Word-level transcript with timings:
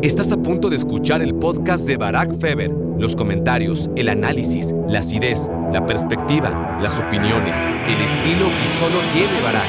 Estás 0.00 0.30
a 0.30 0.36
punto 0.36 0.70
de 0.70 0.76
escuchar 0.76 1.22
el 1.22 1.34
podcast 1.34 1.84
de 1.84 1.96
Barack 1.96 2.38
Feber. 2.38 2.70
Los 2.70 3.16
comentarios, 3.16 3.90
el 3.96 4.08
análisis, 4.08 4.72
la 4.86 5.00
acidez, 5.00 5.50
la 5.72 5.86
perspectiva, 5.86 6.78
las 6.80 7.00
opiniones, 7.00 7.58
el 7.58 8.00
estilo 8.00 8.46
que 8.46 8.68
solo 8.78 9.00
tiene 9.12 9.40
Barack. 9.42 9.66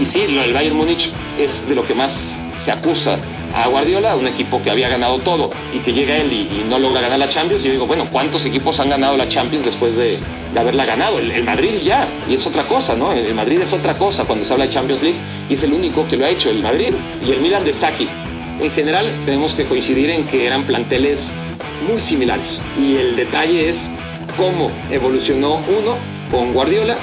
Y 0.00 0.06
sí, 0.06 0.20
el 0.20 0.52
Bayern 0.52 0.76
Múnich 0.76 1.10
es 1.40 1.68
de 1.68 1.74
lo 1.74 1.84
que 1.84 1.92
más 1.92 2.38
se 2.56 2.70
acusa 2.70 3.18
a 3.52 3.66
Guardiola, 3.66 4.14
un 4.14 4.28
equipo 4.28 4.62
que 4.62 4.70
había 4.70 4.88
ganado 4.88 5.18
todo 5.18 5.50
y 5.74 5.78
que 5.78 5.92
llega 5.92 6.16
él 6.16 6.32
y, 6.32 6.64
no 6.70 6.78
logra 6.78 7.00
ganar 7.00 7.18
la 7.18 7.28
Champions. 7.28 7.64
Yo 7.64 7.72
digo, 7.72 7.86
bueno, 7.88 8.06
¿cuántos 8.12 8.46
equipos 8.46 8.78
han 8.78 8.90
ganado 8.90 9.16
la 9.16 9.28
Champions 9.28 9.64
después 9.64 9.96
de, 9.96 10.18
haberla 10.56 10.86
ganado? 10.86 11.18
El, 11.18 11.42
Madrid 11.42 11.82
ya, 11.84 12.06
y 12.30 12.34
es 12.34 12.46
otra 12.46 12.62
cosa, 12.62 12.94
¿no? 12.94 13.10
El, 13.10 13.34
Madrid 13.34 13.58
es 13.60 13.72
otra 13.72 13.98
cosa 13.98 14.24
cuando 14.24 14.44
se 14.44 14.52
habla 14.52 14.66
de 14.66 14.70
Champions 14.70 15.02
League 15.02 15.18
y 15.50 15.54
es 15.54 15.62
el 15.64 15.72
único 15.72 16.06
que 16.06 16.16
lo 16.16 16.26
ha 16.26 16.28
hecho, 16.28 16.48
el 16.48 16.62
Madrid 16.62 16.94
y 17.26 17.32
el 17.32 17.40
Milan 17.40 17.64
de 17.64 17.74
Saki. 17.74 18.08
En 18.60 18.70
general, 18.72 19.06
tenemos 19.24 19.54
que 19.54 19.64
coincidir 19.64 20.10
en 20.10 20.24
que 20.24 20.46
eran 20.46 20.64
planteles 20.64 21.30
muy 21.88 22.02
similares 22.02 22.58
y 22.78 22.96
el 22.96 23.14
detalle 23.14 23.68
es 23.68 23.88
cómo 24.36 24.70
evolucionó 24.90 25.56
uno 25.56 25.96
con 26.30 26.52
Guardiola 26.52 26.96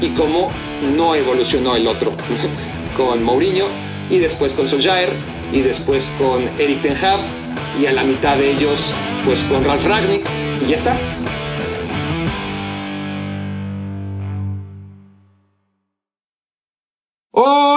y 0.00 0.08
cómo 0.10 0.50
no 0.96 1.14
evolucionó 1.14 1.76
el 1.76 1.86
otro 1.86 2.12
con 2.96 3.22
Mourinho 3.22 3.66
y 4.10 4.18
después 4.18 4.54
con 4.54 4.68
Solskjaer 4.68 5.10
y 5.52 5.60
después 5.60 6.08
con 6.18 6.48
Eric 6.58 6.80
Ten 6.80 6.96
Hag 6.96 7.20
y 7.80 7.86
a 7.86 7.92
la 7.92 8.04
mitad 8.04 8.36
de 8.36 8.50
ellos 8.50 8.80
pues 9.24 9.38
con 9.50 9.64
Ralf 9.64 9.84
Ragnick 9.84 10.22
y 10.64 10.70
ya 10.70 10.76
está. 10.76 10.96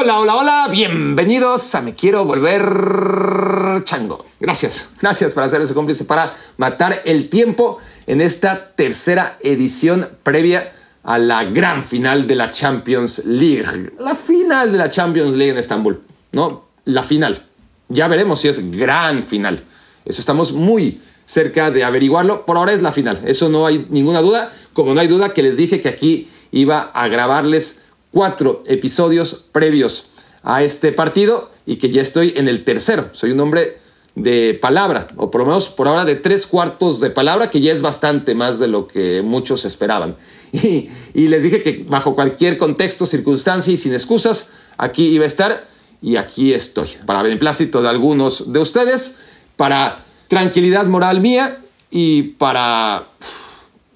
Hola, 0.06 0.20
hola, 0.20 0.36
hola, 0.36 0.68
bienvenidos 0.70 1.74
a 1.74 1.82
Me 1.82 1.96
Quiero 1.96 2.26
Volver 2.26 3.84
Chango. 3.86 4.24
Gracias, 4.40 4.90
gracias 5.02 5.34
por 5.34 5.42
hacer 5.42 5.62
ese 5.62 5.74
cómplice 5.74 6.06
para 6.06 6.32
matar 6.58 7.02
el 7.06 7.28
tiempo 7.28 7.80
en 8.06 8.22
esta 8.22 8.76
tercera 8.76 9.40
edición 9.42 10.08
previa 10.22 10.72
a 11.02 11.18
la 11.18 11.44
gran 11.46 11.84
final 11.84 12.28
de 12.28 12.36
la 12.36 12.52
Champions 12.52 13.26
League. 13.26 13.94
La 14.00 14.14
final 14.14 14.72
de 14.72 14.78
la 14.78 14.90
Champions 14.90 15.34
League 15.34 15.54
en 15.54 15.58
Estambul, 15.58 16.04
¿no? 16.34 16.66
La 16.84 17.02
final. 17.02 17.44
Ya 17.90 18.08
veremos 18.08 18.42
si 18.42 18.48
es 18.48 18.70
gran 18.70 19.24
final. 19.24 19.64
Eso 20.06 20.20
estamos 20.20 20.52
muy 20.52 21.02
cerca 21.26 21.72
de 21.72 21.84
averiguarlo. 21.84 22.46
Por 22.46 22.58
ahora 22.58 22.74
es 22.74 22.84
la 22.84 22.92
final. 22.92 23.22
Eso 23.26 23.50
no 23.50 23.66
hay 23.66 23.88
ninguna 23.90 24.22
duda. 24.22 24.54
Como 24.74 24.94
no 24.94 25.02
hay 25.02 25.08
duda 25.08 25.34
que 25.34 25.42
les 25.42 25.58
dije 25.58 25.82
que 25.82 25.90
aquí 25.90 26.30
iba 26.52 26.92
a 26.94 27.08
grabarles 27.08 27.85
cuatro 28.16 28.64
episodios 28.66 29.44
previos 29.52 30.06
a 30.42 30.64
este 30.64 30.94
partido 30.94 31.52
y 31.66 31.76
que 31.76 31.90
ya 31.90 32.02
estoy 32.02 32.32
en 32.38 32.48
el 32.48 32.64
tercero. 32.64 33.10
Soy 33.12 33.32
un 33.32 33.42
hombre 33.42 33.78
de 34.16 34.54
palabra, 34.54 35.06
o 35.18 35.30
por 35.30 35.42
lo 35.42 35.48
menos 35.48 35.68
por 35.68 35.90
ahora 35.90 36.06
de 36.06 36.16
tres 36.16 36.48
cuartos 36.48 37.02
de 37.02 37.10
palabra, 37.10 37.50
que 37.50 37.60
ya 37.60 37.74
es 37.74 37.82
bastante 37.82 38.34
más 38.34 38.58
de 38.58 38.70
lo 38.70 38.88
que 38.88 39.22
muchos 39.22 39.66
esperaban. 39.66 40.16
Y, 40.54 40.90
y 41.14 41.28
les 41.28 41.44
dije 41.44 41.62
que 41.62 41.86
bajo 41.90 42.16
cualquier 42.16 42.58
contexto, 42.58 43.06
circunstancia 43.06 43.74
y 43.74 43.78
sin 43.78 43.94
excusas, 43.94 44.52
aquí 44.78 45.08
iba 45.08 45.26
a 45.26 45.28
estar 45.28 45.68
y 46.02 46.16
aquí 46.16 46.54
estoy, 46.54 46.88
para 47.06 47.22
beneplácito 47.22 47.82
de 47.82 47.90
algunos 47.90 48.54
de 48.54 48.60
ustedes, 48.60 49.20
para 49.58 50.06
tranquilidad 50.30 50.86
moral 50.86 51.20
mía 51.20 51.58
y 51.92 52.22
para 52.24 53.04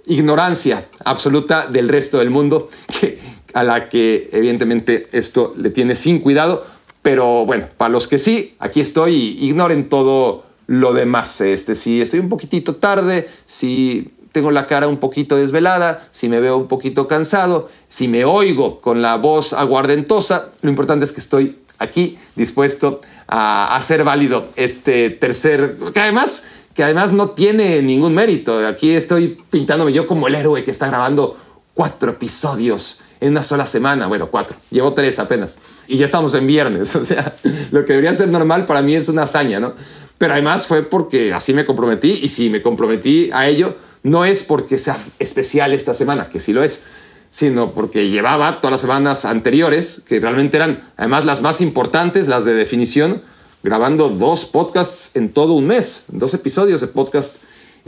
ignorancia 0.08 0.86
absoluta 1.06 1.67
del 1.67 1.88
resto 1.88 2.17
del 2.17 2.31
mundo, 2.31 2.67
que, 3.00 3.39
a 3.53 3.64
la 3.64 3.89
que 3.89 4.30
evidentemente 4.31 5.08
esto 5.11 5.53
le 5.58 5.69
tiene 5.69 5.95
sin 5.95 6.19
cuidado. 6.19 6.66
Pero 7.02 7.45
bueno, 7.45 7.67
para 7.78 7.89
los 7.89 8.08
que 8.08 8.17
sí, 8.17 8.55
aquí 8.59 8.81
estoy 8.81 9.38
ignoren 9.42 9.89
todo 9.89 10.44
lo 10.67 10.94
demás. 10.94 11.42
Este, 11.42 11.75
si 11.75 12.02
estoy 12.02 12.20
un 12.20 12.30
poquitito 12.30 12.75
tarde, 12.75 13.27
si 13.45 14.11
tengo 14.31 14.52
la 14.52 14.67
cara 14.67 14.88
un 14.88 14.97
poquito 14.97 15.36
desvelada, 15.36 16.08
si 16.11 16.30
me 16.30 16.39
veo 16.39 16.58
un 16.58 16.67
poquito 16.67 17.08
cansado, 17.08 17.70
si 17.87 18.08
me 18.08 18.26
oigo 18.26 18.80
con 18.80 19.02
la 19.02 19.15
voz 19.15 19.54
aguardentosa, 19.54 20.52
lo 20.61 20.70
importante 20.70 21.05
es 21.05 21.11
que 21.11 21.21
estoy 21.21 21.58
aquí 21.80 22.20
dispuesto 22.36 23.02
a 23.27 23.76
hacer 23.76 24.04
válido 24.04 24.48
este 24.55 25.10
tercer, 25.10 25.77
que 25.93 25.99
además, 25.99 26.45
que 26.73 26.83
además 26.83 27.14
no 27.14 27.30
tiene 27.30 27.81
ningún 27.81 28.14
mérito. 28.14 28.66
Aquí 28.67 28.92
estoy 28.92 29.37
pintándome 29.49 29.93
yo 29.93 30.05
como 30.05 30.27
el 30.27 30.36
héroe 30.36 30.64
que 30.64 30.71
está 30.71 30.87
grabando 30.87 31.36
cuatro 31.73 32.11
episodios 32.11 33.02
en 33.19 33.31
una 33.31 33.43
sola 33.43 33.65
semana. 33.65 34.07
Bueno, 34.07 34.27
cuatro. 34.27 34.57
Llevo 34.71 34.93
tres 34.93 35.19
apenas. 35.19 35.57
Y 35.87 35.97
ya 35.97 36.05
estamos 36.05 36.33
en 36.33 36.47
viernes. 36.47 36.95
O 36.99 37.05
sea, 37.05 37.35
lo 37.71 37.85
que 37.85 37.93
debería 37.93 38.13
ser 38.13 38.30
normal 38.30 38.65
para 38.65 38.81
mí 38.81 38.93
es 38.93 39.09
una 39.09 39.23
hazaña, 39.23 39.59
¿no? 39.59 39.73
Pero 40.17 40.33
además 40.33 40.67
fue 40.67 40.83
porque 40.83 41.33
así 41.33 41.53
me 41.53 41.65
comprometí 41.65 42.19
y 42.21 42.27
si 42.27 42.49
me 42.49 42.61
comprometí 42.61 43.30
a 43.31 43.47
ello, 43.47 43.75
no 44.03 44.25
es 44.25 44.43
porque 44.43 44.77
sea 44.77 44.97
especial 45.17 45.71
esta 45.73 45.93
semana, 45.93 46.27
que 46.27 46.39
sí 46.39 46.52
lo 46.52 46.61
es, 46.61 46.83
sino 47.30 47.71
porque 47.71 48.09
llevaba 48.09 48.59
todas 48.59 48.71
las 48.73 48.81
semanas 48.81 49.23
anteriores, 49.23 50.03
que 50.07 50.19
realmente 50.19 50.57
eran 50.57 50.81
además 50.97 51.25
las 51.25 51.41
más 51.41 51.61
importantes, 51.61 52.27
las 52.27 52.43
de 52.43 52.53
definición, 52.53 53.21
grabando 53.63 54.09
dos 54.09 54.45
podcasts 54.45 55.15
en 55.15 55.31
todo 55.31 55.53
un 55.53 55.67
mes, 55.67 56.05
dos 56.09 56.33
episodios 56.33 56.81
de 56.81 56.87
podcast 56.87 57.37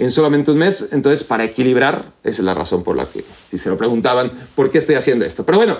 en 0.01 0.11
solamente 0.11 0.51
un 0.51 0.57
mes. 0.57 0.89
Entonces, 0.91 1.23
para 1.23 1.43
equilibrar, 1.43 2.11
es 2.23 2.39
la 2.39 2.53
razón 2.53 2.83
por 2.83 2.97
la 2.97 3.05
que, 3.05 3.23
si 3.49 3.57
se 3.57 3.69
lo 3.69 3.77
preguntaban, 3.77 4.31
¿por 4.55 4.69
qué 4.69 4.79
estoy 4.79 4.95
haciendo 4.95 5.25
esto? 5.25 5.45
Pero 5.45 5.59
bueno, 5.59 5.77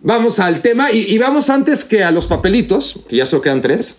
vamos 0.00 0.38
al 0.38 0.62
tema 0.62 0.90
y, 0.92 1.18
vamos 1.18 1.50
antes 1.50 1.84
que 1.84 2.04
a 2.04 2.10
los 2.10 2.26
papelitos, 2.26 3.00
que 3.08 3.16
ya 3.16 3.26
solo 3.26 3.42
quedan 3.42 3.60
tres. 3.60 3.96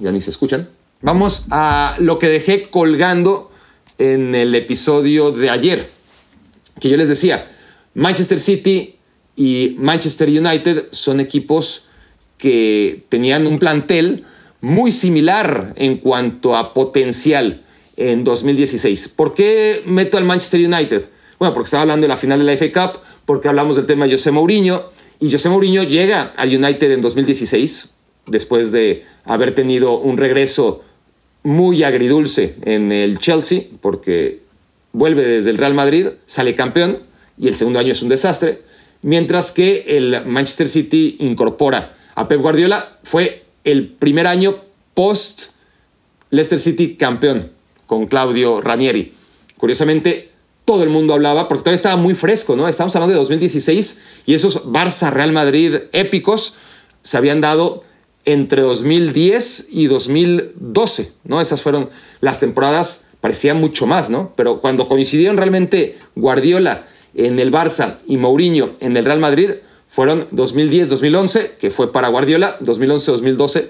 ya 0.00 0.10
ni 0.10 0.20
se 0.20 0.30
escuchan. 0.30 0.68
Vamos 1.02 1.44
a 1.50 1.96
lo 1.98 2.18
que 2.18 2.28
dejé 2.28 2.62
colgando 2.70 3.52
en 3.98 4.34
el 4.34 4.54
episodio 4.54 5.30
de 5.30 5.50
ayer 5.50 5.98
que 6.80 6.88
yo 6.88 6.96
les 6.96 7.08
decía, 7.08 7.50
Manchester 7.94 8.40
City 8.40 8.96
y 9.36 9.76
Manchester 9.78 10.28
United 10.28 10.88
son 10.92 11.20
equipos 11.20 11.86
que 12.36 13.04
tenían 13.08 13.46
un 13.46 13.58
plantel 13.58 14.24
muy 14.60 14.90
similar 14.90 15.74
en 15.76 15.98
cuanto 15.98 16.56
a 16.56 16.74
potencial 16.74 17.62
en 17.96 18.24
2016. 18.24 19.08
¿Por 19.08 19.34
qué 19.34 19.82
meto 19.86 20.16
al 20.16 20.24
Manchester 20.24 20.60
United? 20.60 21.08
Bueno, 21.38 21.54
porque 21.54 21.66
estaba 21.66 21.82
hablando 21.82 22.04
de 22.04 22.08
la 22.08 22.16
final 22.16 22.38
de 22.38 22.44
la 22.44 22.56
FA 22.56 22.72
Cup, 22.72 23.00
porque 23.24 23.48
hablamos 23.48 23.76
del 23.76 23.86
tema 23.86 24.06
de 24.06 24.12
José 24.12 24.30
Mourinho, 24.30 24.82
y 25.20 25.30
José 25.30 25.48
Mourinho 25.48 25.82
llega 25.82 26.30
al 26.36 26.48
United 26.48 26.92
en 26.92 27.00
2016, 27.00 27.90
después 28.26 28.72
de 28.72 29.04
haber 29.24 29.54
tenido 29.54 29.98
un 29.98 30.16
regreso 30.16 30.82
muy 31.42 31.82
agridulce 31.82 32.56
en 32.64 32.92
el 32.92 33.18
Chelsea, 33.18 33.62
porque 33.80 34.40
vuelve 34.92 35.24
desde 35.24 35.50
el 35.50 35.58
Real 35.58 35.74
Madrid, 35.74 36.06
sale 36.26 36.54
campeón 36.54 36.98
y 37.38 37.48
el 37.48 37.54
segundo 37.54 37.78
año 37.78 37.92
es 37.92 38.02
un 38.02 38.08
desastre, 38.08 38.62
mientras 39.02 39.52
que 39.52 39.84
el 39.96 40.24
Manchester 40.26 40.68
City 40.68 41.16
incorpora 41.20 41.96
a 42.14 42.26
Pep 42.26 42.40
Guardiola, 42.40 42.98
fue 43.04 43.44
el 43.70 43.88
primer 43.88 44.26
año 44.26 44.56
post 44.94 45.50
Leicester 46.30 46.58
City 46.58 46.96
campeón 46.96 47.50
con 47.86 48.06
Claudio 48.06 48.60
Ranieri. 48.60 49.14
Curiosamente, 49.56 50.30
todo 50.64 50.82
el 50.82 50.90
mundo 50.90 51.14
hablaba, 51.14 51.48
porque 51.48 51.62
todavía 51.64 51.76
estaba 51.76 51.96
muy 51.96 52.14
fresco, 52.14 52.56
¿no? 52.56 52.68
Estamos 52.68 52.94
hablando 52.96 53.14
de 53.14 53.20
2016 53.20 54.00
y 54.26 54.34
esos 54.34 54.66
Barça-Real 54.66 55.32
Madrid 55.32 55.74
épicos 55.92 56.54
se 57.02 57.16
habían 57.16 57.40
dado 57.40 57.82
entre 58.24 58.62
2010 58.62 59.68
y 59.72 59.86
2012, 59.86 61.12
¿no? 61.24 61.40
Esas 61.40 61.62
fueron 61.62 61.90
las 62.20 62.40
temporadas 62.40 63.08
parecía 63.20 63.54
mucho 63.54 63.86
más, 63.86 64.10
¿no? 64.10 64.32
Pero 64.36 64.60
cuando 64.60 64.88
coincidieron 64.88 65.36
realmente 65.36 65.98
Guardiola 66.14 66.86
en 67.14 67.38
el 67.40 67.52
Barça 67.52 67.96
y 68.06 68.16
Mourinho 68.16 68.70
en 68.80 68.96
el 68.96 69.04
Real 69.04 69.18
Madrid, 69.18 69.50
fueron 69.98 70.28
2010-2011, 70.30 71.54
que 71.58 71.72
fue 71.72 71.90
para 71.90 72.06
Guardiola, 72.06 72.56
2011-2012, 72.60 73.64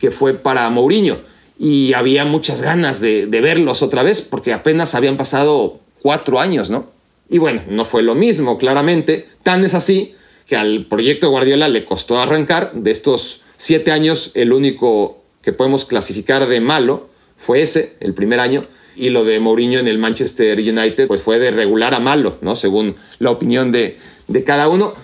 que 0.00 0.10
fue 0.10 0.32
para 0.32 0.70
Mourinho. 0.70 1.18
Y 1.58 1.92
había 1.92 2.24
muchas 2.24 2.62
ganas 2.62 3.02
de, 3.02 3.26
verlos 3.26 3.82
otra 3.82 4.02
vez, 4.02 4.22
porque 4.22 4.54
apenas 4.54 4.94
habían 4.94 5.18
pasado 5.18 5.80
cuatro 6.00 6.40
años, 6.40 6.70
¿no? 6.70 6.86
Y 7.28 7.36
bueno, 7.36 7.60
no 7.68 7.84
fue 7.84 8.02
lo 8.02 8.14
mismo, 8.14 8.56
claramente. 8.56 9.28
Tan 9.42 9.62
es 9.62 9.74
así 9.74 10.14
que 10.46 10.56
al 10.56 10.86
proyecto 10.86 11.28
Guardiola 11.28 11.68
le 11.68 11.84
costó 11.84 12.18
arrancar. 12.18 12.72
De 12.72 12.90
estos 12.90 13.42
siete 13.58 13.92
años, 13.92 14.30
el 14.36 14.54
único 14.54 15.22
que 15.42 15.52
podemos 15.52 15.84
clasificar 15.84 16.46
de 16.46 16.62
malo 16.62 17.10
fue 17.36 17.60
ese, 17.60 17.96
el 18.00 18.14
primer 18.14 18.40
año 18.40 18.62
y 18.96 19.10
lo 19.10 19.26
de 19.26 19.38
Mourinho 19.38 19.80
en 19.80 19.88
el 19.88 19.98
Manchester 19.98 20.58
United 20.58 21.08
pues 21.08 21.20
fue 21.20 21.38
de 21.38 21.50
regular 21.50 21.92
a 21.92 22.00
malo, 22.00 22.38
¿no? 22.40 22.56
Según 22.56 22.96
la 23.18 23.30
opinión 23.30 23.70
de 23.70 23.98
cada 24.46 24.70
uno. 24.70 24.94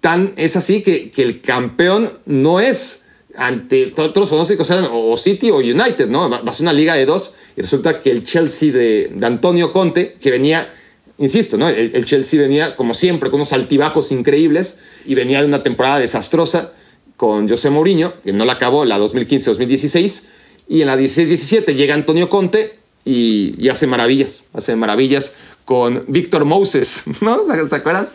Tan 0.00 0.32
es 0.36 0.56
así 0.56 0.82
que, 0.82 1.10
que 1.10 1.22
el 1.22 1.40
campeón 1.40 2.10
no 2.26 2.60
es 2.60 3.06
ante 3.36 3.86
todos 3.86 4.14
los 4.16 4.28
pronósticos 4.28 4.70
eran 4.70 4.88
o 4.92 5.16
City 5.16 5.50
o 5.50 5.56
United, 5.58 6.08
¿no? 6.08 6.28
Va 6.28 6.38
a 6.44 6.52
ser 6.52 6.64
una 6.64 6.72
liga 6.72 6.94
de 6.94 7.06
dos 7.06 7.34
y 7.56 7.62
resulta 7.62 7.98
que 7.98 8.10
el 8.10 8.24
Chelsea 8.24 8.72
de, 8.72 9.14
Antonio 9.22 9.72
Conte, 9.72 10.16
que 10.20 10.30
venía, 10.30 10.72
insisto, 11.18 11.56
¿no? 11.56 11.68
El, 11.68 11.94
el, 11.94 12.04
Chelsea 12.04 12.40
venía 12.40 12.76
como 12.76 12.94
siempre 12.94 13.30
con 13.30 13.40
unos 13.40 13.52
altibajos 13.52 14.12
increíbles 14.12 14.80
y 15.06 15.14
venía 15.14 15.40
de 15.40 15.46
una 15.46 15.62
temporada 15.62 15.98
desastrosa 15.98 16.72
con 17.16 17.48
José 17.48 17.70
Mourinho, 17.70 18.14
que 18.24 18.32
no 18.32 18.44
la 18.44 18.54
acabó 18.54 18.84
la 18.84 18.98
2015-2016, 18.98 20.22
y 20.68 20.80
en 20.80 20.86
la 20.86 20.96
16-17 20.96 21.74
llega 21.74 21.94
Antonio 21.94 22.30
Conte 22.30 22.78
y, 23.04 23.54
y, 23.58 23.68
hace 23.68 23.86
maravillas, 23.86 24.44
hace 24.52 24.76
maravillas 24.76 25.34
con 25.70 26.02
Víctor 26.08 26.46
Moses, 26.46 27.04
¿no? 27.20 27.38
¿Se 27.68 27.76
acuerdan? 27.76 28.08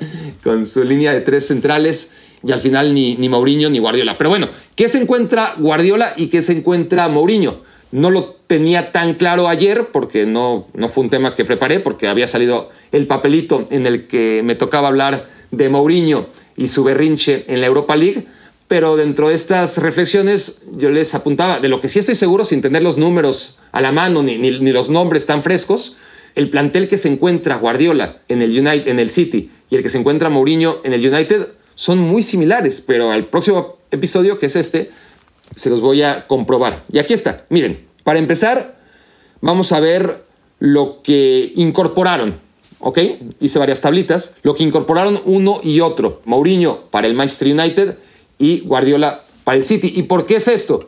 Con 0.44 0.66
su 0.66 0.84
línea 0.84 1.13
de 1.13 1.22
tres 1.22 1.48
centrales 1.48 2.12
y 2.44 2.52
al 2.52 2.60
final 2.60 2.94
ni, 2.94 3.16
ni 3.16 3.30
Mourinho 3.30 3.69
ni 3.69 3.80
Guardiola. 3.80 4.18
Pero 4.18 4.30
bueno, 4.30 4.50
¿qué 4.75 4.90
se 4.90 5.02
encuentra 5.02 5.54
Guardiola 5.57 6.13
y 6.18 6.28
qué 6.28 6.42
se 6.42 6.52
encuentra 6.52 7.07
Mourinho? 7.07 7.62
No 7.92 8.12
lo 8.12 8.36
tenía 8.48 8.92
tan 8.92 9.13
claro 9.13 9.48
ayer 9.48 9.88
porque 9.94 10.25
no, 10.25 10.68
no 10.74 10.90
fue 10.90 11.06
un 11.06 11.10
tema 11.10 11.34
que 11.34 11.46
preparé, 11.46 11.80
porque 11.80 12.10
había 12.10 12.28
salido 12.28 12.72
el 12.92 13.07
papelito 13.07 13.66
en 13.69 13.86
el 13.86 14.06
que 14.06 14.42
me 14.44 14.56
tocaba 14.56 14.90
hablar 14.90 15.30
de 15.51 15.69
Mourinho 15.69 16.25
y 16.58 16.68
su 16.68 16.84
berrinche 16.84 17.46
en 17.48 17.62
la 17.62 17.68
Europa 17.68 17.96
League. 17.96 18.28
Pero 18.68 18.98
dentro 18.98 19.30
de 19.30 19.36
estas 19.36 19.78
reflexiones 19.78 20.63
yo 20.75 20.90
les 20.92 21.16
apuntaba, 21.16 21.62
de 21.62 21.69
lo 21.69 21.80
que 21.80 21.88
sí 21.88 22.00
estoy 22.00 22.16
seguro, 22.16 22.44
sin 22.44 22.62
tener 22.62 22.84
los 22.84 22.98
números 22.98 23.60
a 23.72 23.80
la 23.80 23.94
mano 23.94 24.24
ni, 24.24 24.38
ni, 24.38 24.60
ni 24.60 24.74
los 24.74 24.90
nombres 24.90 25.25
tan 25.25 25.42
frescos, 25.42 25.96
el 26.36 26.50
plantel 26.50 26.88
que 26.88 26.98
se 26.98 27.08
encuentra 27.08 27.56
Guardiola 27.56 28.18
en 28.28 28.42
el, 28.42 28.52
United, 28.52 28.88
en 28.88 29.00
el 29.00 29.10
City 29.10 29.50
y 29.70 29.76
el 29.76 29.84
que 29.84 29.90
se 29.90 29.98
encuentra 29.98 30.30
Mourinho 30.30 30.78
en 30.84 30.94
el 30.94 31.06
United 31.06 31.48
son 31.76 32.00
muy 32.00 32.24
similares, 32.24 32.82
pero 32.86 33.12
al 33.12 33.28
próximo 33.28 33.78
episodio, 33.92 34.40
que 34.40 34.46
es 34.46 34.56
este, 34.56 34.92
se 35.56 35.70
los 35.70 35.82
voy 35.82 36.04
a 36.04 36.28
comprobar. 36.28 36.84
Y 36.92 37.00
aquí 37.00 37.14
está, 37.14 37.46
miren, 37.50 37.86
para 38.04 38.20
empezar, 38.20 38.78
vamos 39.42 39.72
a 39.72 39.80
ver 39.80 40.24
lo 40.60 41.02
que 41.02 41.52
incorporaron, 41.56 42.36
¿ok? 42.80 43.00
Hice 43.40 43.60
varias 43.60 43.82
tablitas, 43.82 44.36
lo 44.44 44.56
que 44.56 44.64
incorporaron 44.64 45.20
uno 45.26 45.60
y 45.64 45.80
otro, 45.82 46.22
Mourinho 46.26 46.82
para 46.92 47.08
el 47.08 47.14
Manchester 47.14 47.50
United 47.50 47.98
y 48.38 48.62
Guardiola 48.62 49.24
para 49.44 49.58
el 49.58 49.66
City. 49.66 49.94
¿Y 49.96 50.04
por 50.04 50.26
qué 50.26 50.36
es 50.38 50.48
esto? 50.48 50.88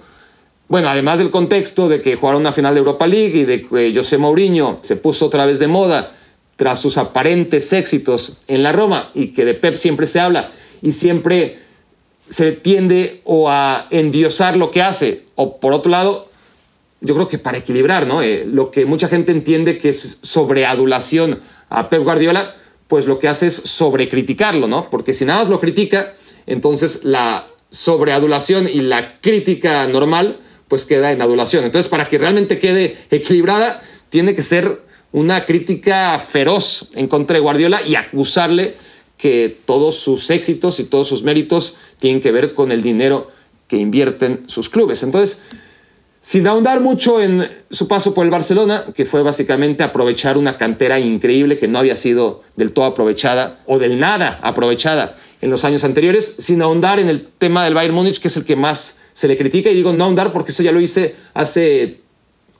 Bueno, 0.69 0.89
además 0.89 1.19
del 1.19 1.31
contexto 1.31 1.87
de 1.87 2.01
que 2.01 2.17
jugaron 2.17 2.41
una 2.41 2.51
final 2.51 2.73
de 2.73 2.79
Europa 2.79 3.07
League 3.07 3.39
y 3.39 3.45
de 3.45 3.61
que 3.61 3.93
José 3.95 4.17
Mourinho 4.17 4.79
se 4.81 4.97
puso 4.97 5.27
otra 5.27 5.45
vez 5.45 5.59
de 5.59 5.67
moda 5.67 6.11
tras 6.57 6.81
sus 6.81 6.97
aparentes 6.97 7.71
éxitos 7.71 8.37
en 8.47 8.63
la 8.63 8.73
Roma 8.73 9.07
y 9.13 9.27
que 9.27 9.45
de 9.45 9.53
Pep 9.53 9.75
siempre 9.75 10.07
se 10.07 10.19
habla 10.19 10.51
y 10.81 10.91
siempre 10.91 11.59
se 12.27 12.51
tiende 12.51 13.21
o 13.23 13.49
a 13.49 13.87
endiosar 13.91 14.57
lo 14.57 14.69
que 14.69 14.81
hace 14.81 15.23
o 15.35 15.57
por 15.57 15.71
otro 15.71 15.89
lado 15.89 16.29
yo 16.99 17.15
creo 17.15 17.29
que 17.29 17.37
para 17.37 17.59
equilibrar 17.59 18.05
¿no? 18.05 18.21
Eh, 18.21 18.43
lo 18.45 18.69
que 18.69 18.85
mucha 18.85 19.07
gente 19.07 19.31
entiende 19.31 19.77
que 19.77 19.89
es 19.89 20.19
sobreadulación 20.23 21.39
a 21.69 21.89
Pep 21.89 22.03
Guardiola 22.03 22.53
pues 22.87 23.05
lo 23.05 23.19
que 23.19 23.29
hace 23.29 23.47
es 23.47 23.55
sobrecriticarlo 23.55 24.67
¿no? 24.67 24.89
porque 24.89 25.13
si 25.13 25.23
nada 25.23 25.39
más 25.39 25.49
lo 25.49 25.61
critica 25.61 26.13
entonces 26.45 27.05
la 27.05 27.47
sobreadulación 27.69 28.67
y 28.67 28.81
la 28.81 29.21
crítica 29.21 29.87
normal 29.87 30.39
pues 30.67 30.85
queda 30.85 31.11
en 31.11 31.21
adulación 31.21 31.63
entonces 31.65 31.89
para 31.89 32.07
que 32.07 32.17
realmente 32.17 32.59
quede 32.59 32.97
equilibrada 33.11 33.81
tiene 34.09 34.33
que 34.33 34.41
ser 34.41 34.81
una 35.11 35.45
crítica 35.45 36.19
feroz 36.19 36.89
en 36.93 37.07
contra 37.07 37.35
de 37.35 37.39
Guardiola 37.39 37.81
y 37.85 37.95
acusarle 37.95 38.75
que 39.17 39.57
todos 39.65 39.97
sus 39.99 40.29
éxitos 40.29 40.79
y 40.79 40.83
todos 40.83 41.07
sus 41.07 41.23
méritos 41.23 41.75
tienen 41.99 42.21
que 42.21 42.31
ver 42.31 42.53
con 42.53 42.71
el 42.71 42.81
dinero 42.81 43.31
que 43.67 43.77
invierten 43.77 44.43
sus 44.47 44.69
clubes. 44.69 45.03
Entonces, 45.03 45.41
sin 46.19 46.45
ahondar 46.47 46.81
mucho 46.81 47.21
en 47.21 47.47
su 47.71 47.87
paso 47.87 48.13
por 48.13 48.25
el 48.25 48.31
Barcelona, 48.31 48.85
que 48.93 49.05
fue 49.05 49.23
básicamente 49.23 49.83
aprovechar 49.83 50.37
una 50.37 50.57
cantera 50.57 50.99
increíble 50.99 51.57
que 51.57 51.67
no 51.67 51.79
había 51.79 51.95
sido 51.95 52.43
del 52.55 52.71
todo 52.71 52.85
aprovechada 52.85 53.61
o 53.65 53.79
del 53.79 53.99
nada 53.99 54.39
aprovechada 54.43 55.15
en 55.41 55.49
los 55.49 55.63
años 55.63 55.83
anteriores, 55.83 56.35
sin 56.39 56.61
ahondar 56.61 56.99
en 56.99 57.09
el 57.09 57.25
tema 57.25 57.63
del 57.63 57.75
Bayern 57.75 57.95
Múnich, 57.95 58.19
que 58.19 58.27
es 58.27 58.37
el 58.37 58.45
que 58.45 58.55
más 58.55 58.99
se 59.17 59.27
le 59.27 59.35
critica, 59.35 59.71
y 59.71 59.73
digo 59.73 59.93
no 59.93 60.03
ahondar 60.03 60.31
porque 60.31 60.51
eso 60.51 60.61
ya 60.61 60.71
lo 60.71 60.79
hice 60.79 61.15
hace 61.33 62.01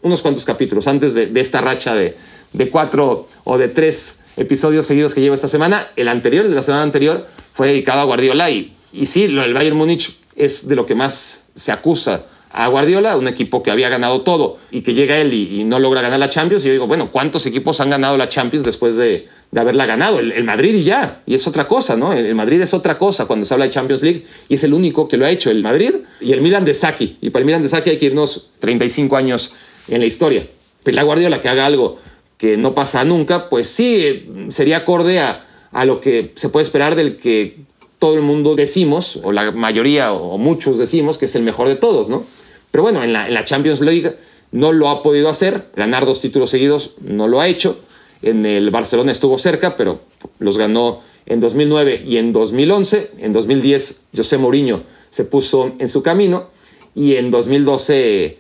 unos 0.02 0.24
cuantos 0.24 0.44
capítulos, 0.44 0.88
antes 0.88 1.14
de, 1.14 1.30
esta 1.40 1.62
racha 1.62 1.94
de, 1.94 2.18
de 2.52 2.70
cuatro 2.72 3.28
o 3.44 3.60
de 3.60 3.68
tres 3.68 4.22
episodios 4.38 4.88
seguidos 4.88 5.14
que 5.14 5.22
lleva 5.22 5.36
esta 5.36 5.48
semana. 5.48 5.86
El 5.96 6.08
anterior, 6.08 6.48
de 6.48 6.56
la 6.56 6.64
semana 6.64 6.82
anterior, 6.82 7.28
fue 7.54 7.68
dedicado 7.68 8.00
a 8.00 8.06
Guardiola 8.06 8.50
y, 8.50 8.76
y 8.92 9.06
sí, 9.06 9.26
el 9.26 9.54
Bayern 9.54 9.78
Múnich 9.78 10.18
es 10.36 10.68
de 10.68 10.76
lo 10.76 10.88
que 10.88 10.96
más 10.96 11.50
se 11.54 11.72
acusa 11.72 12.26
a 12.50 12.68
Guardiola, 12.70 13.18
un 13.18 13.28
equipo 13.28 13.62
que 13.62 13.70
había 13.70 13.90
ganado 13.90 14.22
todo 14.22 14.58
y 14.72 14.82
que 14.82 14.96
llega 14.96 15.20
él 15.20 15.36
y, 15.36 15.62
y, 15.62 15.64
no 15.64 15.78
logra 15.78 16.02
ganar 16.02 16.18
la 16.18 16.30
Champions. 16.30 16.64
Y 16.64 16.70
yo 16.70 16.74
digo, 16.74 16.88
bueno, 16.88 17.12
¿cuántos 17.12 17.46
equipos 17.46 17.82
han 17.82 17.92
ganado 17.92 18.18
la 18.18 18.30
Champions 18.30 18.66
después 18.66 18.96
de, 18.96 19.28
de 19.52 19.60
haberla 19.60 19.86
ganado? 19.86 20.20
El, 20.20 20.44
Madrid 20.44 20.76
y 20.76 20.84
ya. 20.84 21.22
Y 21.26 21.36
es 21.36 21.48
otra 21.48 21.68
cosa, 21.68 21.96
¿no? 21.96 22.14
El, 22.14 22.34
Madrid 22.36 22.62
es 22.62 22.74
otra 22.74 22.98
cosa 22.98 23.26
cuando 23.26 23.46
se 23.46 23.54
habla 23.54 23.66
de 23.66 23.72
Champions 23.72 24.02
League 24.02 24.26
y 24.50 24.56
es 24.56 24.64
el 24.64 24.74
único 24.74 25.08
que 25.08 25.18
lo 25.18 25.26
ha 25.26 25.30
hecho, 25.30 25.50
el 25.50 25.64
Madrid 25.64 25.94
y 26.22 26.34
el 26.34 26.42
Milan 26.42 26.66
de 26.66 26.74
Saki. 26.74 27.18
Y 27.22 27.30
para 27.30 27.42
el 27.42 27.46
Milan 27.46 27.64
de 27.64 27.70
Saki 27.70 27.92
hay 27.92 27.98
que 27.98 28.06
irnos 28.06 28.50
35 28.60 29.16
años 29.16 29.52
en 29.88 30.00
la 30.00 30.06
historia. 30.06 30.46
Pero 30.84 30.96
la 30.96 31.04
Guardiola 31.04 31.42
que 31.42 31.50
haga 31.50 31.66
algo 31.66 32.00
que 32.38 32.58
no 32.58 32.76
pasa 32.76 33.04
nunca, 33.04 33.50
pues 33.50 33.68
sí, 33.68 34.28
sería 34.50 34.78
acorde 34.78 35.20
a, 35.20 35.46
a, 35.72 35.86
lo 35.86 36.00
que 36.00 36.34
se 36.36 36.50
puede 36.50 36.64
esperar 36.64 36.96
del 36.96 37.18
que 37.18 37.58
todo 38.00 38.14
el 38.14 38.22
mundo 38.22 38.56
decimos, 38.56 39.20
o 39.24 39.32
la 39.32 39.52
mayoría 39.52 40.14
o 40.14 40.38
muchos 40.38 40.78
decimos, 40.78 41.18
que 41.18 41.26
es 41.26 41.36
el 41.36 41.42
mejor 41.42 41.68
de 41.68 41.76
todos, 41.76 42.10
¿no? 42.10 42.24
Pero 42.70 42.84
bueno, 42.84 43.04
en 43.04 43.12
la, 43.12 43.28
en 43.28 43.34
la 43.34 43.44
Champions 43.44 43.82
League 43.82 44.16
no 44.52 44.72
lo 44.72 44.90
ha 44.90 45.02
podido 45.02 45.30
hacer, 45.30 45.70
ganar 45.76 46.06
dos 46.06 46.22
títulos 46.22 46.50
seguidos 46.50 46.94
no 47.02 47.28
lo 47.28 47.42
ha 47.42 47.48
hecho, 47.48 47.80
en 48.22 48.46
el 48.46 48.70
Barcelona 48.70 49.12
estuvo 49.12 49.38
cerca, 49.38 49.78
pero 49.78 50.02
los 50.40 50.58
ganó 50.58 51.02
en 51.26 51.40
2009 51.40 52.04
y 52.06 52.18
en 52.18 52.34
2011, 52.34 53.12
en 53.20 53.34
2010 53.34 54.08
José 54.16 54.38
Mourinho 54.38 54.84
se 55.10 55.26
puso 55.26 55.74
en 55.80 55.88
su 55.88 56.02
camino 56.02 56.50
y 56.96 57.16
en 57.16 57.32
2012 57.32 58.38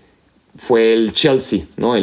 fue 0.57 0.93
el 0.93 1.13
Chelsea, 1.13 1.61
¿no? 1.77 1.95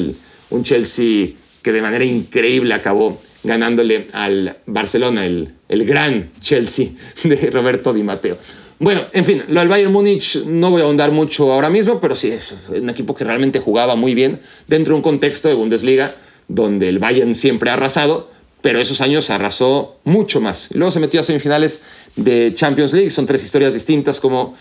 Un 0.51 0.63
Chelsea 0.63 1.29
que 1.63 1.73
de 1.73 1.83
manera 1.83 2.05
increíble 2.05 2.75
acabó 2.75 3.19
ganándole 3.43 4.07
al 4.13 4.59
Barcelona, 4.67 5.27
el, 5.27 5.55
el, 5.69 5.85
gran 5.85 6.31
Chelsea 6.41 6.89
de 7.25 7.51
Roberto 7.51 7.93
Di 7.93 8.03
Matteo. 8.03 8.39
Bueno, 8.79 9.03
en 9.13 9.25
fin, 9.25 9.43
lo 9.49 9.61
del 9.61 9.69
Bayern 9.69 9.93
Múnich 9.93 10.45
no 10.47 10.71
voy 10.71 10.83
a 10.83 10.85
ahondar 10.85 11.13
mucho 11.13 11.53
ahora 11.53 11.71
mismo, 11.71 12.01
pero 12.01 12.17
sí 12.17 12.29
es 12.29 12.55
un 12.69 12.91
equipo 12.91 13.15
que 13.15 13.25
realmente 13.25 13.61
jugaba 13.61 13.97
muy 13.97 14.15
bien 14.15 14.41
dentro 14.67 14.93
de 14.93 14.97
un 14.97 15.03
contexto 15.03 15.49
de 15.49 15.55
Bundesliga 15.55 16.17
donde 16.49 16.89
el 16.89 16.99
Bayern 16.99 17.35
siempre 17.35 17.71
ha 17.71 17.75
arrasado, 17.75 18.31
pero 18.61 18.81
esos 18.81 19.01
años 19.01 19.29
arrasó 19.31 19.99
mucho 20.05 20.41
más. 20.41 20.71
Luego 20.73 20.91
se 20.91 21.01
metió 21.01 21.21
a 21.21 21.23
semifinales 21.23 21.85
de 22.17 22.53
Champions 22.55 22.93
League, 22.93 23.11
son 23.11 23.27
tres 23.27 23.45
historias 23.45 23.75
distintas 23.75 24.21
como 24.21 24.57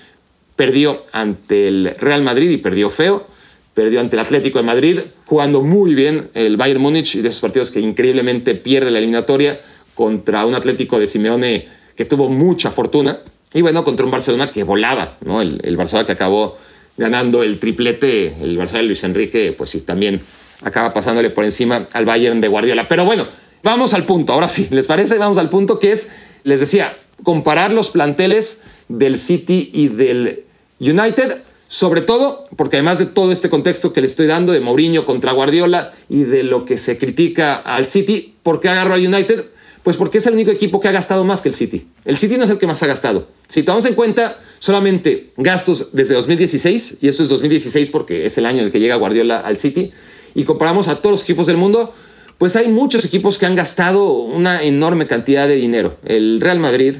perdió 0.55 1.01
ante 1.11 1.67
el 1.67 1.95
Real 1.99 2.21
Madrid 2.21 2.49
y 2.49 2.57
perdió 2.57 2.89
feo, 2.89 3.25
perdió 3.73 3.99
ante 3.99 4.15
el 4.15 4.19
Atlético 4.19 4.59
de 4.59 4.65
Madrid, 4.65 4.99
jugando 5.25 5.61
muy 5.61 5.95
bien 5.95 6.29
el 6.33 6.57
Bayern 6.57 6.81
Múnich 6.81 7.15
y 7.15 7.21
de 7.21 7.29
esos 7.29 7.41
partidos 7.41 7.71
que 7.71 7.79
increíblemente 7.79 8.55
pierde 8.55 8.91
la 8.91 8.99
eliminatoria 8.99 9.59
contra 9.95 10.45
un 10.45 10.53
Atlético 10.55 10.99
de 10.99 11.07
Simeone 11.07 11.67
que 11.95 12.05
tuvo 12.05 12.29
mucha 12.29 12.71
fortuna. 12.71 13.19
Y 13.53 13.61
bueno, 13.61 13.83
contra 13.83 14.05
un 14.05 14.11
Barcelona 14.11 14.51
que 14.51 14.63
volaba, 14.63 15.17
¿no? 15.21 15.41
El, 15.41 15.61
el 15.63 15.77
Barcelona 15.77 16.05
que 16.05 16.11
acabó 16.11 16.57
ganando 16.97 17.41
el 17.41 17.59
triplete, 17.59 18.33
el 18.41 18.57
Barcelona 18.57 18.81
de 18.81 18.87
Luis 18.87 19.03
Enrique, 19.03 19.53
pues 19.57 19.69
sí, 19.69 19.81
también 19.81 20.21
acaba 20.61 20.93
pasándole 20.93 21.29
por 21.29 21.45
encima 21.45 21.87
al 21.93 22.05
Bayern 22.05 22.41
de 22.41 22.47
Guardiola. 22.47 22.87
Pero 22.87 23.05
bueno, 23.05 23.27
vamos 23.63 23.93
al 23.93 24.05
punto, 24.05 24.33
ahora 24.33 24.49
sí, 24.49 24.67
¿les 24.71 24.87
parece? 24.87 25.17
Vamos 25.17 25.37
al 25.37 25.49
punto 25.49 25.79
que 25.79 25.91
es, 25.91 26.11
les 26.43 26.59
decía, 26.59 26.95
comparar 27.23 27.73
los 27.73 27.89
planteles 27.89 28.63
del 28.87 29.17
City 29.17 29.69
y 29.73 29.87
del 29.87 30.45
United 30.79 31.43
sobre 31.73 32.01
todo 32.01 32.45
porque 32.55 32.75
además 32.75 32.99
de 32.99 33.07
todo 33.07 33.31
este 33.31 33.49
contexto 33.49 33.93
que 33.93 34.01
le 34.01 34.05
estoy 34.05 34.27
dando 34.27 34.53
de 34.53 34.59
Mourinho 34.59 35.07
contra 35.07 35.31
Guardiola 35.31 35.91
y 36.07 36.21
de 36.21 36.43
lo 36.43 36.65
que 36.65 36.77
se 36.77 36.99
critica 36.99 37.55
al 37.55 37.87
City, 37.87 38.35
¿por 38.43 38.59
qué 38.59 38.69
agarró 38.69 38.93
al 38.93 39.03
United? 39.03 39.45
Pues 39.81 39.97
porque 39.97 40.19
es 40.19 40.27
el 40.27 40.33
único 40.35 40.51
equipo 40.51 40.79
que 40.79 40.87
ha 40.87 40.91
gastado 40.91 41.25
más 41.25 41.41
que 41.41 41.49
el 41.49 41.55
City. 41.55 41.87
El 42.05 42.17
City 42.17 42.37
no 42.37 42.43
es 42.43 42.51
el 42.51 42.59
que 42.59 42.67
más 42.67 42.83
ha 42.83 42.85
gastado. 42.85 43.27
Si 43.47 43.63
tomamos 43.63 43.85
en 43.85 43.95
cuenta 43.95 44.39
solamente 44.59 45.31
gastos 45.35 45.93
desde 45.93 46.13
2016, 46.13 46.99
y 47.01 47.07
esto 47.07 47.23
es 47.23 47.29
2016 47.29 47.89
porque 47.89 48.27
es 48.27 48.37
el 48.37 48.45
año 48.45 48.59
en 48.59 48.65
el 48.65 48.71
que 48.71 48.79
llega 48.79 48.93
Guardiola 48.95 49.39
al 49.39 49.57
City, 49.57 49.91
y 50.35 50.43
comparamos 50.43 50.87
a 50.87 50.97
todos 50.97 51.11
los 51.11 51.23
equipos 51.23 51.47
del 51.47 51.57
mundo, 51.57 51.93
pues 52.37 52.55
hay 52.55 52.67
muchos 52.67 53.05
equipos 53.05 53.37
que 53.37 53.45
han 53.45 53.55
gastado 53.55 54.11
una 54.11 54.63
enorme 54.63 55.07
cantidad 55.07 55.47
de 55.47 55.55
dinero. 55.55 55.97
El 56.05 56.41
Real 56.41 56.59
Madrid, 56.59 56.95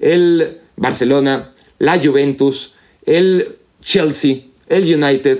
el 0.00 0.58
Barcelona, 0.76 1.50
la 1.78 1.98
Juventus, 1.98 2.74
el 3.04 3.56
Chelsea, 3.82 4.38
el 4.68 4.82
United, 4.82 5.38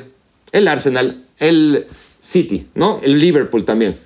el 0.52 0.68
Arsenal, 0.68 1.24
el 1.38 1.86
City, 2.20 2.66
¿no? 2.74 3.00
El 3.02 3.18
Liverpool 3.18 3.64
también. 3.64 3.96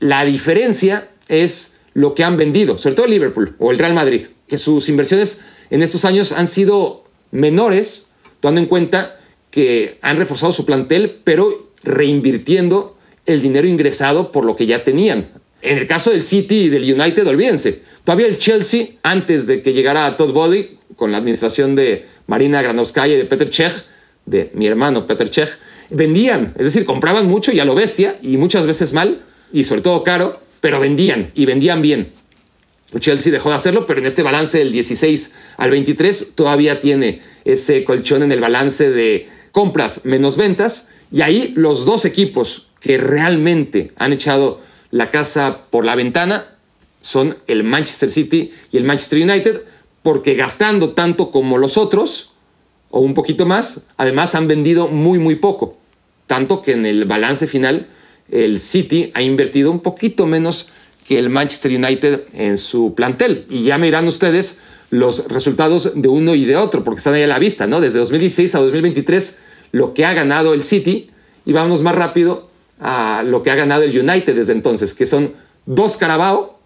La 0.00 0.24
diferencia 0.24 1.08
es 1.28 1.80
lo 1.94 2.14
que 2.14 2.24
han 2.24 2.36
vendido, 2.36 2.78
sobre 2.78 2.94
todo 2.94 3.06
el 3.06 3.12
Liverpool 3.12 3.56
o 3.58 3.70
el 3.70 3.78
Real 3.78 3.94
Madrid, 3.94 4.26
que 4.46 4.58
sus 4.58 4.88
inversiones 4.88 5.42
en 5.70 5.82
estos 5.82 6.04
años 6.04 6.32
han 6.32 6.46
sido 6.46 7.04
menores, 7.30 8.12
tomando 8.40 8.60
en 8.60 8.66
cuenta 8.66 9.18
que 9.50 9.98
han 10.02 10.16
reforzado 10.16 10.52
su 10.52 10.64
plantel, 10.64 11.20
pero 11.24 11.67
reinvirtiendo 11.82 12.96
el 13.26 13.42
dinero 13.42 13.66
ingresado 13.66 14.32
por 14.32 14.44
lo 14.44 14.56
que 14.56 14.66
ya 14.66 14.84
tenían. 14.84 15.28
En 15.62 15.78
el 15.78 15.86
caso 15.86 16.10
del 16.10 16.22
City 16.22 16.62
y 16.62 16.68
del 16.68 16.82
United, 16.82 17.26
olvídense. 17.26 17.82
Todavía 18.04 18.26
el 18.26 18.38
Chelsea, 18.38 18.86
antes 19.02 19.46
de 19.46 19.60
que 19.60 19.72
llegara 19.72 20.16
Todd 20.16 20.32
Bowley, 20.32 20.78
con 20.96 21.12
la 21.12 21.18
administración 21.18 21.76
de 21.76 22.06
Marina 22.26 22.62
Granovskaya 22.62 23.14
y 23.14 23.18
de 23.18 23.24
Peter 23.24 23.50
Chech, 23.50 23.72
de 24.26 24.50
mi 24.54 24.66
hermano 24.66 25.06
Peter 25.06 25.28
Chech, 25.30 25.50
vendían, 25.90 26.54
es 26.58 26.66
decir, 26.66 26.84
compraban 26.84 27.26
mucho 27.26 27.52
y 27.52 27.60
a 27.60 27.64
lo 27.64 27.74
bestia 27.74 28.16
y 28.22 28.36
muchas 28.36 28.66
veces 28.66 28.92
mal 28.92 29.24
y 29.52 29.64
sobre 29.64 29.80
todo 29.80 30.04
caro, 30.04 30.40
pero 30.60 30.80
vendían 30.80 31.30
y 31.34 31.46
vendían 31.46 31.82
bien. 31.82 32.12
Chelsea 32.98 33.32
dejó 33.32 33.50
de 33.50 33.56
hacerlo, 33.56 33.86
pero 33.86 34.00
en 34.00 34.06
este 34.06 34.22
balance 34.22 34.58
del 34.58 34.72
16 34.72 35.34
al 35.56 35.70
23 35.70 36.34
todavía 36.34 36.80
tiene 36.80 37.20
ese 37.44 37.84
colchón 37.84 38.22
en 38.22 38.32
el 38.32 38.40
balance 38.40 38.90
de 38.90 39.28
compras 39.52 40.04
menos 40.04 40.36
ventas 40.36 40.90
y 41.10 41.22
ahí 41.22 41.52
los 41.56 41.84
dos 41.84 42.04
equipos 42.04 42.68
que 42.80 42.98
realmente 42.98 43.92
han 43.96 44.12
echado 44.12 44.60
la 44.90 45.10
casa 45.10 45.58
por 45.70 45.84
la 45.84 45.94
ventana 45.94 46.44
son 47.00 47.36
el 47.46 47.64
Manchester 47.64 48.10
City 48.10 48.52
y 48.70 48.76
el 48.76 48.84
Manchester 48.84 49.22
United, 49.22 49.62
porque 50.02 50.34
gastando 50.34 50.90
tanto 50.90 51.30
como 51.30 51.58
los 51.58 51.78
otros, 51.78 52.32
o 52.90 53.00
un 53.00 53.14
poquito 53.14 53.46
más, 53.46 53.88
además 53.96 54.34
han 54.34 54.48
vendido 54.48 54.88
muy, 54.88 55.18
muy 55.18 55.36
poco. 55.36 55.76
Tanto 56.26 56.62
que 56.62 56.72
en 56.72 56.86
el 56.86 57.04
balance 57.04 57.46
final 57.46 57.88
el 58.30 58.60
City 58.60 59.10
ha 59.14 59.22
invertido 59.22 59.70
un 59.70 59.80
poquito 59.80 60.26
menos 60.26 60.68
que 61.06 61.18
el 61.18 61.30
Manchester 61.30 61.72
United 61.72 62.24
en 62.34 62.58
su 62.58 62.94
plantel. 62.94 63.46
Y 63.48 63.64
ya 63.64 63.78
mirarán 63.78 64.08
ustedes 64.08 64.60
los 64.90 65.28
resultados 65.28 65.92
de 65.94 66.08
uno 66.08 66.34
y 66.34 66.44
de 66.44 66.56
otro, 66.56 66.84
porque 66.84 66.98
están 66.98 67.14
ahí 67.14 67.22
a 67.22 67.26
la 67.26 67.38
vista, 67.38 67.66
¿no? 67.66 67.80
Desde 67.80 67.98
2016 67.98 68.54
a 68.54 68.60
2023, 68.60 69.38
lo 69.72 69.94
que 69.94 70.04
ha 70.04 70.14
ganado 70.14 70.54
el 70.54 70.64
City, 70.64 71.10
y 71.44 71.52
vámonos 71.52 71.82
más 71.82 71.94
rápido 71.94 72.48
a 72.80 73.22
lo 73.24 73.42
que 73.42 73.50
ha 73.50 73.54
ganado 73.54 73.82
el 73.82 73.98
United 73.98 74.34
desde 74.34 74.52
entonces, 74.52 74.94
que 74.94 75.06
son 75.06 75.34
dos 75.66 75.96
Carabao, 75.96 76.58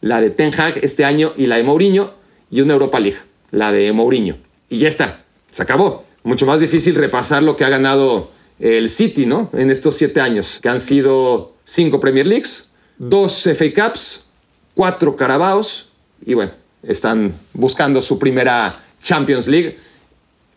la 0.00 0.20
de 0.20 0.30
Ten 0.30 0.52
Hag 0.58 0.78
este 0.82 1.04
año 1.04 1.32
y 1.36 1.46
la 1.46 1.56
de 1.56 1.64
Mourinho, 1.64 2.12
y 2.50 2.60
una 2.60 2.72
Europa 2.72 2.98
League, 2.98 3.18
la 3.50 3.70
de 3.72 3.92
Mourinho. 3.92 4.38
Y 4.68 4.78
ya 4.78 4.88
está, 4.88 5.24
se 5.50 5.62
acabó. 5.62 6.04
Mucho 6.22 6.46
más 6.46 6.60
difícil 6.60 6.94
repasar 6.94 7.42
lo 7.42 7.56
que 7.56 7.64
ha 7.64 7.68
ganado 7.68 8.30
el 8.58 8.90
City, 8.90 9.26
¿no? 9.26 9.50
En 9.52 9.70
estos 9.70 9.96
siete 9.96 10.20
años, 10.20 10.58
que 10.60 10.68
han 10.68 10.80
sido 10.80 11.54
cinco 11.64 12.00
Premier 12.00 12.26
Leagues, 12.26 12.70
dos 12.98 13.48
FA 13.54 13.72
Cups, 13.74 14.26
cuatro 14.74 15.16
Carabaos, 15.16 15.88
y 16.24 16.34
bueno, 16.34 16.52
están 16.82 17.34
buscando 17.52 18.02
su 18.02 18.18
primera 18.18 18.78
Champions 19.02 19.46
League. 19.48 19.78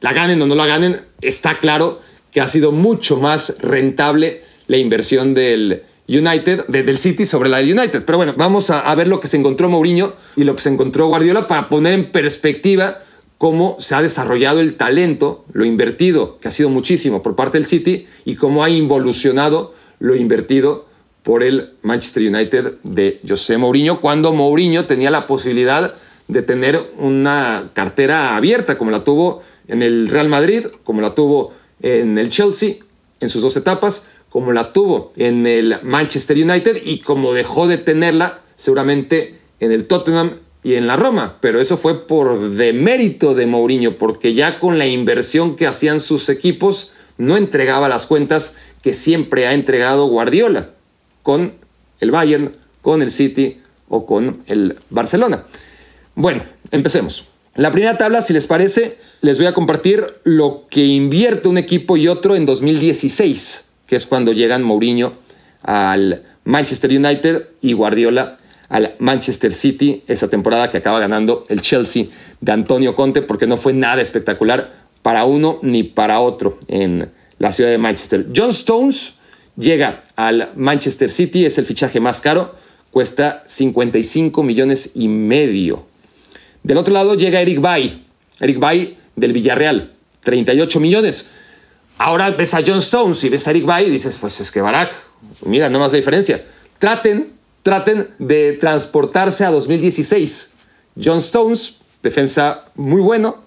La 0.03 0.11
ganen 0.11 0.41
o 0.41 0.45
no 0.45 0.55
la 0.55 0.65
ganen, 0.65 0.99
está 1.21 1.59
claro 1.59 2.01
que 2.33 2.41
ha 2.41 2.47
sido 2.49 2.73
mucho 2.73 3.15
más 3.15 3.59
rentable 3.61 4.41
la 4.67 4.75
inversión 4.75 5.33
del 5.33 5.83
United, 6.09 6.65
del 6.67 6.99
City 6.99 7.23
sobre 7.23 7.47
la 7.47 7.59
del 7.59 7.71
United. 7.71 8.03
Pero 8.03 8.17
bueno, 8.17 8.33
vamos 8.35 8.69
a, 8.69 8.81
a 8.81 8.95
ver 8.95 9.07
lo 9.07 9.21
que 9.21 9.29
se 9.29 9.37
encontró 9.37 9.69
Mourinho 9.69 10.11
y 10.35 10.43
lo 10.43 10.57
que 10.57 10.61
se 10.61 10.67
encontró 10.67 11.07
Guardiola 11.07 11.47
para 11.47 11.69
poner 11.69 11.93
en 11.93 12.11
perspectiva 12.11 12.99
cómo 13.37 13.77
se 13.79 13.95
ha 13.95 14.01
desarrollado 14.01 14.59
el 14.59 14.75
talento, 14.75 15.45
lo 15.53 15.63
invertido, 15.63 16.37
que 16.39 16.49
ha 16.49 16.51
sido 16.51 16.67
muchísimo 16.67 17.23
por 17.23 17.37
parte 17.37 17.57
del 17.57 17.65
City, 17.65 18.05
y 18.25 18.35
cómo 18.35 18.65
ha 18.65 18.69
involucionado 18.69 19.73
lo 19.99 20.17
invertido 20.17 20.85
por 21.23 21.43
el 21.43 21.75
Manchester 21.81 22.23
United 22.23 22.73
de 22.83 23.21
José 23.25 23.57
Mourinho, 23.57 24.01
cuando 24.01 24.33
Mourinho 24.33 24.83
tenía 24.83 25.11
la 25.11 25.27
posibilidad 25.27 25.93
de 26.27 26.41
tener 26.41 26.81
una 26.97 27.69
cartera 27.73 28.35
abierta, 28.35 28.77
como 28.77 28.91
la 28.91 29.05
tuvo 29.05 29.43
en 29.67 29.81
el 29.81 30.09
Real 30.09 30.29
Madrid, 30.29 30.65
como 30.83 31.01
la 31.01 31.15
tuvo 31.15 31.53
en 31.81 32.17
el 32.17 32.29
Chelsea, 32.29 32.75
en 33.19 33.29
sus 33.29 33.41
dos 33.41 33.55
etapas, 33.57 34.07
como 34.29 34.51
la 34.51 34.73
tuvo 34.73 35.13
en 35.15 35.45
el 35.45 35.77
Manchester 35.83 36.37
United 36.37 36.81
y 36.83 36.99
como 36.99 37.33
dejó 37.33 37.67
de 37.67 37.77
tenerla 37.77 38.41
seguramente 38.55 39.39
en 39.59 39.71
el 39.71 39.85
Tottenham 39.85 40.31
y 40.63 40.75
en 40.75 40.87
la 40.87 40.95
Roma, 40.95 41.37
pero 41.41 41.59
eso 41.59 41.77
fue 41.77 42.07
por 42.07 42.51
demérito 42.51 43.35
de 43.35 43.45
Mourinho, 43.45 43.97
porque 43.97 44.33
ya 44.33 44.59
con 44.59 44.77
la 44.77 44.87
inversión 44.87 45.55
que 45.55 45.67
hacían 45.67 45.99
sus 45.99 46.29
equipos 46.29 46.93
no 47.17 47.35
entregaba 47.35 47.89
las 47.89 48.05
cuentas 48.05 48.57
que 48.81 48.93
siempre 48.93 49.45
ha 49.45 49.53
entregado 49.53 50.07
Guardiola 50.07 50.71
con 51.21 51.53
el 51.99 52.11
Bayern, 52.11 52.55
con 52.81 53.01
el 53.01 53.11
City 53.11 53.61
o 53.87 54.05
con 54.05 54.39
el 54.47 54.77
Barcelona. 54.89 55.43
Bueno, 56.15 56.43
empecemos. 56.71 57.27
La 57.55 57.71
primera 57.71 57.97
tabla, 57.97 58.21
si 58.21 58.33
les 58.33 58.47
parece, 58.47 58.97
les 59.23 59.37
voy 59.37 59.47
a 59.47 59.53
compartir 59.53 60.03
lo 60.25 60.65
que 60.69 60.83
invierte 60.83 61.47
un 61.47 61.57
equipo 61.57 61.95
y 61.95 62.09
otro 62.09 62.35
en 62.35 62.45
2016, 62.45 63.69
que 63.87 63.95
es 63.95 64.05
cuando 64.05 64.33
llegan 64.33 64.63
Mourinho 64.63 65.13
al 65.61 66.23
Manchester 66.43 66.91
United 66.91 67.47
y 67.61 67.71
Guardiola 67.71 68.37
al 68.67 68.95
Manchester 68.99 69.53
City 69.53 70.03
esa 70.07 70.27
temporada 70.27 70.69
que 70.69 70.77
acaba 70.77 70.99
ganando 70.99 71.45
el 71.47 71.61
Chelsea 71.61 72.07
de 72.41 72.51
Antonio 72.51 72.95
Conte 72.95 73.21
porque 73.21 73.47
no 73.47 73.55
fue 73.55 73.71
nada 73.71 74.01
espectacular 74.01 74.73
para 75.01 75.23
uno 75.23 75.57
ni 75.61 75.83
para 75.83 76.19
otro 76.19 76.59
en 76.67 77.09
la 77.39 77.53
ciudad 77.53 77.69
de 77.69 77.77
Manchester. 77.77 78.27
John 78.35 78.49
Stones 78.49 79.19
llega 79.55 80.01
al 80.17 80.49
Manchester 80.57 81.09
City, 81.09 81.45
es 81.45 81.57
el 81.57 81.65
fichaje 81.65 82.01
más 82.01 82.19
caro, 82.19 82.55
cuesta 82.91 83.45
55 83.47 84.43
millones 84.43 84.91
y 84.95 85.07
medio. 85.07 85.85
Del 86.63 86.75
otro 86.75 86.93
lado 86.93 87.15
llega 87.15 87.39
Eric 87.39 87.61
Bay, 87.61 88.05
Eric 88.41 88.59
Bay 88.59 88.97
del 89.15 89.33
Villarreal, 89.33 89.93
38 90.23 90.79
millones. 90.79 91.31
Ahora 91.97 92.29
ves 92.31 92.53
a 92.53 92.61
John 92.65 92.79
Stones 92.79 93.23
y 93.23 93.29
ves 93.29 93.47
a 93.47 93.51
Eric 93.51 93.65
Bay 93.65 93.87
y 93.87 93.89
dices, 93.89 94.17
pues 94.17 94.39
es 94.39 94.51
que 94.51 94.61
Barack, 94.61 94.91
mira, 95.45 95.69
no 95.69 95.79
más 95.79 95.91
la 95.91 95.97
diferencia. 95.97 96.43
Traten 96.79 97.33
traten 97.63 98.09
de 98.19 98.53
transportarse 98.53 99.45
a 99.45 99.51
2016. 99.51 100.53
John 101.01 101.17
Stones, 101.17 101.77
defensa 102.03 102.65
muy 102.75 103.01
bueno, 103.01 103.37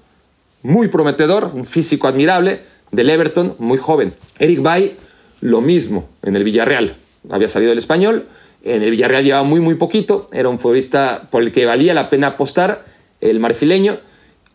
muy 0.63 0.89
prometedor, 0.89 1.53
un 1.55 1.67
físico 1.67 2.09
admirable, 2.09 2.63
del 2.91 3.11
Everton, 3.11 3.55
muy 3.59 3.79
joven. 3.79 4.15
Eric 4.39 4.63
Bay, 4.63 4.97
lo 5.41 5.61
mismo 5.61 6.09
en 6.23 6.35
el 6.35 6.45
Villarreal. 6.45 6.97
Había 7.31 7.49
salido 7.49 7.71
del 7.71 7.79
español, 7.79 8.27
en 8.65 8.83
el 8.83 8.91
Villarreal 8.91 9.23
llevaba 9.23 9.45
muy, 9.45 9.61
muy 9.61 9.75
poquito, 9.75 10.29
era 10.33 10.49
un 10.49 10.59
futbolista 10.59 11.29
por 11.31 11.43
el 11.43 11.53
que 11.53 11.67
valía 11.67 11.95
la 11.95 12.11
pena 12.11 12.29
apostar, 12.29 12.85
el 13.21 13.39
marfileño, 13.39 13.99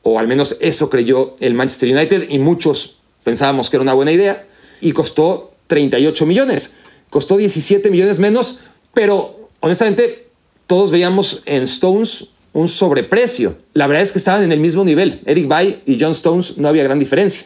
o 0.03 0.19
al 0.19 0.27
menos 0.27 0.57
eso 0.61 0.89
creyó 0.89 1.33
el 1.39 1.53
Manchester 1.53 1.95
United, 1.95 2.29
y 2.29 2.39
muchos 2.39 2.97
pensábamos 3.23 3.69
que 3.69 3.77
era 3.77 3.83
una 3.83 3.93
buena 3.93 4.11
idea, 4.11 4.45
y 4.81 4.91
costó 4.93 5.53
38 5.67 6.25
millones. 6.25 6.75
Costó 7.09 7.37
17 7.37 7.91
millones 7.91 8.19
menos, 8.19 8.59
pero 8.93 9.49
honestamente, 9.59 10.27
todos 10.67 10.91
veíamos 10.91 11.43
en 11.45 11.63
Stones 11.63 12.29
un 12.53 12.67
sobreprecio. 12.67 13.57
La 13.73 13.87
verdad 13.87 14.03
es 14.03 14.11
que 14.11 14.19
estaban 14.19 14.43
en 14.43 14.51
el 14.51 14.59
mismo 14.59 14.83
nivel. 14.83 15.21
Eric 15.25 15.47
Bay 15.47 15.81
y 15.85 15.97
John 15.99 16.11
Stones 16.11 16.57
no 16.57 16.67
había 16.67 16.83
gran 16.83 16.99
diferencia. 16.99 17.45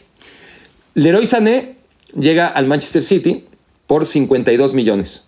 Leroy 0.94 1.28
Sané 1.28 1.78
llega 2.20 2.48
al 2.48 2.66
Manchester 2.66 3.04
City 3.04 3.46
por 3.88 4.06
52 4.06 4.74
millones. 4.74 5.26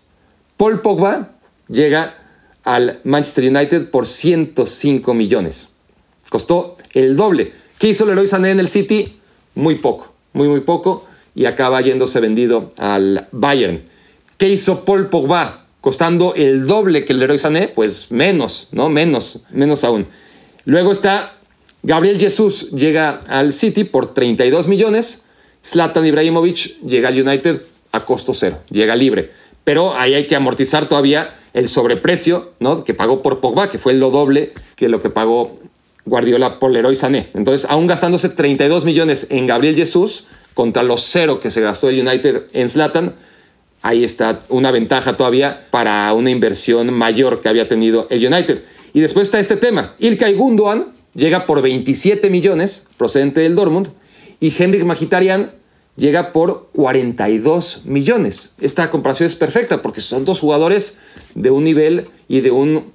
Paul 0.55 0.81
Pogba 0.81 1.35
llega 1.67 2.15
al 2.63 2.99
Manchester 3.03 3.45
United 3.45 3.89
por 3.89 4.07
105 4.07 5.13
millones. 5.13 5.69
Costó 6.29 6.77
el 6.93 7.15
doble. 7.15 7.53
¿Qué 7.79 7.89
hizo 7.89 8.05
Leroy 8.05 8.27
Sané 8.27 8.51
en 8.51 8.59
el 8.59 8.67
City? 8.67 9.19
Muy 9.55 9.75
poco, 9.75 10.13
muy 10.33 10.47
muy 10.47 10.61
poco 10.61 11.05
y 11.35 11.45
acaba 11.45 11.81
yéndose 11.81 12.19
vendido 12.19 12.73
al 12.77 13.27
Bayern. 13.31 13.83
¿Qué 14.37 14.49
hizo 14.49 14.85
Paul 14.85 15.07
Pogba? 15.07 15.67
costando 15.87 16.35
el 16.35 16.67
doble 16.67 17.05
que 17.05 17.13
Leroy 17.13 17.37
Sané, 17.37 17.69
pues 17.69 18.11
menos, 18.11 18.67
¿no? 18.73 18.89
Menos, 18.89 19.43
menos 19.51 19.85
aún. 19.85 20.05
Luego 20.65 20.91
está 20.91 21.33
Gabriel 21.81 22.19
Jesús, 22.19 22.71
llega 22.71 23.21
al 23.29 23.53
City 23.53 23.85
por 23.85 24.13
32 24.13 24.67
millones. 24.67 25.27
Zlatan 25.65 26.05
Ibrahimovic 26.05 26.81
llega 26.81 27.07
al 27.07 27.25
United 27.25 27.61
a 27.93 28.03
costo 28.03 28.33
cero, 28.33 28.59
llega 28.69 28.97
libre. 28.97 29.31
Pero 29.63 29.95
ahí 29.95 30.13
hay 30.13 30.27
que 30.27 30.35
amortizar 30.35 30.89
todavía 30.89 31.33
el 31.53 31.69
sobreprecio 31.69 32.51
¿no? 32.59 32.83
que 32.83 32.93
pagó 32.93 33.21
por 33.21 33.39
Pogba, 33.39 33.69
que 33.69 33.79
fue 33.79 33.93
lo 33.93 34.11
doble 34.11 34.53
que 34.75 34.89
lo 34.89 35.01
que 35.01 35.09
pagó 35.09 35.55
Guardiola 36.07 36.59
por 36.59 36.71
Leroy 36.71 36.95
Sané. 36.95 37.27
Entonces, 37.33 37.69
aún 37.69 37.87
gastándose 37.87 38.29
32 38.29 38.85
millones 38.85 39.27
en 39.29 39.45
Gabriel 39.45 39.75
Jesús 39.75 40.25
contra 40.53 40.83
los 40.83 41.03
cero 41.03 41.39
que 41.39 41.51
se 41.51 41.61
gastó 41.61 41.89
el 41.89 41.99
United 41.99 42.43
en 42.53 42.69
Zlatan, 42.69 43.13
ahí 43.81 44.03
está 44.03 44.41
una 44.49 44.71
ventaja 44.71 45.17
todavía 45.17 45.67
para 45.69 46.11
una 46.13 46.31
inversión 46.31 46.93
mayor 46.93 47.41
que 47.41 47.49
había 47.49 47.67
tenido 47.67 48.07
el 48.09 48.25
United. 48.25 48.63
Y 48.93 49.01
después 49.01 49.27
está 49.27 49.39
este 49.39 49.57
tema. 49.57 49.93
Ilkay 49.99 50.33
Gundogan 50.33 50.85
llega 51.13 51.45
por 51.45 51.61
27 51.61 52.29
millones 52.29 52.87
procedente 52.97 53.41
del 53.41 53.55
Dortmund 53.55 53.89
y 54.39 54.53
Henrik 54.57 54.83
Mkhitaryan 54.83 55.51
llega 55.97 56.31
por 56.31 56.69
42 56.73 57.81
millones. 57.85 58.53
Esta 58.61 58.89
comparación 58.89 59.27
es 59.27 59.35
perfecta 59.35 59.81
porque 59.81 60.01
son 60.01 60.25
dos 60.25 60.39
jugadores 60.39 60.99
de 61.35 61.51
un 61.51 61.63
nivel 61.63 62.05
y 62.27 62.41
de 62.41 62.51
un 62.51 62.93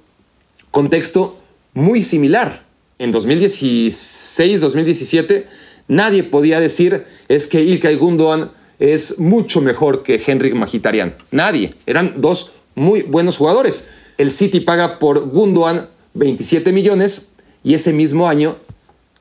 contexto 0.71 1.37
muy 1.73 2.01
similar. 2.01 2.63
En 2.99 3.13
2016-2017 3.13 5.45
nadie 5.87 6.23
podía 6.23 6.59
decir 6.59 7.05
es 7.27 7.47
que 7.47 7.61
Ilkay 7.61 7.95
Gundogan 7.95 8.51
es 8.79 9.19
mucho 9.19 9.61
mejor 9.61 10.03
que 10.03 10.21
Henrik 10.25 10.55
Magitarian. 10.55 11.15
Nadie. 11.31 11.73
Eran 11.85 12.21
dos 12.21 12.53
muy 12.75 13.03
buenos 13.03 13.37
jugadores. 13.37 13.89
El 14.17 14.31
City 14.31 14.59
paga 14.59 14.99
por 14.99 15.29
Gundogan 15.29 15.87
27 16.13 16.71
millones 16.71 17.33
y 17.63 17.73
ese 17.73 17.93
mismo 17.93 18.27
año 18.27 18.57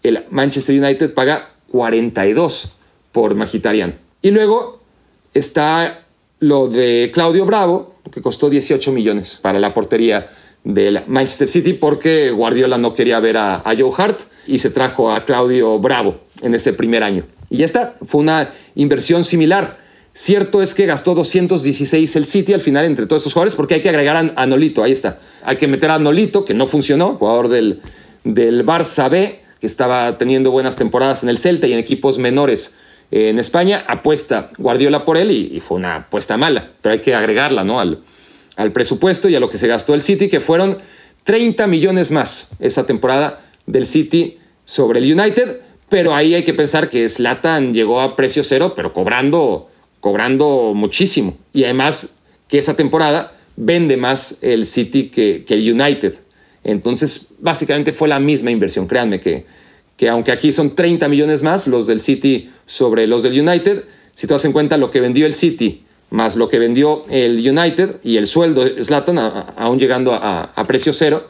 el 0.02 0.24
Manchester 0.30 0.82
United 0.82 1.14
paga 1.14 1.50
42 1.70 2.72
por 3.12 3.34
Magitarian. 3.34 3.94
Y 4.20 4.30
luego 4.30 4.80
está 5.34 6.02
lo 6.40 6.68
de 6.68 7.10
Claudio 7.14 7.46
Bravo, 7.46 7.94
que 8.10 8.20
costó 8.20 8.50
18 8.50 8.92
millones 8.92 9.38
para 9.40 9.60
la 9.60 9.72
portería 9.72 10.28
del 10.64 11.00
Manchester 11.06 11.48
City 11.48 11.72
porque 11.72 12.30
Guardiola 12.30 12.78
no 12.78 12.94
quería 12.94 13.20
ver 13.20 13.36
a, 13.36 13.62
Joe 13.64 13.92
Hart 13.96 14.20
y 14.46 14.58
se 14.58 14.70
trajo 14.70 15.12
a 15.12 15.24
Claudio 15.24 15.78
Bravo 15.78 16.20
en 16.42 16.54
ese 16.54 16.72
primer 16.72 17.02
año. 17.02 17.24
Y 17.50 17.58
ya 17.58 17.64
está, 17.64 17.94
fue 18.04 18.20
una 18.20 18.48
inversión 18.74 19.24
similar. 19.24 19.78
Cierto 20.14 20.62
es 20.62 20.74
que 20.74 20.86
gastó 20.86 21.14
216 21.14 22.16
el 22.16 22.26
City 22.26 22.52
al 22.52 22.60
final 22.60 22.84
entre 22.84 23.06
todos 23.06 23.22
estos 23.22 23.32
jugadores 23.32 23.54
porque 23.54 23.74
hay 23.74 23.80
que 23.80 23.88
agregar 23.88 24.32
a, 24.34 24.46
Nolito, 24.46 24.82
ahí 24.82 24.92
está. 24.92 25.18
Hay 25.42 25.56
que 25.56 25.66
meter 25.66 25.90
a 25.90 25.98
Nolito, 25.98 26.44
que 26.44 26.54
no 26.54 26.66
funcionó, 26.66 27.14
jugador 27.14 27.48
del, 27.48 27.80
del 28.24 28.64
Barça 28.64 29.08
B, 29.08 29.40
que 29.60 29.66
estaba 29.66 30.18
teniendo 30.18 30.50
buenas 30.50 30.76
temporadas 30.76 31.22
en 31.22 31.28
el 31.28 31.38
Celta 31.38 31.66
y 31.66 31.72
en 31.72 31.78
equipos 31.78 32.18
menores 32.18 32.74
en 33.10 33.38
España. 33.38 33.84
Apuesta 33.86 34.50
Guardiola 34.58 35.04
por 35.04 35.16
él 35.16 35.30
y, 35.30 35.60
fue 35.60 35.78
una 35.78 35.96
apuesta 35.96 36.36
mala, 36.36 36.70
pero 36.80 36.94
hay 36.94 37.00
que 37.00 37.14
agregarla 37.14 37.64
¿no? 37.64 37.80
al, 37.80 38.00
al 38.56 38.72
presupuesto 38.72 39.28
y 39.28 39.34
a 39.34 39.40
lo 39.40 39.50
que 39.50 39.58
se 39.58 39.68
gastó 39.68 39.94
el 39.94 40.02
City, 40.02 40.28
que 40.28 40.40
fueron 40.40 40.78
30 41.24 41.66
millones 41.66 42.10
más 42.10 42.50
esa 42.60 42.86
temporada 42.86 43.40
del 43.66 43.86
City 43.86 44.38
sobre 44.64 45.00
el 45.00 45.18
United. 45.18 45.60
Pero 45.88 46.14
ahí 46.14 46.34
hay 46.34 46.42
que 46.42 46.54
pensar 46.54 46.88
que 46.88 47.08
Slatan 47.08 47.74
llegó 47.74 48.00
a 48.00 48.16
precio 48.16 48.42
cero, 48.42 48.72
pero 48.74 48.92
cobrando, 48.92 49.68
cobrando 50.00 50.72
muchísimo. 50.74 51.36
Y 51.52 51.64
además 51.64 52.22
que 52.48 52.58
esa 52.58 52.76
temporada 52.76 53.36
vende 53.56 53.96
más 53.96 54.38
el 54.42 54.66
City 54.66 55.08
que, 55.08 55.44
que 55.46 55.54
el 55.54 55.72
United. 55.72 56.14
Entonces, 56.64 57.34
básicamente 57.40 57.92
fue 57.92 58.08
la 58.08 58.20
misma 58.20 58.50
inversión. 58.50 58.86
Créanme 58.86 59.20
que, 59.20 59.44
que 59.96 60.08
aunque 60.08 60.32
aquí 60.32 60.52
son 60.52 60.74
30 60.74 61.08
millones 61.08 61.42
más 61.42 61.66
los 61.66 61.86
del 61.86 62.00
City 62.00 62.50
sobre 62.64 63.06
los 63.06 63.22
del 63.22 63.38
United, 63.38 63.84
si 64.14 64.26
tú 64.26 64.34
das 64.34 64.44
en 64.44 64.52
cuenta 64.52 64.76
lo 64.76 64.90
que 64.90 65.00
vendió 65.00 65.26
el 65.26 65.34
City 65.34 65.81
más 66.12 66.36
lo 66.36 66.50
que 66.50 66.58
vendió 66.58 67.04
el 67.08 67.38
United 67.38 67.96
y 68.04 68.18
el 68.18 68.26
sueldo 68.26 68.64
de 68.64 68.84
Zlatan, 68.84 69.18
aún 69.18 69.78
llegando 69.78 70.12
a, 70.12 70.52
a, 70.54 70.64
precio 70.64 70.92
cero, 70.92 71.26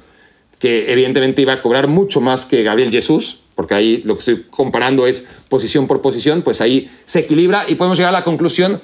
que 0.58 0.92
evidentemente 0.92 1.40
iba 1.40 1.52
a 1.52 1.62
cobrar 1.62 1.86
mucho 1.86 2.20
más 2.20 2.46
que 2.46 2.64
Gabriel 2.64 2.90
Jesús, 2.90 3.42
porque 3.54 3.74
ahí 3.74 4.02
lo 4.04 4.14
que 4.14 4.18
estoy 4.18 4.46
comparando 4.50 5.06
es 5.06 5.28
posición 5.48 5.86
por 5.86 6.02
posición, 6.02 6.42
pues 6.42 6.60
ahí 6.60 6.90
se 7.04 7.20
equilibra 7.20 7.64
y 7.68 7.76
podemos 7.76 7.96
llegar 7.96 8.12
a 8.12 8.18
la 8.18 8.24
conclusión 8.24 8.80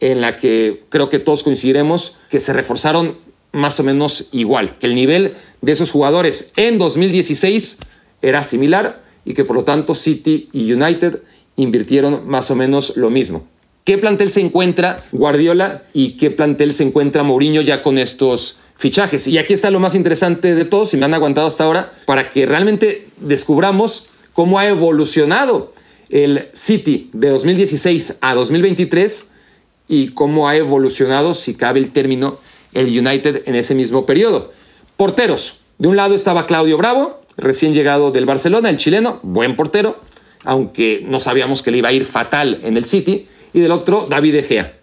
en 0.00 0.20
la 0.20 0.34
que 0.34 0.82
creo 0.88 1.08
que 1.08 1.20
todos 1.20 1.44
coincidiremos 1.44 2.16
que 2.28 2.40
se 2.40 2.52
reforzaron 2.52 3.16
más 3.52 3.78
o 3.78 3.84
menos 3.84 4.28
igual, 4.32 4.76
que 4.78 4.88
el 4.88 4.96
nivel 4.96 5.34
de 5.60 5.70
esos 5.72 5.92
jugadores 5.92 6.52
en 6.56 6.78
2016 6.78 7.78
era 8.22 8.42
similar 8.42 9.04
y 9.24 9.34
que 9.34 9.44
por 9.44 9.54
lo 9.54 9.62
tanto 9.62 9.94
City 9.94 10.48
y 10.52 10.72
United 10.72 11.20
invirtieron 11.54 12.26
más 12.26 12.50
o 12.50 12.56
menos 12.56 12.96
lo 12.96 13.08
mismo. 13.08 13.51
¿Qué 13.84 13.98
plantel 13.98 14.30
se 14.30 14.40
encuentra 14.40 15.02
Guardiola 15.10 15.82
y 15.92 16.12
qué 16.12 16.30
plantel 16.30 16.72
se 16.72 16.84
encuentra 16.84 17.24
Mourinho 17.24 17.62
ya 17.62 17.82
con 17.82 17.98
estos 17.98 18.58
fichajes? 18.76 19.26
Y 19.26 19.38
aquí 19.38 19.54
está 19.54 19.72
lo 19.72 19.80
más 19.80 19.96
interesante 19.96 20.54
de 20.54 20.64
todos, 20.64 20.90
si 20.90 20.96
me 20.96 21.04
han 21.04 21.14
aguantado 21.14 21.48
hasta 21.48 21.64
ahora, 21.64 21.92
para 22.06 22.30
que 22.30 22.46
realmente 22.46 23.08
descubramos 23.16 24.06
cómo 24.34 24.60
ha 24.60 24.68
evolucionado 24.68 25.72
el 26.10 26.48
City 26.52 27.10
de 27.12 27.30
2016 27.30 28.18
a 28.20 28.36
2023 28.36 29.32
y 29.88 30.08
cómo 30.10 30.48
ha 30.48 30.54
evolucionado, 30.54 31.34
si 31.34 31.54
cabe 31.54 31.80
el 31.80 31.90
término, 31.90 32.38
el 32.74 32.86
United 32.86 33.42
en 33.46 33.56
ese 33.56 33.74
mismo 33.74 34.06
periodo. 34.06 34.52
Porteros. 34.96 35.58
De 35.78 35.88
un 35.88 35.96
lado 35.96 36.14
estaba 36.14 36.46
Claudio 36.46 36.78
Bravo, 36.78 37.20
recién 37.36 37.74
llegado 37.74 38.12
del 38.12 38.26
Barcelona, 38.26 38.70
el 38.70 38.76
chileno, 38.76 39.18
buen 39.24 39.56
portero, 39.56 39.96
aunque 40.44 41.04
no 41.04 41.18
sabíamos 41.18 41.62
que 41.62 41.72
le 41.72 41.78
iba 41.78 41.88
a 41.88 41.92
ir 41.92 42.04
fatal 42.04 42.60
en 42.62 42.76
el 42.76 42.84
City 42.84 43.26
y 43.52 43.60
del 43.60 43.72
otro 43.72 44.06
David 44.08 44.34
De 44.34 44.42
Gea. 44.42 44.78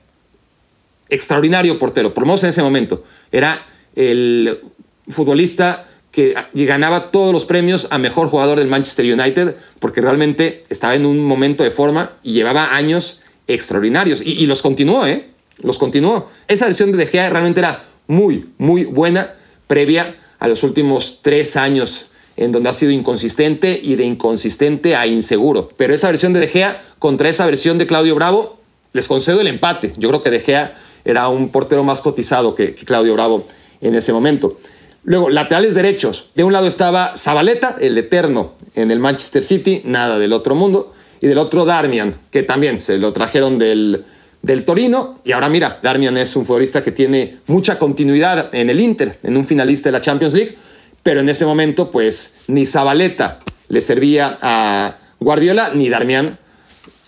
Extraordinario 1.10 1.80
portero, 1.80 2.14
por 2.14 2.28
en 2.28 2.50
ese 2.50 2.62
momento. 2.62 3.04
Era 3.32 3.66
el 3.96 4.60
futbolista 5.08 5.88
que 6.12 6.36
ganaba 6.54 7.12
todos 7.12 7.32
los 7.32 7.46
premios 7.46 7.88
a 7.92 7.98
mejor 7.98 8.30
jugador 8.30 8.60
del 8.60 8.68
Manchester 8.68 9.06
United 9.06 9.56
porque 9.80 10.02
realmente 10.02 10.64
estaba 10.70 10.96
en 10.96 11.06
un 11.06 11.24
momento 11.24 11.64
de 11.64 11.72
forma 11.72 12.14
y 12.24 12.34
llevaba 12.34 12.76
años 12.76 13.22
extraordinarios 13.48 14.22
y, 14.24 14.46
los 14.46 14.62
continuó, 14.62 15.08
¿eh? 15.08 15.26
Los 15.62 15.78
continuó. 15.78 16.30
Esa 16.48 16.66
versión 16.66 16.92
de 16.92 16.98
De 16.98 17.08
Gea 17.08 17.30
realmente 17.30 17.60
era 17.60 17.84
muy, 18.08 18.50
muy 18.58 18.86
buena 18.86 19.34
previa 19.68 20.16
a 20.40 20.48
los 20.48 20.64
últimos 20.64 21.20
tres 21.22 21.58
años 21.58 22.12
en 22.38 22.52
donde 22.52 22.70
ha 22.70 22.74
sido 22.74 22.92
inconsistente 22.92 23.80
y 23.82 23.96
de 23.96 24.06
inconsistente 24.06 24.96
a 24.96 25.06
inseguro. 25.08 25.70
Pero 25.76 25.94
esa 25.94 26.08
versión 26.08 26.32
de 26.34 26.40
De 26.40 26.48
Gea 26.48 26.82
contra 27.00 27.30
esa 27.30 27.46
versión 27.46 27.78
de 27.78 27.88
Claudio 27.88 28.16
Bravo 28.16 28.59
les 28.94 29.08
concedo 29.08 29.42
el 29.42 29.48
empate. 29.48 29.94
Yo 29.98 30.10
creo 30.10 30.24
que 30.24 30.30
De 30.30 30.40
Gea 30.40 30.78
era 31.06 31.28
un 31.30 31.50
portero 31.50 31.84
más 31.84 32.02
cotizado 32.02 32.56
que, 32.56 32.74
Claudio 32.76 33.14
Bravo 33.14 33.46
en 33.82 33.96
ese 33.96 34.14
momento. 34.14 34.58
Luego, 35.04 35.30
laterales 35.30 35.76
derechos. 35.76 36.30
De 36.36 36.44
un 36.44 36.54
lado 36.54 36.68
estaba 36.68 37.14
Zabaleta, 37.16 37.76
el 37.80 37.98
eterno 37.98 38.54
en 38.76 38.92
el 38.92 39.00
Manchester 39.00 39.44
City, 39.44 39.82
nada 39.86 40.20
del 40.20 40.34
otro 40.34 40.56
mundo. 40.56 40.94
Y 41.22 41.28
del 41.28 41.38
otro 41.38 41.66
Darmian, 41.66 42.16
que 42.32 42.44
también 42.44 42.80
se 42.80 42.98
lo 42.98 43.12
trajeron 43.12 43.60
del, 43.60 44.06
del 44.42 44.66
Torino. 44.66 45.20
Y 45.26 45.34
ahora 45.34 45.50
mira, 45.50 45.80
Darmian 45.84 46.18
es 46.18 46.36
un 46.36 46.46
futbolista 46.46 46.84
que 46.84 46.92
tiene 46.92 47.40
mucha 47.48 47.78
continuidad 47.78 48.54
en 48.54 48.70
el 48.70 48.80
Inter, 48.80 49.20
en 49.24 49.36
un 49.36 49.46
finalista 49.46 49.90
de 49.90 49.94
la 49.94 50.02
Champions 50.02 50.34
League. 50.34 50.58
Pero 51.04 51.22
en 51.22 51.30
ese 51.30 51.46
momento, 51.46 51.92
pues 51.92 52.38
ni 52.48 52.66
Zabaleta 52.66 53.40
le 53.68 53.82
servía 53.82 54.38
a 54.42 54.98
Guardiola, 55.20 55.72
ni 55.74 55.90
Darmian 55.90 56.38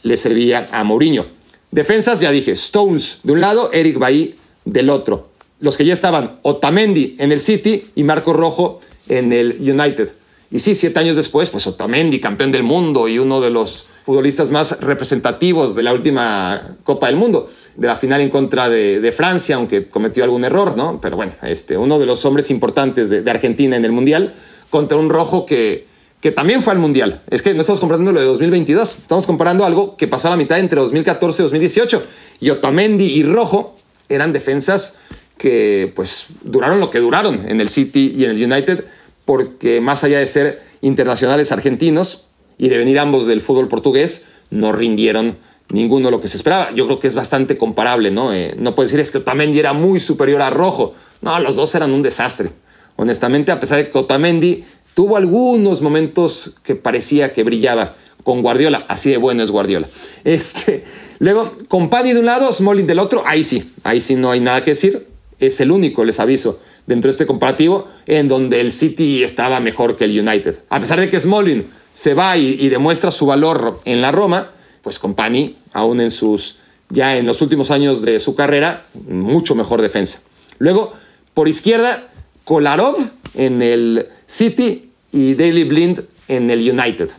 le 0.04 0.18
servía 0.18 0.68
a 0.72 0.84
Mourinho. 0.84 1.26
Defensas, 1.72 2.20
ya 2.20 2.32
dije, 2.32 2.52
Stones 2.52 3.22
de 3.24 3.32
un 3.32 3.42
lado, 3.42 3.70
Eric 3.72 3.98
Bailly 3.98 4.36
del 4.66 4.90
otro. 4.90 5.30
Los 5.60 5.78
que 5.78 5.86
ya 5.86 5.94
estaban, 5.94 6.40
Otamendi 6.42 7.16
en 7.20 7.32
el 7.32 7.40
City 7.40 7.86
y 7.96 8.04
Marco 8.04 8.34
Rojo 8.34 8.82
en 9.08 9.32
el 9.32 9.58
United. 9.60 10.10
Y 10.50 10.60
sí, 10.60 10.76
siete 10.76 11.00
años 11.00 11.16
después, 11.16 11.50
pues 11.50 11.66
Otamendi, 11.68 12.20
campeón 12.20 12.52
del 12.52 12.64
mundo 12.64 13.08
y 13.08 13.20
uno 13.20 13.40
de 13.40 13.52
los 13.52 13.86
futbolistas 14.06 14.52
más 14.52 14.82
representativos 14.82 15.76
de 15.76 15.84
la 15.84 15.94
última 15.94 16.76
Copa 16.84 17.08
del 17.08 17.16
Mundo, 17.16 17.50
de 17.78 17.88
la 17.88 17.96
final 17.96 18.20
en 18.20 18.30
contra 18.30 18.68
de, 18.68 19.14
Francia, 19.16 19.56
aunque 19.56 19.88
cometió 19.88 20.26
algún 20.26 20.44
error, 20.44 20.76
¿no? 20.76 21.00
Pero 21.02 21.16
bueno, 21.16 21.34
este, 21.44 21.78
uno 21.78 22.00
de 22.00 22.06
los 22.06 22.26
hombres 22.26 22.50
importantes 22.50 23.10
de, 23.10 23.22
de 23.22 23.32
Argentina 23.32 23.78
en 23.78 23.86
el 23.86 23.94
Mundial, 23.94 24.34
contra 24.70 24.98
un 24.98 25.10
rojo 25.10 25.46
que, 25.46 25.88
que 26.22 26.32
también 26.32 26.62
fue 26.62 26.72
al 26.72 26.80
Mundial. 26.80 27.24
Es 27.30 27.42
que 27.42 27.54
no 27.54 27.62
estamos 27.62 27.80
comparando 27.80 28.12
lo 28.12 28.20
de 28.20 28.26
2022, 28.28 29.00
estamos 29.00 29.26
comparando 29.26 29.66
algo 29.66 29.98
que 29.98 30.08
pasó 30.08 30.28
a 30.28 30.32
la 30.32 30.38
mitad 30.38 30.60
entre 30.60 30.80
2014 30.80 31.42
y 31.42 31.44
2018. 31.44 32.04
Y 32.40 32.50
Otamendi 32.52 33.06
y 33.06 33.24
Rojo 33.24 33.76
eran 34.08 34.32
defensas 34.32 35.00
que 35.38 35.92
pues 35.96 36.28
duraron 36.44 36.80
lo 36.80 36.92
que 36.92 37.00
duraron 37.00 37.50
en 37.50 37.60
el 37.60 37.70
City 37.70 38.14
y 38.16 38.26
en 38.26 38.32
el 38.32 38.52
United, 38.52 38.86
porque 39.26 39.82
más 39.82 40.04
allá 40.04 40.20
de 40.20 40.28
ser 40.28 40.62
internacionales 40.82 41.52
argentinos 41.52 42.28
y 42.60 42.70
de 42.70 42.78
venir 42.78 43.00
ambos 43.00 43.26
del 43.26 43.42
fútbol 43.42 43.68
portugués, 43.68 44.28
no 44.52 44.72
rindieron 44.72 45.38
ninguno 45.70 46.12
lo 46.12 46.22
que 46.22 46.28
se 46.28 46.38
esperaba. 46.38 46.70
Yo 46.76 46.86
creo 46.86 47.00
que 47.00 47.08
es 47.08 47.16
bastante 47.16 47.58
comparable, 47.58 48.12
¿no? 48.12 48.32
Eh, 48.32 48.54
no 48.60 48.76
puedo 48.76 48.86
decir 48.86 49.00
es 49.00 49.10
que 49.10 49.18
Otamendi 49.18 49.58
era 49.58 49.74
muy 49.74 50.00
superior 50.00 50.44
a 50.44 50.52
Rojo. 50.52 50.94
No, 51.22 51.40
los 51.40 51.56
dos 51.56 51.74
eran 51.74 51.92
un 51.92 52.04
desastre. 52.04 52.52
Honestamente, 52.98 53.52
a 53.52 53.60
pesar 53.60 53.80
de 53.80 53.90
que 53.90 53.98
Otamendi 53.98 54.64
Tuvo 54.94 55.18
algunos 55.18 55.82
momentos 55.82 56.56
que 56.64 56.76
parecía 56.76 57.32
que 57.32 57.44
brillaba 57.44 57.96
con 58.24 58.42
Guardiola, 58.42 58.86
así 58.88 59.10
de 59.10 59.18
bueno 59.18 59.44
es 59.44 59.52
Guardiola. 59.52 59.88
Este, 60.24 60.84
luego, 61.20 61.52
Company 61.68 62.14
de 62.14 62.20
un 62.20 62.26
lado, 62.26 62.52
Smalling 62.52 62.88
del 62.88 63.00
otro, 63.00 63.24
ahí 63.26 63.44
sí, 63.44 63.72
ahí 63.84 64.02
sí 64.02 64.16
no 64.16 64.32
hay 64.32 64.40
nada 64.40 64.64
que 64.64 64.72
decir. 64.72 65.08
Es 65.40 65.60
el 65.60 65.72
único, 65.72 66.06
les 66.06 66.20
aviso, 66.20 66.60
dentro 66.86 67.08
de 67.08 67.14
este 67.14 67.26
comparativo 67.26 67.88
en 68.06 68.28
donde 68.28 68.62
el 68.62 68.72
City 68.72 69.24
estaba 69.24 69.60
mejor 69.60 69.96
que 69.96 70.06
el 70.06 70.20
United. 70.20 70.60
A 70.70 70.80
pesar 70.80 71.00
de 71.00 71.10
que 71.10 71.20
Smalling 71.20 71.66
se 71.94 72.14
va 72.14 72.38
y, 72.38 72.70
demuestra 72.70 73.12
su 73.12 73.26
valor 73.26 73.80
en 73.86 74.02
la 74.02 74.12
Roma, 74.12 74.52
pues 74.82 75.00
Company, 75.00 75.58
aún 75.74 76.00
en 76.02 76.12
sus, 76.12 76.60
ya 76.90 77.18
en 77.18 77.26
los 77.26 77.42
últimos 77.42 77.72
años 77.72 78.02
de 78.02 78.20
su 78.20 78.36
carrera, 78.36 78.86
mucho 79.08 79.56
mejor 79.56 79.82
defensa. 79.82 80.22
Luego, 80.60 80.94
por 81.34 81.48
izquierda, 81.48 82.08
Kolarov 82.46 82.98
en 83.36 83.62
el 83.62 84.08
City 84.32 84.90
y 85.12 85.36
Daily 85.36 85.66
Blind 85.66 86.06
en 86.30 86.50
el 86.50 86.60
United. 86.60 87.10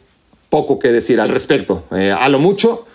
Poco 0.49 0.79
que 0.79 0.91
decir 0.91 1.21
al 1.21 1.29
respecto. 1.29 1.85
Eh, 1.95 2.11
a 2.11 2.27
lo 2.31 2.39
mucho, 2.39 2.87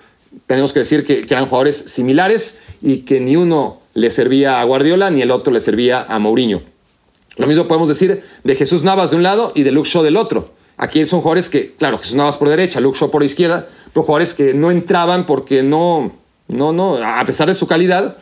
tenemos 0.47 0.73
que 0.73 0.79
decir 0.79 1.05
que, 1.05 1.19
eran 1.29 1.45
jugadores 1.45 1.77
similares 1.77 2.61
y 2.81 3.01
que 3.01 3.19
ni 3.19 3.35
uno 3.35 3.79
le 3.93 4.09
servía 4.09 4.59
a 4.59 4.63
Guardiola 4.63 5.11
ni 5.11 5.21
el 5.21 5.29
otro 5.29 5.53
le 5.53 5.61
servía 5.61 6.03
a 6.09 6.17
Mourinho. 6.17 6.63
Lo 7.35 7.45
mismo 7.45 7.67
podemos 7.67 7.89
decir 7.89 8.23
de 8.43 8.55
Jesús 8.55 8.83
Navas 8.83 9.11
de 9.11 9.17
un 9.17 9.23
lado 9.23 9.51
y 9.53 9.61
de 9.61 9.71
Luke 9.71 9.87
Shaw 9.87 10.01
del 10.01 10.17
otro. 10.17 10.51
Aquí 10.77 11.05
son 11.05 11.21
jugadores 11.21 11.47
que, 11.47 11.75
claro, 11.75 11.99
Jesús 11.99 12.15
Navas 12.15 12.37
por 12.37 12.49
derecha, 12.49 12.79
Luke 12.79 12.97
Shaw 12.97 13.11
por 13.11 13.23
izquierda, 13.23 13.69
pero 13.93 14.03
jugadores 14.03 14.33
que 14.33 14.55
no 14.55 14.71
entraban 14.71 15.27
porque 15.27 15.61
no, 15.61 16.11
no, 16.47 16.73
no, 16.73 16.95
a 16.95 17.23
pesar 17.27 17.47
de 17.49 17.53
su 17.53 17.67
calidad, 17.67 18.17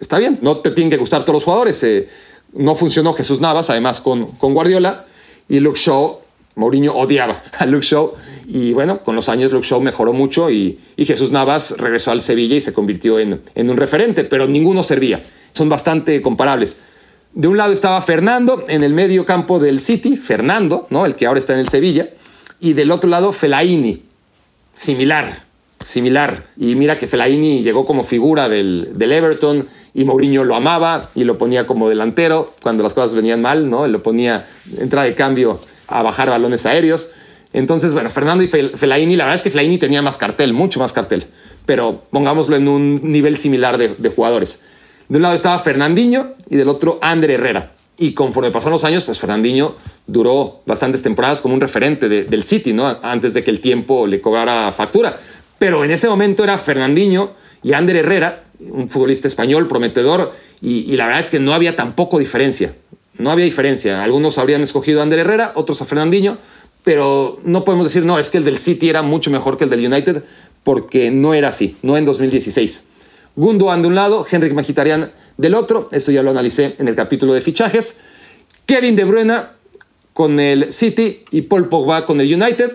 está 0.00 0.18
bien, 0.18 0.40
no 0.42 0.56
te 0.56 0.72
tienen 0.72 0.90
que 0.90 0.96
gustar 0.96 1.22
todos 1.22 1.34
los 1.34 1.44
jugadores. 1.44 1.80
Eh, 1.84 2.08
no 2.52 2.74
funcionó 2.74 3.12
Jesús 3.14 3.40
Navas, 3.40 3.70
además 3.70 4.00
con, 4.00 4.26
con 4.26 4.54
Guardiola, 4.54 5.06
y 5.50 5.60
Luke 5.60 5.78
Shaw 5.78 6.20
Mourinho 6.54 6.94
odiaba 6.94 7.42
a 7.58 7.66
Luke 7.66 7.86
Shaw 7.86 8.12
y 8.46 8.72
bueno, 8.72 8.98
con 9.04 9.14
los 9.14 9.28
años 9.28 9.52
Luke 9.52 9.66
Shaw 9.66 9.80
mejoró 9.80 10.12
mucho 10.12 10.50
y, 10.50 10.78
Jesús 10.96 11.30
Navas 11.30 11.76
regresó 11.78 12.10
al 12.10 12.22
Sevilla 12.22 12.56
y 12.56 12.60
se 12.60 12.72
convirtió 12.72 13.20
en, 13.20 13.40
en 13.54 13.70
un 13.70 13.76
referente, 13.76 14.24
pero 14.24 14.48
ninguno 14.48 14.82
servía. 14.82 15.22
Son 15.52 15.68
bastante 15.68 16.20
comparables. 16.20 16.80
De 17.32 17.46
un 17.46 17.56
lado 17.56 17.72
estaba 17.72 18.02
Fernando 18.02 18.64
en 18.68 18.82
el 18.82 18.92
medio 18.92 19.24
campo 19.24 19.60
del 19.60 19.78
City, 19.78 20.16
Fernando, 20.16 20.88
¿no? 20.90 21.06
el 21.06 21.14
que 21.14 21.26
ahora 21.26 21.38
está 21.38 21.52
en 21.54 21.60
el 21.60 21.68
Sevilla, 21.68 22.10
y 22.58 22.72
del 22.72 22.90
otro 22.90 23.08
lado 23.08 23.32
Fellaini, 23.32 24.02
similar, 24.74 25.44
similar. 25.84 26.48
Y 26.56 26.74
mira 26.74 26.98
que 26.98 27.06
Fellaini 27.06 27.62
llegó 27.62 27.86
como 27.86 28.02
figura 28.02 28.48
del, 28.48 28.90
del, 28.94 29.12
Everton 29.12 29.68
y 29.94 30.04
Mourinho 30.04 30.44
lo 30.44 30.54
amaba 30.54 31.10
y 31.14 31.24
lo 31.24 31.38
ponía 31.38 31.66
como 31.66 31.88
delantero 31.88 32.54
cuando 32.62 32.82
las 32.82 32.94
cosas 32.94 33.14
venían 33.14 33.42
mal, 33.42 33.68
¿no? 33.68 33.86
Lo 33.88 34.02
ponía 34.02 34.46
entrada 34.78 35.06
de 35.06 35.14
cambio 35.14 35.60
a 35.88 36.02
bajar 36.02 36.30
balones 36.30 36.66
aéreos. 36.66 37.12
Entonces, 37.52 37.92
bueno, 37.92 38.10
Fernando 38.10 38.44
y 38.44 38.48
Fellaini, 38.48 39.16
la 39.16 39.24
verdad 39.24 39.36
es 39.36 39.42
que 39.42 39.50
Fellaini 39.50 39.78
tenía 39.78 40.02
más 40.02 40.18
cartel, 40.18 40.52
mucho 40.52 40.78
más 40.78 40.92
cartel, 40.92 41.26
pero 41.66 42.04
pongámoslo 42.10 42.56
en 42.56 42.68
un 42.68 43.00
nivel 43.02 43.36
similar 43.36 43.76
de, 43.76 43.88
de 43.88 44.08
jugadores. 44.08 44.62
De 45.08 45.16
un 45.16 45.22
lado 45.22 45.34
estaba 45.34 45.58
Fernandinho 45.58 46.26
y 46.48 46.56
del 46.56 46.68
otro 46.68 46.98
Ander 47.02 47.32
Herrera. 47.32 47.72
Y 47.98 48.14
conforme 48.14 48.50
pasaron 48.50 48.74
los 48.74 48.84
años, 48.84 49.04
pues 49.04 49.18
Fernandinho 49.18 49.74
duró 50.06 50.62
bastantes 50.64 51.02
temporadas 51.02 51.40
como 51.40 51.52
un 51.54 51.60
referente 51.60 52.08
del 52.08 52.44
City, 52.44 52.72
¿no? 52.72 52.96
Antes 53.02 53.34
de 53.34 53.44
que 53.44 53.50
el 53.50 53.60
tiempo 53.60 54.06
le 54.06 54.20
cobrara 54.20 54.72
factura. 54.72 55.18
Pero 55.58 55.84
en 55.84 55.90
ese 55.90 56.08
momento 56.08 56.42
era 56.42 56.56
Fernandinho 56.56 57.32
y 57.62 57.74
Ander 57.74 57.96
Herrera, 57.96 58.44
un 58.60 58.88
futbolista 58.88 59.28
español 59.28 59.68
prometedor, 59.68 60.32
y, 60.62 60.94
la 60.96 61.06
verdad 61.06 61.20
es 61.20 61.30
que 61.30 61.40
no 61.40 61.54
había 61.54 61.74
tampoco 61.74 62.18
diferencia. 62.18 62.74
No 63.16 63.30
había 63.30 63.44
diferencia. 63.44 64.02
Algunos 64.02 64.38
habrían 64.38 64.62
escogido 64.62 65.00
a 65.00 65.02
Ander 65.02 65.20
Herrera, 65.20 65.52
otros 65.54 65.80
a 65.82 65.86
Fernandinho, 65.86 66.38
pero 66.84 67.40
no 67.44 67.64
podemos 67.64 67.86
decir, 67.86 68.04
no, 68.04 68.18
es 68.18 68.30
que 68.30 68.38
el 68.38 68.44
del 68.44 68.58
City 68.58 68.88
era 68.88 69.02
mucho 69.02 69.30
mejor 69.30 69.56
que 69.56 69.64
el 69.64 69.70
del 69.70 69.86
United, 69.86 70.22
porque 70.64 71.10
no 71.10 71.34
era 71.34 71.48
así, 71.48 71.76
no 71.82 71.96
en 71.96 72.04
2016. 72.04 72.86
Gundogan 73.36 73.82
de 73.82 73.88
un 73.88 73.94
lado, 73.94 74.26
Henrik 74.30 74.52
Mkhitaryan 74.54 75.10
del 75.36 75.54
otro, 75.54 75.88
esto 75.92 76.12
ya 76.12 76.22
lo 76.22 76.30
analicé 76.30 76.74
en 76.78 76.88
el 76.88 76.94
capítulo 76.94 77.32
de 77.32 77.40
fichajes. 77.40 78.00
Kevin 78.66 78.96
De 78.96 79.04
Bruyne 79.04 79.34
con 80.12 80.38
el 80.38 80.72
City 80.72 81.24
y 81.30 81.42
Paul 81.42 81.68
Pogba 81.68 82.04
con 82.04 82.20
el 82.20 82.32
United. 82.32 82.70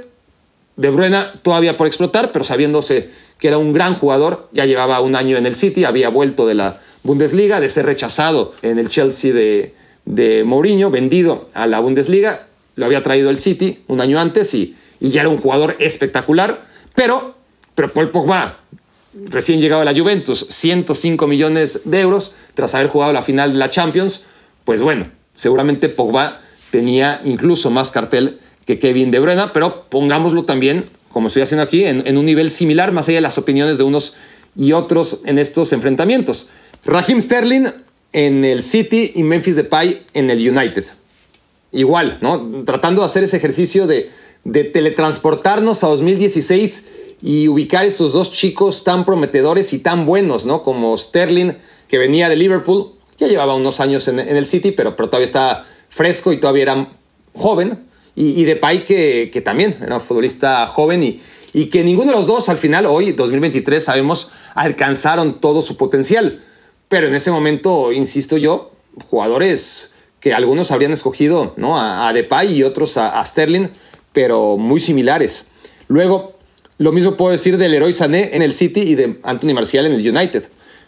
De 0.75 0.89
Bruyne 0.89 1.19
todavía 1.41 1.77
por 1.77 1.87
explotar, 1.87 2.31
pero 2.31 2.43
sabiéndose 2.43 3.09
que 3.39 3.47
era 3.47 3.57
un 3.57 3.73
gran 3.73 3.95
jugador, 3.95 4.49
ya 4.51 4.65
llevaba 4.65 5.01
un 5.01 5.15
año 5.15 5.37
en 5.37 5.45
el 5.45 5.55
City, 5.55 5.85
había 5.85 6.09
vuelto 6.09 6.47
de 6.47 6.55
la 6.55 6.79
Bundesliga, 7.03 7.59
de 7.59 7.69
ser 7.69 7.85
rechazado 7.85 8.53
en 8.61 8.79
el 8.79 8.89
Chelsea 8.89 9.33
de, 9.33 9.73
de 10.05 10.43
Mourinho, 10.43 10.89
vendido 10.89 11.47
a 11.53 11.67
la 11.67 11.79
Bundesliga, 11.79 12.47
lo 12.75 12.85
había 12.85 13.01
traído 13.01 13.29
el 13.29 13.37
City 13.37 13.83
un 13.87 14.01
año 14.01 14.19
antes 14.19 14.53
y, 14.53 14.75
y 14.99 15.09
ya 15.09 15.21
era 15.21 15.29
un 15.29 15.37
jugador 15.37 15.75
espectacular, 15.79 16.65
pero, 16.93 17.35
pero 17.73 17.91
Paul 17.91 18.11
Pogba, 18.11 18.57
recién 19.13 19.61
llegado 19.61 19.81
a 19.81 19.85
la 19.85 19.97
Juventus, 19.97 20.45
105 20.49 21.27
millones 21.27 21.81
de 21.85 22.01
euros, 22.01 22.33
tras 22.53 22.75
haber 22.75 22.87
jugado 22.87 23.13
la 23.13 23.21
final 23.21 23.53
de 23.53 23.59
la 23.59 23.69
Champions, 23.69 24.23
pues 24.63 24.81
bueno, 24.81 25.07
seguramente 25.35 25.89
Pogba 25.89 26.41
tenía 26.71 27.21
incluso 27.23 27.69
más 27.69 27.91
cartel 27.91 28.39
que 28.65 28.79
Kevin 28.79 29.11
De 29.11 29.19
Bruyne, 29.19 29.43
pero 29.53 29.85
pongámoslo 29.89 30.43
también, 30.43 30.85
como 31.15 31.29
estoy 31.29 31.43
haciendo 31.43 31.63
aquí, 31.63 31.85
en, 31.85 32.17
un 32.17 32.25
nivel 32.25 32.51
similar, 32.51 32.91
más 32.91 33.07
allá 33.07 33.19
de 33.19 33.21
las 33.21 33.37
opiniones 33.37 33.77
de 33.77 33.85
unos 33.85 34.15
y 34.53 34.73
otros 34.73 35.21
en 35.23 35.39
estos 35.39 35.71
enfrentamientos. 35.71 36.49
Raheem 36.83 37.21
Sterling 37.21 37.67
en 38.11 38.43
el 38.43 38.61
City 38.61 39.13
y 39.15 39.23
Memphis 39.23 39.55
Depay 39.55 40.03
en 40.13 40.29
el 40.29 40.39
United. 40.39 40.83
Igual, 41.71 42.17
¿no? 42.19 42.65
Tratando 42.65 43.01
de 43.01 43.05
hacer 43.05 43.23
ese 43.23 43.37
ejercicio 43.37 43.87
de, 43.87 44.11
teletransportarnos 44.43 45.85
a 45.85 45.87
2016 45.87 46.89
y 47.21 47.47
ubicar 47.47 47.85
esos 47.85 48.11
dos 48.11 48.33
chicos 48.33 48.83
tan 48.83 49.05
prometedores 49.05 49.71
y 49.71 49.79
tan 49.79 50.05
buenos, 50.05 50.45
¿no? 50.45 50.63
Como 50.63 50.97
Sterling, 50.97 51.53
que 51.87 51.97
venía 51.97 52.27
de 52.27 52.35
Liverpool, 52.35 52.91
ya 53.17 53.27
llevaba 53.27 53.55
unos 53.55 53.79
años 53.79 54.09
en, 54.09 54.19
el 54.19 54.45
City, 54.45 54.71
pero, 54.71 54.97
pero, 54.97 55.07
todavía 55.07 55.27
estaba 55.27 55.65
fresco 55.87 56.33
y 56.33 56.41
todavía 56.41 56.63
era 56.63 56.89
joven. 57.33 57.85
Y, 58.15 58.41
y 58.41 58.45
Depay, 58.45 58.85
que, 58.85 59.41
también 59.43 59.75
era 59.81 59.95
un 59.95 60.01
futbolista 60.01 60.67
joven 60.67 61.03
y, 61.03 61.21
y 61.53 61.65
que 61.67 61.83
ninguno 61.83 62.11
de 62.11 62.17
los 62.17 62.27
dos 62.27 62.49
al 62.49 62.57
final, 62.57 62.85
hoy, 62.85 63.11
2023, 63.11 63.83
sabemos, 63.83 64.31
alcanzaron 64.53 65.39
todo 65.41 65.61
su 65.61 65.77
potencial. 65.77 66.43
Pero 66.87 67.07
en 67.07 67.15
ese 67.15 67.31
momento, 67.31 67.91
insisto 67.91 68.37
yo, 68.37 68.71
jugadores 69.09 69.93
que 70.19 70.33
algunos 70.33 70.71
habrían 70.71 70.91
escogido 70.93 71.53
¿no? 71.57 71.79
a, 71.79 72.11
Depay 72.13 72.53
y 72.53 72.63
otros 72.63 72.97
a, 72.97 73.19
a 73.19 73.25
Sterling, 73.25 73.67
pero 74.13 74.57
muy 74.57 74.79
similares. 74.79 75.47
Luego, 75.87 76.35
lo 76.77 76.91
mismo 76.91 77.15
puedo 77.15 77.31
decir 77.31 77.57
del 77.57 77.73
héroe 77.73 77.93
Sané 77.93 78.31
en 78.33 78.41
el 78.41 78.51
City 78.51 78.81
y 78.81 78.95
de 78.95 79.19
Anthony 79.23 79.53
Marcial 79.53 79.85
en 79.85 79.93
el 79.93 80.15
United. 80.15 80.43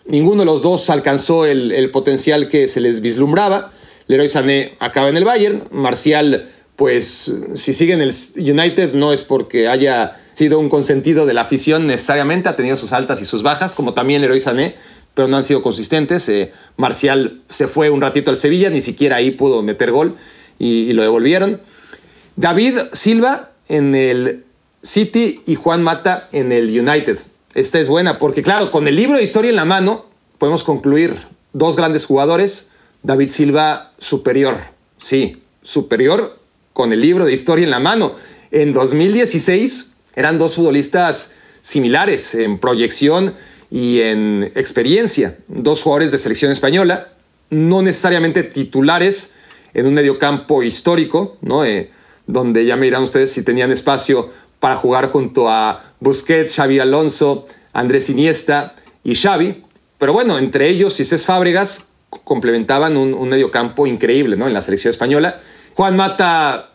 Ninguno 0.06 0.42
de 0.42 0.46
los 0.46 0.62
dos 0.62 0.90
alcanzó 0.90 1.46
el, 1.46 1.90
potencial 1.92 2.48
que 2.48 2.68
se 2.68 2.82
les 2.82 3.02
vislumbraba. 3.02 3.72
Leroy 4.08 4.30
Sané 4.30 4.74
acaba 4.80 5.10
en 5.10 5.18
el 5.18 5.26
Bayern. 5.26 5.63
Marcial, 5.72 6.50
pues, 6.78 7.34
si 7.56 7.74
sigue 7.74 7.94
en 7.94 8.02
el 8.02 8.13
United 8.38 8.94
no 8.94 9.12
es 9.12 9.24
porque 9.24 9.68
haya 9.68 10.22
sido 10.34 10.60
un 10.60 10.70
consentido 10.70 11.26
de 11.26 11.34
la 11.34 11.42
afición 11.42 11.88
necesariamente. 11.88 12.50
Ha 12.50 12.56
tenido 12.56 12.76
sus 12.76 12.94
altas 12.94 13.20
y 13.22 13.26
sus 13.26 13.42
bajas, 13.42 13.74
como 13.74 13.96
también 13.96 14.22
Leroy 14.22 14.40
Sané, 14.40 14.76
pero 15.16 15.28
no 15.28 15.38
han 15.38 15.44
sido 15.44 15.63
consistentes. 15.63 16.30
Eh, 16.30 16.54
Marcial 16.78 17.42
se 17.50 17.68
fue 17.68 17.90
un 17.90 18.00
ratito 18.00 18.30
al 18.30 18.38
Sevilla, 18.38 18.70
ni 18.70 18.82
siquiera 18.82 19.16
ahí 19.16 19.32
pudo 19.32 19.63
meter 19.63 19.92
gol 19.92 20.16
y 20.60 20.94
lo 20.94 21.02
devolvieron. 21.02 21.60
David 22.36 22.78
Silva 22.94 23.50
en 23.70 23.96
el 23.96 24.44
City 24.84 25.42
y 25.48 25.56
Juan 25.56 25.82
Mata 25.82 26.30
en 26.32 26.52
el 26.52 26.70
United. 26.80 27.18
Esta 27.56 27.80
es 27.80 27.88
buena 27.88 28.20
porque, 28.20 28.44
claro, 28.44 28.70
con 28.70 28.88
el 28.88 28.96
libro 28.96 29.18
de 29.18 29.24
historia 29.24 29.50
en 29.50 29.56
la 29.56 29.66
mano, 29.66 30.06
podemos 30.38 30.63
concluir 30.63 31.18
dos 31.54 31.76
grandes 31.76 32.06
jugadores. 32.06 32.70
David 33.02 33.30
Silva 33.30 33.94
superior, 33.98 34.58
sí, 35.00 35.42
superior 35.63 36.38
con 36.78 36.94
el 36.94 37.02
libro 37.02 37.26
de 37.26 37.34
historia 37.34 37.63
en 37.63 37.72
la 37.72 37.80
mano. 37.80 38.13
En 38.52 38.72
2016 38.72 39.94
eran 40.16 40.38
dos 40.38 40.54
futbolistas 40.54 41.34
similares 41.63 42.36
en 42.36 42.60
proyección 42.60 43.34
y 43.72 44.02
en 44.02 44.52
experiencia. 44.54 45.40
Dos 45.48 45.82
jugadores 45.82 46.12
de 46.12 46.20
selección 46.20 46.52
española, 46.52 47.13
no 47.50 47.82
necesariamente 47.82 48.44
titulares 48.44 49.34
en 49.74 49.88
un 49.88 49.96
mediocampo 49.96 50.62
histórico, 50.62 51.40
¿no? 51.42 51.66
Eh, 51.66 51.90
donde 52.28 52.63
ya 52.63 52.76
me 52.76 52.86
dirán 52.86 53.02
ustedes 53.02 53.32
si 53.32 53.44
tenían 53.44 53.72
espacio 53.72 54.30
para 54.60 54.76
jugar 54.76 55.10
junto 55.10 55.50
a 55.50 55.94
Busquets, 56.00 56.54
Xavi 56.54 56.80
Alonso, 56.80 57.48
Andrés 57.74 58.08
Iniesta 58.12 58.74
y 59.04 59.16
Xavi. 59.16 59.63
Pero 59.98 60.13
bueno, 60.13 60.38
entre 60.38 60.70
ellos 60.70 61.00
y 61.00 61.06
Cés 61.06 61.26
Fábregas 61.26 61.94
complementaban 62.12 62.98
un, 62.98 63.16
un 63.16 63.30
mediocampo 63.30 63.88
increíble 63.88 64.38
¿no? 64.38 64.46
en 64.46 64.54
la 64.54 64.62
selección 64.62 64.92
española. 64.92 65.42
Juan 65.78 65.96
Mata 65.96 66.72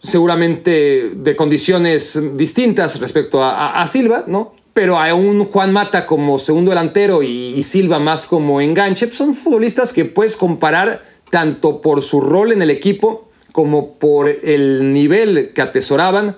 seguramente 0.00 1.10
de 1.16 1.34
condiciones 1.34 2.16
distintas 2.36 3.00
respecto 3.00 3.42
a, 3.42 3.84
Silva, 3.88 4.22
¿no? 4.28 4.54
Pero 4.72 5.00
a 5.00 5.12
un 5.14 5.46
Juan 5.46 5.72
Mata 5.72 6.06
como 6.06 6.38
segundo 6.38 6.70
delantero 6.70 7.24
y, 7.24 7.60
Silva 7.64 7.98
más 7.98 8.28
como 8.28 8.60
enganche, 8.60 9.08
pues 9.08 9.18
son 9.18 9.34
futbolistas 9.34 9.92
que 9.92 10.04
puedes 10.04 10.36
comparar 10.36 11.04
tanto 11.28 11.82
por 11.82 12.02
su 12.02 12.20
rol 12.20 12.52
en 12.52 12.62
el 12.62 12.70
equipo 12.70 13.28
como 13.50 13.94
por 13.94 14.28
el 14.28 14.92
nivel 14.92 15.50
que 15.52 15.62
atesoraban 15.62 16.36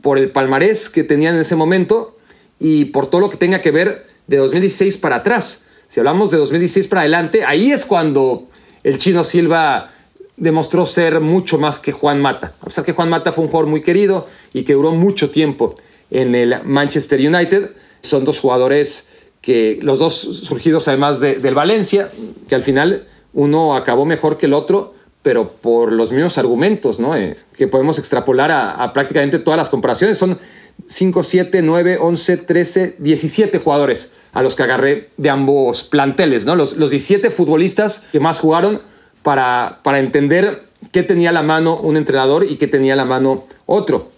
por 0.00 0.16
el 0.16 0.32
palmarés 0.32 0.88
que 0.88 1.04
tenían 1.04 1.34
en 1.34 1.42
ese 1.42 1.56
momento 1.56 2.16
y 2.58 2.86
por 2.86 3.10
todo 3.10 3.20
lo 3.20 3.28
que 3.28 3.36
tenga 3.36 3.60
que 3.60 3.70
ver 3.70 4.06
de 4.28 4.38
2016 4.38 4.96
para 4.96 5.16
atrás. 5.16 5.66
Si 5.88 6.00
hablamos 6.00 6.30
de 6.30 6.38
2016 6.38 6.88
para 6.88 7.02
adelante, 7.02 7.44
ahí 7.44 7.70
es 7.70 7.84
cuando 7.84 8.48
el 8.82 8.96
chino 8.96 9.24
Silva 9.24 9.92
demostró 10.38 10.86
ser 10.86 11.20
mucho 11.20 11.58
más 11.58 11.80
que 11.80 11.92
Juan 11.92 12.20
Mata. 12.20 12.54
A 12.60 12.66
pesar 12.66 12.84
que 12.84 12.92
Juan 12.92 13.08
Mata 13.08 13.32
fue 13.32 13.44
un 13.44 13.50
jugador 13.50 13.68
muy 13.68 13.82
querido 13.82 14.28
y 14.52 14.62
que 14.62 14.74
duró 14.74 14.92
mucho 14.92 15.30
tiempo 15.30 15.74
en 16.10 16.34
el 16.34 16.62
Manchester 16.64 17.20
United, 17.20 17.70
son 18.00 18.24
dos 18.24 18.40
jugadores 18.40 19.10
que 19.40 19.78
los 19.82 19.98
dos 19.98 20.14
surgidos 20.14 20.88
además 20.88 21.20
del 21.20 21.54
Valencia, 21.54 22.10
que 22.48 22.54
al 22.54 22.62
final 22.62 23.06
uno 23.32 23.76
acabó 23.76 24.04
mejor 24.04 24.36
que 24.36 24.46
el 24.46 24.54
otro, 24.54 24.94
pero 25.22 25.52
por 25.52 25.92
los 25.92 26.12
mismos 26.12 26.38
argumentos, 26.38 27.00
¿no? 27.00 27.16
Eh, 27.16 27.36
que 27.56 27.68
podemos 27.68 27.98
extrapolar 27.98 28.50
a, 28.50 28.92
prácticamente 28.92 29.38
todas 29.38 29.58
las 29.58 29.68
comparaciones. 29.68 30.18
Son 30.18 30.38
5, 30.86 31.22
7, 31.22 31.62
9, 31.62 31.98
11, 32.00 32.36
13, 32.38 32.96
17 32.98 33.58
jugadores 33.58 34.12
a 34.32 34.42
los 34.42 34.54
que 34.54 34.62
agarré 34.62 35.10
de 35.16 35.30
ambos 35.30 35.82
planteles, 35.82 36.46
¿no? 36.46 36.54
Los, 36.54 36.76
los 36.76 36.90
17 36.90 37.30
futbolistas 37.30 38.06
que 38.12 38.20
más 38.20 38.40
jugaron 38.40 38.80
para, 39.28 39.80
para 39.82 39.98
entender 39.98 40.62
qué 40.90 41.02
tenía 41.02 41.32
la 41.32 41.42
mano 41.42 41.76
un 41.76 41.98
entrenador 41.98 42.46
y 42.48 42.56
qué 42.56 42.66
tenía 42.66 42.96
la 42.96 43.04
mano 43.04 43.44
otro. 43.66 44.10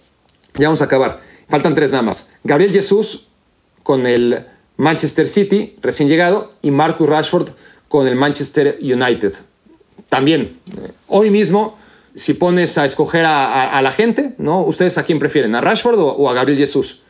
Ya 0.53 0.67
vamos 0.67 0.81
a 0.81 0.85
acabar. 0.85 1.19
Faltan 1.49 1.75
tres 1.75 1.91
nada 1.91 2.03
más. 2.03 2.29
Gabriel 2.45 2.71
Jesús 2.71 3.33
con 3.83 4.07
el 4.07 4.45
Manchester 4.77 5.27
City, 5.27 5.75
recién 5.81 6.07
llegado, 6.07 6.49
y 6.61 6.71
Marcus 6.71 7.09
Rashford 7.09 7.49
con 7.89 8.07
el 8.07 8.15
Manchester 8.15 8.77
United 8.81 9.33
también, 10.07 10.57
hoy 11.07 11.29
mismo 11.29 11.77
Si 12.13 12.33
pones 12.33 12.77
a 12.77 12.85
escoger 12.85 13.25
a, 13.25 13.81
la 13.81 13.91
gente, 13.91 14.35
¿no? 14.37 14.61
¿Ustedes 14.61 14.97
a 14.97 15.03
quién 15.03 15.19
prefieren? 15.19 15.55
¿A 15.55 15.61
Rashford 15.61 15.97
o, 15.97 16.29
a 16.29 16.33
Gabriel 16.33 16.57
Jesús? 16.57 17.03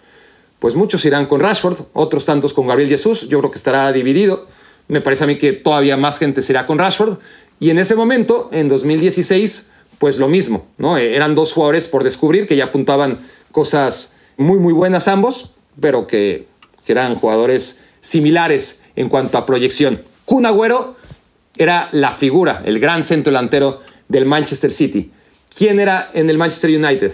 Pues 0.60 0.76
muchos 0.76 1.04
irán 1.06 1.26
con 1.26 1.40
Rashford, 1.40 1.78
otros 1.94 2.26
tantos 2.26 2.54
con 2.54 2.68
Gabriel 2.68 2.90
Jesús. 2.90 3.28
Yo 3.28 3.40
creo 3.40 3.52
que 3.52 3.58
estará 3.58 3.92
dividido. 3.92 4.48
Me 4.88 5.02
parece 5.02 5.24
a 5.24 5.28
mí 5.28 5.40
que 5.40 5.54
todavía 5.54 5.98
más 5.98 6.20
gente 6.20 6.44
será 6.44 6.68
con 6.68 6.78
Rashford. 6.78 7.18
Y 7.62 7.70
en 7.70 7.78
ese 7.78 7.96
momento, 7.96 8.50
en 8.52 8.68
2016, 8.70 9.70
pues 10.00 10.18
lo 10.18 10.28
mismo, 10.28 10.66
¿no? 10.80 10.98
Eran 10.98 11.36
dos 11.36 11.54
jugadores 11.54 11.86
por 11.86 12.04
descubrir 12.04 12.48
que 12.48 12.56
ya 12.56 12.66
apuntaban 12.66 13.20
cosas 13.52 14.16
muy, 14.36 14.58
muy 14.58 14.74
buenas 14.74 15.08
ambos, 15.08 15.52
pero 15.80 16.08
que, 16.08 16.48
que 16.84 16.92
eran 16.92 17.14
jugadores 17.14 17.84
similares 18.00 18.82
en 18.96 19.10
cuanto 19.10 19.38
a 19.38 19.46
proyección. 19.46 20.02
Kun 20.26 20.48
Agüero 20.48 20.96
era 21.56 21.88
la 21.92 22.12
figura, 22.14 22.64
el 22.66 22.80
gran 22.80 23.04
centro 23.04 23.32
delantero 23.32 23.80
del 24.08 24.26
Manchester 24.26 24.72
City. 24.72 25.12
¿Quién 25.56 25.80
era 25.80 26.10
en 26.16 26.32
el 26.32 26.40
Manchester 26.40 26.72
United? 26.72 27.12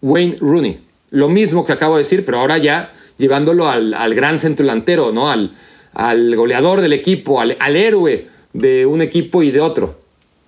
Wayne 0.00 0.38
Rooney. 0.40 0.80
Lo 1.10 1.28
mismo 1.28 1.66
que 1.66 1.72
acabo 1.72 1.96
de 1.96 2.04
decir, 2.04 2.24
pero 2.24 2.38
ahora 2.38 2.56
ya 2.56 2.94
llevándolo 3.18 3.68
al, 3.68 4.14
gran 4.14 4.38
centro 4.38 4.64
delantero, 4.64 5.12
¿no? 5.12 5.30
Al, 5.30 5.52
al 5.92 6.34
goleador 6.34 6.80
del 6.80 6.94
equipo, 6.94 7.42
al, 7.42 7.76
héroe 7.76 8.31
de 8.52 8.86
un 8.86 9.02
equipo 9.02 9.42
y 9.42 9.50
de 9.50 9.60
otro. 9.60 9.98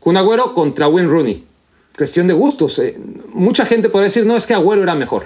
Kun 0.00 0.16
Agüero 0.16 0.54
contra 0.54 0.88
Wayne 0.88 1.08
Rooney. 1.08 1.44
Cuestión 1.96 2.26
de 2.26 2.34
gustos. 2.34 2.78
Eh. 2.78 2.98
Mucha 3.32 3.64
gente 3.66 3.88
puede 3.88 4.06
decir, 4.06 4.26
no, 4.26 4.36
es 4.36 4.46
que 4.46 4.54
Agüero 4.54 4.82
era 4.82 4.94
mejor. 4.94 5.24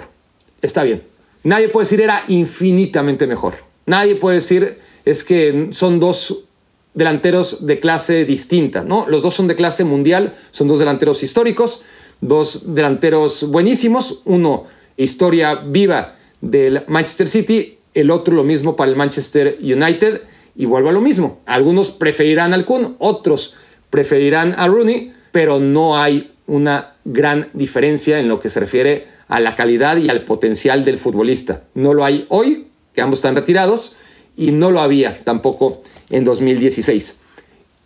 Está 0.61 0.83
bien. 0.83 1.03
Nadie 1.43 1.69
puede 1.69 1.85
decir 1.85 2.01
era 2.01 2.23
infinitamente 2.27 3.27
mejor. 3.27 3.55
Nadie 3.85 4.15
puede 4.15 4.35
decir 4.35 4.77
es 5.05 5.23
que 5.23 5.69
son 5.71 5.99
dos 5.99 6.45
delanteros 6.93 7.65
de 7.65 7.79
clase 7.79 8.25
distinta, 8.25 8.83
¿no? 8.83 9.05
Los 9.07 9.21
dos 9.21 9.35
son 9.35 9.47
de 9.47 9.55
clase 9.55 9.83
mundial, 9.83 10.35
son 10.51 10.67
dos 10.67 10.79
delanteros 10.79 11.23
históricos, 11.23 11.83
dos 12.21 12.75
delanteros 12.75 13.49
buenísimos, 13.49 14.21
uno 14.25 14.65
historia 14.97 15.55
viva 15.55 16.15
del 16.41 16.83
Manchester 16.87 17.29
City, 17.29 17.77
el 17.93 18.11
otro 18.11 18.35
lo 18.35 18.43
mismo 18.43 18.75
para 18.75 18.91
el 18.91 18.97
Manchester 18.97 19.57
United 19.61 20.21
y 20.59 20.65
vuelvo 20.65 20.89
a 20.89 20.91
lo 20.91 20.99
mismo. 20.99 21.39
Algunos 21.45 21.89
preferirán 21.89 22.53
al 22.53 22.65
Kun, 22.65 22.97
otros 22.99 23.55
preferirán 23.89 24.53
a 24.57 24.67
Rooney, 24.67 25.13
pero 25.31 25.57
no 25.59 25.97
hay 25.97 26.33
una 26.47 26.95
gran 27.05 27.47
diferencia 27.53 28.19
en 28.19 28.27
lo 28.27 28.41
que 28.41 28.49
se 28.49 28.59
refiere 28.59 29.07
a 29.29 29.39
la 29.39 29.55
calidad 29.55 29.95
y 29.95 30.09
al 30.09 30.25
potencial 30.25 30.83
del 30.83 30.97
futbolista. 30.97 31.63
No 31.75 31.93
lo 31.93 32.03
hay 32.03 32.25
hoy, 32.27 32.67
que 32.93 33.01
ambos 33.01 33.19
están 33.19 33.37
retirados, 33.37 33.95
y 34.35 34.51
no 34.51 34.69
lo 34.69 34.81
había 34.81 35.23
tampoco 35.23 35.81
en 36.09 36.25
2016. 36.25 37.19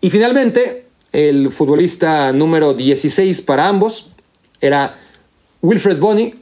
Y 0.02 0.10
finalmente, 0.10 0.86
el 1.12 1.52
futbolista 1.52 2.34
número 2.34 2.74
16 2.74 3.42
para 3.42 3.68
ambos 3.68 4.14
era 4.62 4.98
Wilfred 5.62 6.00
Bonney. 6.00 6.34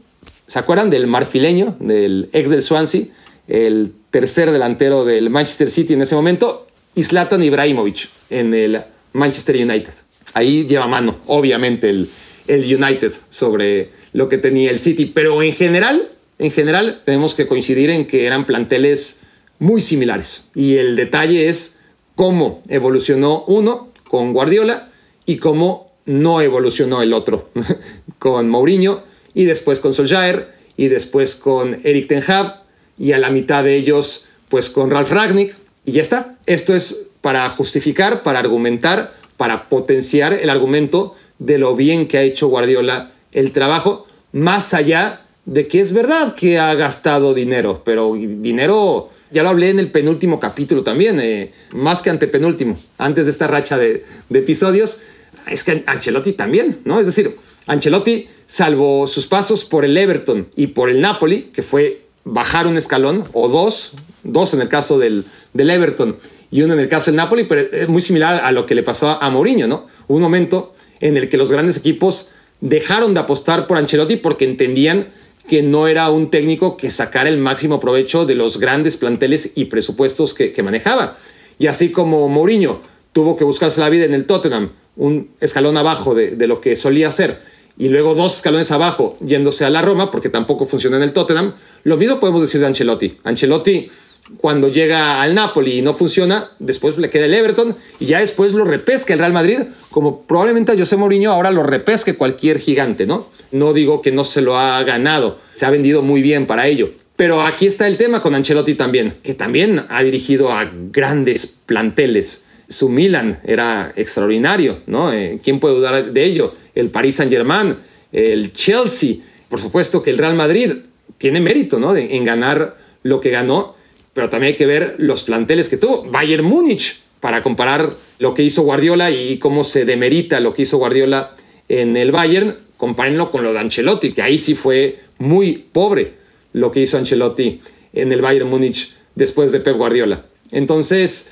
¿Se 0.48 0.60
acuerdan 0.60 0.90
del 0.90 1.08
marfileño, 1.08 1.76
del 1.82 2.30
ex 2.32 2.50
del 2.50 2.62
Swansea, 2.62 3.04
el 3.52 3.92
tercer 4.12 4.50
delantero 4.52 5.04
del 5.04 5.30
Manchester 5.30 5.70
City 5.70 5.94
en 5.94 6.02
ese 6.02 6.16
momento? 6.16 6.68
Y 6.96 7.02
Ibrahimovic 7.02 8.10
en 8.30 8.54
el 8.54 8.82
Manchester 9.14 9.56
United. 9.56 9.94
Ahí 10.34 10.66
lleva 10.66 10.88
mano, 10.88 11.18
obviamente, 11.28 11.90
el, 11.90 12.10
el 12.48 12.64
United 12.64 13.12
sobre 13.30 13.90
lo 14.14 14.30
que 14.30 14.38
tenía 14.38 14.72
el 14.72 14.80
City. 14.80 15.06
Pero 15.06 15.44
en 15.44 15.54
general, 15.54 16.08
en 16.40 16.52
general, 16.52 17.02
tenemos 17.06 17.34
que 17.34 17.48
coincidir 17.48 17.90
en 17.90 18.08
que 18.08 18.26
eran 18.26 18.46
planteles 18.46 19.22
muy 19.60 19.82
similares. 19.82 20.46
Y 20.56 20.78
el 20.78 20.96
detalle 20.96 21.50
es 21.50 21.80
cómo 22.16 22.62
evolucionó 22.70 23.44
uno 23.48 23.90
con 24.10 24.32
Guardiola 24.32 24.90
y 25.26 25.38
cómo 25.38 25.92
no 26.06 26.42
evolucionó 26.42 27.02
el 27.02 27.14
otro 27.14 27.50
con 28.20 28.50
Mourinho 28.50 29.04
y 29.34 29.46
después 29.46 29.80
con 29.80 29.94
Solskjaer 29.94 30.54
y 30.78 30.88
después 30.88 31.36
con 31.36 31.80
Eric 31.84 32.08
Ten 32.08 32.24
Hag 32.26 32.61
y 33.02 33.14
a 33.14 33.18
la 33.18 33.32
mitad 33.32 33.64
de 33.64 33.76
ellos 33.76 34.26
pues 34.48 34.70
con 34.70 34.92
Ralf 34.92 35.10
Ragnick 35.10 35.56
y 35.86 35.94
ya 35.94 36.04
está. 36.04 36.38
Esto 36.46 36.76
es 36.76 37.08
para 37.22 37.50
justificar, 37.50 38.22
para 38.22 38.40
argumentar, 38.40 39.14
para 39.38 39.70
potenciar 39.70 40.34
el 40.34 40.52
argumento 40.52 41.16
de 41.40 41.58
lo 41.58 41.76
bien 41.76 42.08
que 42.08 42.20
ha 42.20 42.22
hecho 42.22 42.48
Guardiola 42.48 43.12
el 43.32 43.54
trabajo, 43.54 44.06
más 44.34 44.76
allá 44.76 45.22
de 45.46 45.68
que 45.68 45.80
es 45.80 45.94
verdad 45.94 46.36
que 46.36 46.60
ha 46.60 46.76
gastado 46.76 47.34
dinero, 47.34 47.82
pero 47.84 48.14
dinero 48.16 49.10
ya 49.32 49.42
lo 49.42 49.50
hablé 49.50 49.70
en 49.70 49.80
el 49.80 49.90
penúltimo 49.90 50.40
capítulo 50.40 50.84
también, 50.84 51.20
eh, 51.20 51.54
más 51.74 52.04
que 52.04 52.12
antepenúltimo, 52.12 52.78
antes 53.00 53.26
de 53.26 53.32
esta 53.32 53.48
racha 53.48 53.80
de, 53.80 54.06
episodios. 54.32 55.02
Es 55.48 55.64
que 55.64 55.84
Ancelotti 55.88 56.34
también, 56.34 56.82
¿no? 56.86 57.00
Es 57.00 57.08
decir, 57.08 57.36
Ancelotti, 57.66 58.28
salvo 58.46 59.08
sus 59.08 59.26
pasos 59.26 59.66
por 59.66 59.86
el 59.86 59.98
Everton 59.98 60.50
y 60.56 60.68
por 60.68 60.90
el 60.90 61.02
Napoli, 61.02 61.50
que 61.54 61.64
fue 61.64 62.11
bajar 62.24 62.68
un 62.68 62.78
escalón, 62.78 63.24
o 63.34 63.48
dos, 63.48 63.94
dos 64.24 64.54
en 64.54 64.62
el 64.62 64.70
caso 64.70 65.00
del, 65.00 65.26
del 65.54 65.70
Everton 65.70 66.18
y 66.52 66.62
uno 66.62 66.74
en 66.74 66.80
el 66.82 66.90
caso 66.90 67.10
del 67.10 67.16
Napoli, 67.16 67.46
pero 67.46 67.62
es 67.62 67.88
muy 67.88 68.02
similar 68.02 68.42
a 68.44 68.52
lo 68.52 68.66
que 68.66 68.76
le 68.76 68.84
pasó 68.84 69.22
a 69.22 69.30
Mourinho, 69.30 69.68
¿no? 69.68 69.88
Un 70.08 70.22
momento 70.22 70.74
en 71.00 71.16
el 71.16 71.30
que 71.30 71.38
los 71.38 71.52
grandes 71.52 71.78
equipos 71.78 72.30
dejaron 72.60 73.14
de 73.14 73.22
apostar 73.22 73.68
por 73.68 73.78
Ancelotti 73.78 74.18
porque 74.18 74.46
entendían 74.46 75.08
que 75.48 75.64
no 75.64 75.88
era 75.88 76.10
un 76.10 76.30
técnico 76.30 76.78
que 76.78 76.92
sacara 76.92 77.30
el 77.30 77.38
máximo 77.38 77.80
provecho 77.80 78.26
de 78.26 78.36
los 78.36 78.60
grandes 78.60 78.98
planteles 78.98 79.54
y 79.56 79.66
presupuestos 79.66 80.34
que, 80.34 80.62
manejaba. 80.62 81.18
Y 81.58 81.68
así 81.68 81.92
como 81.92 82.28
Mourinho 82.28 82.82
tuvo 83.14 83.38
que 83.38 83.46
buscarse 83.46 83.80
la 83.80 83.90
vida 83.90 84.06
en 84.06 84.14
el 84.14 84.26
Tottenham, 84.26 84.72
un 84.98 85.32
escalón 85.40 85.78
abajo 85.78 86.14
de, 86.14 86.36
de 86.36 86.48
lo 86.48 86.60
que 86.60 86.76
solía 86.76 87.08
hacer, 87.08 87.42
y 87.78 87.90
luego 87.90 88.16
dos 88.16 88.38
escalones 88.38 88.72
abajo 88.72 89.18
yéndose 89.20 89.66
a 89.66 89.70
la 89.70 89.82
Roma, 89.82 90.12
porque 90.12 90.30
tampoco 90.30 90.68
funcionó 90.68 90.98
en 90.98 91.04
el 91.04 91.14
Tottenham, 91.14 91.54
lo 91.84 91.98
mismo 91.98 92.20
podemos 92.20 92.42
decir 92.42 92.62
de 92.62 92.68
Ancelotti. 92.68 93.18
Ancelotti 93.24 93.90
cuando 94.38 94.70
llega 94.70 95.22
al 95.22 95.36
Napoli 95.36 95.80
y 95.80 95.82
no 95.82 95.94
funciona, 95.94 96.50
después 96.60 96.98
le 96.98 97.10
queda 97.10 97.26
el 97.26 97.34
Everton 97.34 97.76
y 98.00 98.06
ya 98.06 98.20
después 98.20 98.54
lo 98.54 98.66
repesca 98.66 99.14
el 99.14 99.20
Real 99.20 99.34
Madrid, 99.34 99.60
como 99.90 100.22
probablemente 100.22 100.72
a 100.72 100.78
José 100.78 100.96
Mourinho 100.96 101.32
ahora 101.32 101.52
lo 101.52 101.64
repesque 101.64 102.16
cualquier 102.16 102.60
gigante, 102.60 103.06
¿no? 103.06 103.28
No 103.52 103.74
digo 103.74 104.02
que 104.02 104.12
no 104.12 104.24
se 104.24 104.42
lo 104.42 104.58
ha 104.58 104.82
ganado, 104.84 105.40
se 105.54 105.66
ha 105.66 105.70
vendido 105.70 106.02
muy 106.02 106.22
bien 106.22 106.46
para 106.46 106.68
ello. 106.68 106.92
Pero 107.16 107.42
aquí 107.42 107.68
está 107.68 107.88
el 107.88 107.98
tema 107.98 108.22
con 108.22 108.34
Ancelotti 108.34 108.74
también, 108.76 109.16
que 109.22 109.34
también 109.34 109.84
ha 109.90 110.02
dirigido 110.02 110.52
a 110.52 110.72
grandes 110.74 111.46
planteles. 111.66 112.46
Su 112.68 112.90
Milan 112.90 113.42
era 113.44 113.92
extraordinario, 113.96 114.80
¿no? 114.88 115.12
Eh, 115.12 115.40
¿Quién 115.44 115.60
puede 115.60 115.76
dudar 115.76 116.14
de 116.14 116.24
ello? 116.24 116.56
El 116.76 116.90
Paris 116.90 117.16
Saint-Germain, 117.16 117.76
el 118.12 118.54
Chelsea, 118.54 119.16
por 119.50 119.60
supuesto 119.60 120.02
que 120.02 120.10
el 120.10 120.18
Real 120.18 120.36
Madrid 120.36 120.72
tiene 121.18 121.40
mérito, 121.42 121.80
¿no? 121.80 121.96
en 121.96 122.24
ganar 122.26 122.78
lo 123.04 123.20
que 123.20 123.30
ganó, 123.30 123.76
pero 124.14 124.30
también 124.30 124.54
hay 124.54 124.58
que 124.58 124.66
ver 124.66 124.96
los 124.98 125.24
planteles 125.24 125.70
que 125.70 125.78
tuvo. 125.78 126.04
Bayern 126.04 126.46
Múnich, 126.46 127.02
para 127.20 127.44
comparar 127.44 127.92
lo 128.20 128.34
que 128.34 128.44
hizo 128.44 128.64
Guardiola 128.64 129.12
y 129.12 129.38
cómo 129.38 129.64
se 129.64 129.86
demerita 129.86 130.40
lo 130.40 130.54
que 130.54 130.64
hizo 130.64 130.78
Guardiola 130.78 131.34
en 131.70 131.96
el 131.96 132.12
Bayern, 132.12 132.56
compárenlo 132.78 133.32
con 133.32 133.44
lo 133.44 133.54
de 133.54 133.60
Ancelotti, 133.60 134.12
que 134.12 134.22
ahí 134.22 134.38
sí 134.38 134.56
fue 134.56 135.00
muy 135.20 135.66
pobre 135.72 136.14
lo 136.54 136.72
que 136.72 136.82
hizo 136.82 136.98
Ancelotti 136.98 137.62
en 137.94 138.12
el 138.12 138.22
Bayern 138.22 138.50
Múnich 138.50 138.94
después 139.16 139.52
de 139.52 139.60
Pep 139.60 139.78
Guardiola. 139.78 140.26
Entonces, 140.52 141.32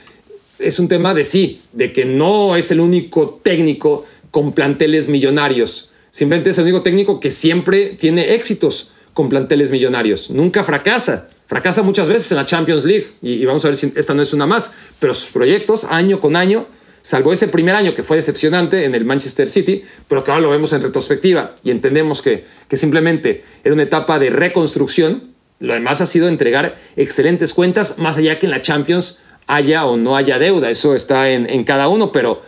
es 0.59 0.79
un 0.79 0.87
tema 0.87 1.13
de 1.13 1.25
sí, 1.25 1.61
de 1.73 1.91
que 1.91 2.05
no 2.05 2.55
es 2.55 2.71
el 2.71 2.79
único 2.79 3.39
técnico 3.43 4.05
con 4.31 4.53
planteles 4.53 5.07
millonarios. 5.07 5.91
Simplemente 6.11 6.49
es 6.49 6.57
el 6.57 6.65
único 6.65 6.81
técnico 6.81 7.19
que 7.19 7.31
siempre 7.31 7.97
tiene 7.99 8.33
éxitos 8.33 8.91
con 9.13 9.29
planteles 9.29 9.71
millonarios. 9.71 10.29
Nunca 10.29 10.63
fracasa. 10.63 11.29
Fracasa 11.47 11.81
muchas 11.81 12.07
veces 12.07 12.31
en 12.31 12.37
la 12.37 12.45
Champions 12.45 12.85
League 12.85 13.07
y, 13.21 13.43
vamos 13.43 13.65
a 13.65 13.69
ver 13.69 13.77
si 13.77 13.91
esta 13.95 14.13
no 14.13 14.21
es 14.21 14.33
una 14.33 14.45
más, 14.45 14.75
pero 14.99 15.15
sus 15.15 15.31
proyectos 15.31 15.83
año 15.83 16.19
con 16.19 16.35
año, 16.35 16.67
salvo 17.01 17.33
ese 17.33 17.47
primer 17.47 17.73
año 17.73 17.95
que 17.95 18.03
fue 18.03 18.17
decepcionante 18.17 18.85
en 18.85 18.93
el 18.93 19.03
Manchester 19.03 19.49
City, 19.49 19.83
pero 20.07 20.23
que 20.23 20.29
ahora 20.29 20.43
lo 20.43 20.51
vemos 20.51 20.73
en 20.73 20.83
retrospectiva 20.83 21.55
y 21.63 21.71
entendemos 21.71 22.21
que, 22.21 22.45
que 22.67 22.77
simplemente 22.77 23.43
era 23.63 23.73
una 23.73 23.81
etapa 23.81 24.19
de 24.19 24.29
reconstrucción, 24.29 25.33
lo 25.59 25.73
demás 25.73 26.01
ha 26.01 26.05
sido 26.05 26.27
entregar 26.27 26.77
excelentes 26.95 27.53
cuentas, 27.53 27.97
más 27.97 28.17
allá 28.17 28.37
que 28.37 28.45
en 28.45 28.51
la 28.51 28.61
Champions 28.61 29.17
haya 29.47 29.87
o 29.87 29.97
no 29.97 30.15
haya 30.15 30.37
deuda, 30.37 30.69
eso 30.69 30.95
está 30.95 31.31
en, 31.31 31.49
en 31.49 31.63
cada 31.63 31.87
uno, 31.87 32.11
pero, 32.11 32.43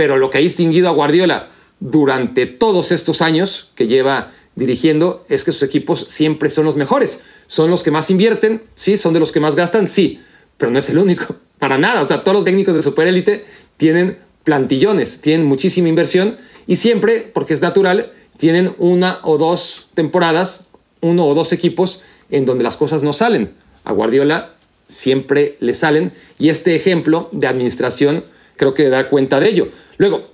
pero 0.00 0.16
lo 0.16 0.30
que 0.30 0.38
ha 0.38 0.40
distinguido 0.40 0.88
a 0.88 0.92
Guardiola 0.92 1.50
durante 1.78 2.46
todos 2.46 2.90
estos 2.90 3.20
años 3.20 3.68
que 3.74 3.86
lleva 3.86 4.30
dirigiendo 4.54 5.26
es 5.28 5.44
que 5.44 5.52
sus 5.52 5.62
equipos 5.62 6.06
siempre 6.08 6.48
son 6.48 6.64
los 6.64 6.76
mejores. 6.76 7.24
Son 7.48 7.68
los 7.68 7.82
que 7.82 7.90
más 7.90 8.08
invierten, 8.08 8.62
sí, 8.76 8.96
son 8.96 9.12
de 9.12 9.20
los 9.20 9.30
que 9.30 9.40
más 9.40 9.56
gastan, 9.56 9.88
sí, 9.88 10.22
pero 10.56 10.72
no 10.72 10.78
es 10.78 10.88
el 10.88 10.96
único, 10.96 11.36
para 11.58 11.76
nada. 11.76 12.00
O 12.00 12.08
sea, 12.08 12.22
todos 12.22 12.34
los 12.34 12.44
técnicos 12.46 12.74
de 12.74 12.80
superélite 12.80 13.44
tienen 13.76 14.16
plantillones, 14.42 15.20
tienen 15.20 15.46
muchísima 15.46 15.90
inversión 15.90 16.38
y 16.66 16.76
siempre, 16.76 17.30
porque 17.34 17.52
es 17.52 17.60
natural, 17.60 18.10
tienen 18.38 18.74
una 18.78 19.18
o 19.22 19.36
dos 19.36 19.88
temporadas, 19.92 20.68
uno 21.02 21.26
o 21.26 21.34
dos 21.34 21.52
equipos 21.52 22.00
en 22.30 22.46
donde 22.46 22.64
las 22.64 22.78
cosas 22.78 23.02
no 23.02 23.12
salen. 23.12 23.52
A 23.84 23.92
Guardiola 23.92 24.54
siempre 24.88 25.58
le 25.60 25.74
salen 25.74 26.10
y 26.38 26.48
este 26.48 26.74
ejemplo 26.74 27.28
de 27.32 27.48
administración 27.48 28.24
creo 28.60 28.74
que 28.74 28.90
da 28.90 29.08
cuenta 29.08 29.40
de 29.40 29.48
ello. 29.48 29.68
Luego, 29.96 30.28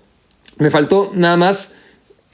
me 0.59 0.69
faltó 0.71 1.13
nada 1.15 1.37
más 1.37 1.77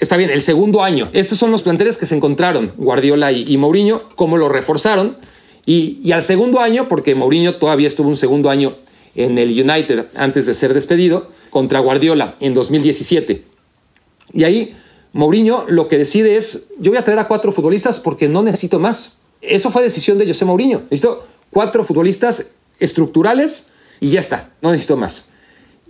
está 0.00 0.16
bien, 0.16 0.30
el 0.30 0.40
segundo 0.42 0.82
año. 0.82 1.08
Estos 1.12 1.38
son 1.38 1.50
los 1.50 1.62
planteles 1.62 1.98
que 1.98 2.06
se 2.06 2.16
encontraron, 2.16 2.72
Guardiola 2.76 3.30
y, 3.30 3.56
Mourinho, 3.58 4.02
cómo 4.16 4.36
lo 4.36 4.48
reforzaron. 4.48 5.16
Y, 5.64 6.00
y, 6.02 6.10
al 6.10 6.24
segundo 6.24 6.58
año, 6.60 6.88
porque 6.88 7.14
Mourinho 7.14 7.54
todavía 7.56 7.86
estuvo 7.86 8.08
un 8.08 8.16
segundo 8.16 8.50
año 8.50 8.74
en 9.14 9.38
el 9.38 9.50
United 9.50 10.06
antes 10.16 10.46
de 10.46 10.54
ser 10.54 10.74
despedido, 10.74 11.30
contra 11.50 11.78
Guardiola 11.78 12.34
en 12.40 12.54
2017. 12.54 13.44
Y 14.32 14.44
ahí 14.44 14.74
Mourinho 15.12 15.66
lo 15.68 15.86
que 15.86 15.98
decide 15.98 16.36
es, 16.36 16.70
yo 16.80 16.90
voy 16.90 16.98
a 16.98 17.04
traer 17.04 17.20
a 17.20 17.28
cuatro 17.28 17.52
futbolistas 17.52 18.00
porque 18.00 18.28
no 18.28 18.42
necesito 18.42 18.80
más. 18.80 19.18
Eso 19.40 19.70
fue 19.70 19.82
decisión 19.82 20.18
de 20.18 20.26
José 20.26 20.44
Mourinho. 20.44 20.82
Necesito 20.90 21.28
cuatro 21.50 21.84
futbolistas 21.84 22.54
estructurales 22.80 23.68
y 24.00 24.10
ya 24.10 24.20
está, 24.20 24.50
no 24.62 24.72
necesito 24.72 24.96
más. 24.96 25.28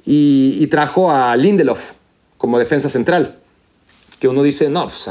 Y, 0.04 0.66
trajo 0.66 1.10
a 1.10 1.36
Lindelof 1.36 1.92
como 2.38 2.58
defensa 2.58 2.88
central. 2.88 3.38
Que 4.18 4.28
uno 4.28 4.42
dice, 4.42 4.68
no, 4.68 4.88
pues 4.88 5.08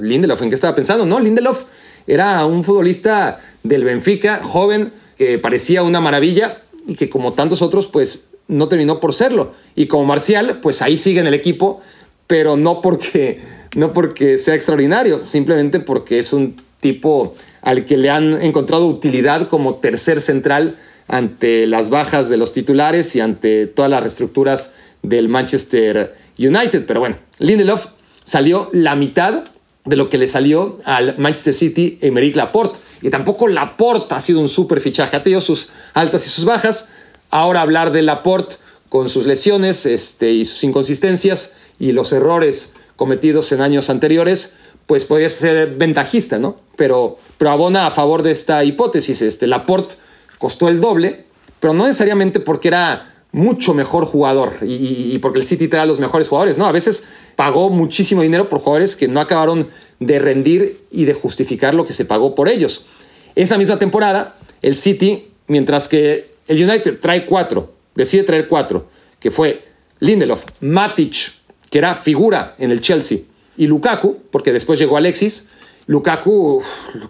Lindelof, 0.00 0.42
¿en 0.42 0.48
qué 0.48 0.54
estaba 0.54 0.74
pensando? 0.74 1.06
No, 1.06 1.20
Lindelof 1.20 1.64
era 2.06 2.44
un 2.44 2.64
futbolista 2.64 3.40
del 3.62 3.84
Benfica, 3.84 4.40
joven, 4.42 4.92
que 5.16 5.38
parecía 5.38 5.82
una 5.82 6.00
maravilla 6.00 6.62
y 6.86 6.94
que 6.94 7.08
como 7.08 7.32
tantos 7.32 7.62
otros, 7.62 7.86
pues 7.86 8.30
no 8.48 8.68
terminó 8.68 9.00
por 9.00 9.14
serlo. 9.14 9.52
Y 9.74 9.86
como 9.86 10.04
Marcial, 10.04 10.60
pues 10.62 10.82
ahí 10.82 10.96
sigue 10.96 11.20
en 11.20 11.26
el 11.26 11.34
equipo, 11.34 11.80
pero 12.26 12.56
no 12.56 12.82
porque, 12.82 13.40
no 13.76 13.92
porque 13.92 14.38
sea 14.38 14.54
extraordinario, 14.54 15.26
simplemente 15.26 15.80
porque 15.80 16.18
es 16.18 16.32
un 16.32 16.56
tipo 16.80 17.34
al 17.62 17.86
que 17.86 17.96
le 17.96 18.10
han 18.10 18.42
encontrado 18.42 18.86
utilidad 18.86 19.48
como 19.48 19.76
tercer 19.76 20.20
central 20.20 20.76
ante 21.08 21.66
las 21.66 21.90
bajas 21.90 22.28
de 22.28 22.36
los 22.36 22.52
titulares 22.52 23.14
y 23.16 23.20
ante 23.20 23.66
todas 23.66 23.90
las 23.90 24.00
reestructuras 24.00 24.74
del 25.02 25.28
Manchester 25.28 26.14
United. 26.38 26.86
Pero 26.86 27.00
bueno, 27.00 27.16
Lindelof 27.38 27.88
salió 28.24 28.70
la 28.72 28.96
mitad 28.96 29.44
de 29.84 29.96
lo 29.96 30.08
que 30.08 30.18
le 30.18 30.28
salió 30.28 30.78
al 30.84 31.16
Manchester 31.18 31.54
City 31.54 31.98
Emerick 32.00 32.36
Laporte. 32.36 32.78
Y 33.02 33.10
tampoco 33.10 33.48
Laporte 33.48 34.14
ha 34.14 34.20
sido 34.20 34.40
un 34.40 34.48
súper 34.48 34.80
fichaje, 34.80 35.16
ha 35.16 35.22
tenido 35.22 35.40
sus 35.40 35.70
altas 35.92 36.26
y 36.26 36.30
sus 36.30 36.46
bajas. 36.46 36.90
Ahora 37.30 37.60
hablar 37.60 37.92
de 37.92 38.02
Laporte 38.02 38.56
con 38.88 39.08
sus 39.08 39.26
lesiones 39.26 39.86
este, 39.86 40.32
y 40.32 40.44
sus 40.44 40.64
inconsistencias 40.64 41.56
y 41.78 41.92
los 41.92 42.12
errores 42.12 42.74
cometidos 42.96 43.50
en 43.52 43.60
años 43.60 43.90
anteriores, 43.90 44.56
pues 44.86 45.04
podría 45.04 45.28
ser 45.28 45.74
ventajista, 45.74 46.38
¿no? 46.38 46.60
Pero, 46.76 47.18
pero 47.36 47.50
abona 47.50 47.86
a 47.86 47.90
favor 47.90 48.22
de 48.22 48.30
esta 48.30 48.64
hipótesis. 48.64 49.20
Este, 49.20 49.46
Laporte 49.46 49.94
costó 50.38 50.68
el 50.68 50.80
doble, 50.80 51.24
pero 51.60 51.72
no 51.72 51.86
necesariamente 51.86 52.40
porque 52.40 52.68
era 52.68 53.14
mucho 53.32 53.74
mejor 53.74 54.04
jugador 54.04 54.58
y, 54.62 55.18
porque 55.18 55.40
el 55.40 55.46
City 55.46 55.66
trae 55.66 55.86
los 55.86 55.98
mejores 55.98 56.28
jugadores, 56.28 56.56
¿no? 56.56 56.66
A 56.66 56.72
veces 56.72 57.08
pagó 57.34 57.68
muchísimo 57.68 58.22
dinero 58.22 58.48
por 58.48 58.60
jugadores 58.60 58.94
que 58.94 59.08
no 59.08 59.20
acabaron 59.20 59.68
de 59.98 60.18
rendir 60.20 60.78
y 60.92 61.04
de 61.04 61.14
justificar 61.14 61.74
lo 61.74 61.84
que 61.84 61.92
se 61.92 62.04
pagó 62.04 62.34
por 62.34 62.48
ellos. 62.48 62.86
Esa 63.34 63.58
misma 63.58 63.78
temporada, 63.78 64.36
el 64.62 64.76
City, 64.76 65.32
mientras 65.48 65.88
que 65.88 66.30
el 66.46 66.62
United 66.62 67.00
trae 67.00 67.26
cuatro, 67.26 67.72
decide 67.96 68.22
traer 68.22 68.46
cuatro, 68.46 68.86
que 69.18 69.32
fue 69.32 69.64
Lindelof, 69.98 70.44
Matic, 70.60 71.32
que 71.70 71.78
era 71.78 71.94
figura 71.94 72.54
en 72.58 72.70
el 72.70 72.80
Chelsea, 72.80 73.18
y 73.56 73.66
Lukaku, 73.66 74.18
porque 74.30 74.52
después 74.52 74.78
llegó 74.78 74.96
Alexis. 74.96 75.48
Lukaku 75.86 76.62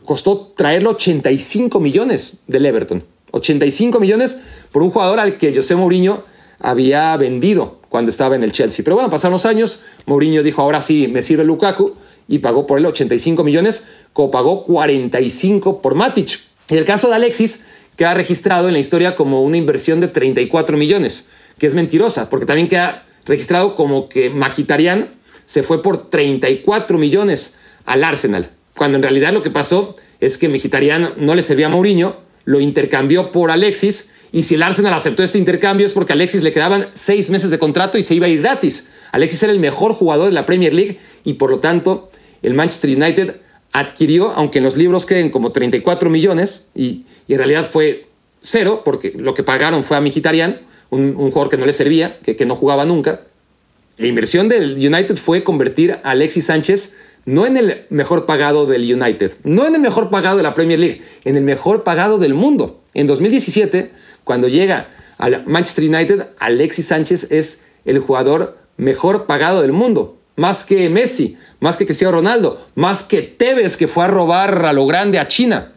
costó 0.04 0.52
traerlo 0.56 0.90
85 0.90 1.80
millones 1.80 2.38
del 2.46 2.66
Everton. 2.66 3.04
85 3.34 4.00
millones 4.00 4.42
por 4.72 4.82
un 4.82 4.90
jugador 4.90 5.18
al 5.20 5.38
que 5.38 5.54
José 5.54 5.74
Mourinho 5.74 6.22
había 6.60 7.16
vendido 7.16 7.80
cuando 7.88 8.10
estaba 8.10 8.36
en 8.36 8.42
el 8.42 8.52
Chelsea. 8.52 8.84
Pero 8.84 8.96
bueno, 8.96 9.10
pasaron 9.10 9.34
los 9.34 9.46
años, 9.46 9.82
Mourinho 10.06 10.42
dijo, 10.42 10.62
ahora 10.62 10.80
sí, 10.80 11.08
me 11.08 11.22
sirve 11.22 11.44
Lukaku, 11.44 11.94
y 12.26 12.38
pagó 12.38 12.66
por 12.66 12.78
él 12.78 12.86
85 12.86 13.44
millones, 13.44 13.90
como 14.12 14.30
pagó 14.30 14.64
45 14.64 15.82
por 15.82 15.94
Matic. 15.94 16.40
Y 16.70 16.76
el 16.76 16.84
caso 16.84 17.08
de 17.08 17.16
Alexis 17.16 17.66
queda 17.96 18.14
registrado 18.14 18.68
en 18.68 18.74
la 18.74 18.80
historia 18.80 19.14
como 19.14 19.42
una 19.42 19.56
inversión 19.56 20.00
de 20.00 20.08
34 20.08 20.76
millones, 20.76 21.28
que 21.58 21.66
es 21.66 21.74
mentirosa, 21.74 22.30
porque 22.30 22.46
también 22.46 22.68
queda 22.68 23.04
registrado 23.26 23.76
como 23.76 24.08
que 24.08 24.30
Magitarian 24.30 25.10
se 25.44 25.62
fue 25.62 25.82
por 25.82 26.08
34 26.08 26.98
millones 26.98 27.56
al 27.84 28.02
Arsenal, 28.04 28.50
cuando 28.76 28.96
en 28.96 29.02
realidad 29.02 29.32
lo 29.32 29.42
que 29.42 29.50
pasó 29.50 29.94
es 30.20 30.38
que 30.38 30.48
Magitarian 30.48 31.12
no 31.18 31.34
le 31.34 31.42
servía 31.42 31.66
a 31.66 31.70
Mourinho, 31.70 32.23
lo 32.44 32.60
intercambió 32.60 33.32
por 33.32 33.50
Alexis, 33.50 34.10
y 34.32 34.42
si 34.42 34.56
el 34.56 34.62
Arsenal 34.62 34.92
aceptó 34.94 35.22
este 35.22 35.38
intercambio 35.38 35.86
es 35.86 35.92
porque 35.92 36.12
a 36.12 36.14
Alexis 36.14 36.42
le 36.42 36.52
quedaban 36.52 36.88
seis 36.92 37.30
meses 37.30 37.50
de 37.50 37.58
contrato 37.58 37.98
y 37.98 38.02
se 38.02 38.14
iba 38.14 38.26
a 38.26 38.28
ir 38.28 38.40
gratis. 38.40 38.88
Alexis 39.12 39.42
era 39.44 39.52
el 39.52 39.60
mejor 39.60 39.92
jugador 39.92 40.26
de 40.26 40.32
la 40.32 40.44
Premier 40.44 40.74
League 40.74 40.98
y 41.22 41.34
por 41.34 41.50
lo 41.50 41.60
tanto 41.60 42.10
el 42.42 42.54
Manchester 42.54 42.90
United 42.90 43.36
adquirió, 43.72 44.32
aunque 44.32 44.58
en 44.58 44.64
los 44.64 44.76
libros 44.76 45.06
queden 45.06 45.30
como 45.30 45.52
34 45.52 46.10
millones, 46.10 46.70
y, 46.74 47.04
en 47.28 47.38
realidad 47.38 47.68
fue 47.68 48.06
cero, 48.40 48.82
porque 48.84 49.12
lo 49.16 49.34
que 49.34 49.42
pagaron 49.42 49.84
fue 49.84 49.96
a 49.96 50.00
Mkhitaryan, 50.00 50.60
un, 50.90 51.14
jugador 51.14 51.48
que 51.48 51.56
no 51.56 51.66
le 51.66 51.72
servía, 51.72 52.18
que 52.20 52.46
no 52.46 52.54
jugaba 52.56 52.84
nunca. 52.84 53.22
La 53.96 54.08
inversión 54.08 54.48
del 54.48 54.74
United 54.74 55.16
fue 55.16 55.44
convertir 55.44 55.92
a 56.02 56.10
Alexis 56.10 56.46
Sánchez 56.46 56.96
no 57.24 57.46
en 57.46 57.56
el 57.56 57.86
mejor 57.90 58.26
pagado 58.26 58.66
del 58.66 58.82
United, 58.82 59.32
no 59.44 59.66
en 59.66 59.74
el 59.74 59.80
mejor 59.80 60.10
pagado 60.10 60.36
de 60.36 60.42
la 60.42 60.54
Premier 60.54 60.78
League, 60.78 61.02
en 61.24 61.36
el 61.36 61.42
mejor 61.42 61.84
pagado 61.84 62.18
del 62.18 62.34
mundo. 62.34 62.82
En 62.94 63.06
2017, 63.06 63.92
cuando 64.24 64.48
llega 64.48 64.88
al 65.18 65.44
Manchester 65.46 65.84
United, 65.84 66.26
Alexis 66.38 66.86
Sánchez 66.86 67.30
es 67.30 67.66
el 67.84 67.98
jugador 67.98 68.58
mejor 68.76 69.26
pagado 69.26 69.62
del 69.62 69.72
mundo, 69.72 70.18
más 70.36 70.64
que 70.64 70.88
Messi, 70.90 71.38
más 71.60 71.76
que 71.76 71.86
Cristiano 71.86 72.12
Ronaldo, 72.12 72.66
más 72.74 73.02
que 73.02 73.22
Tevez 73.22 73.76
que 73.76 73.88
fue 73.88 74.04
a 74.04 74.08
robar 74.08 74.66
a 74.66 74.72
lo 74.72 74.86
grande 74.86 75.18
a 75.18 75.28
China, 75.28 75.72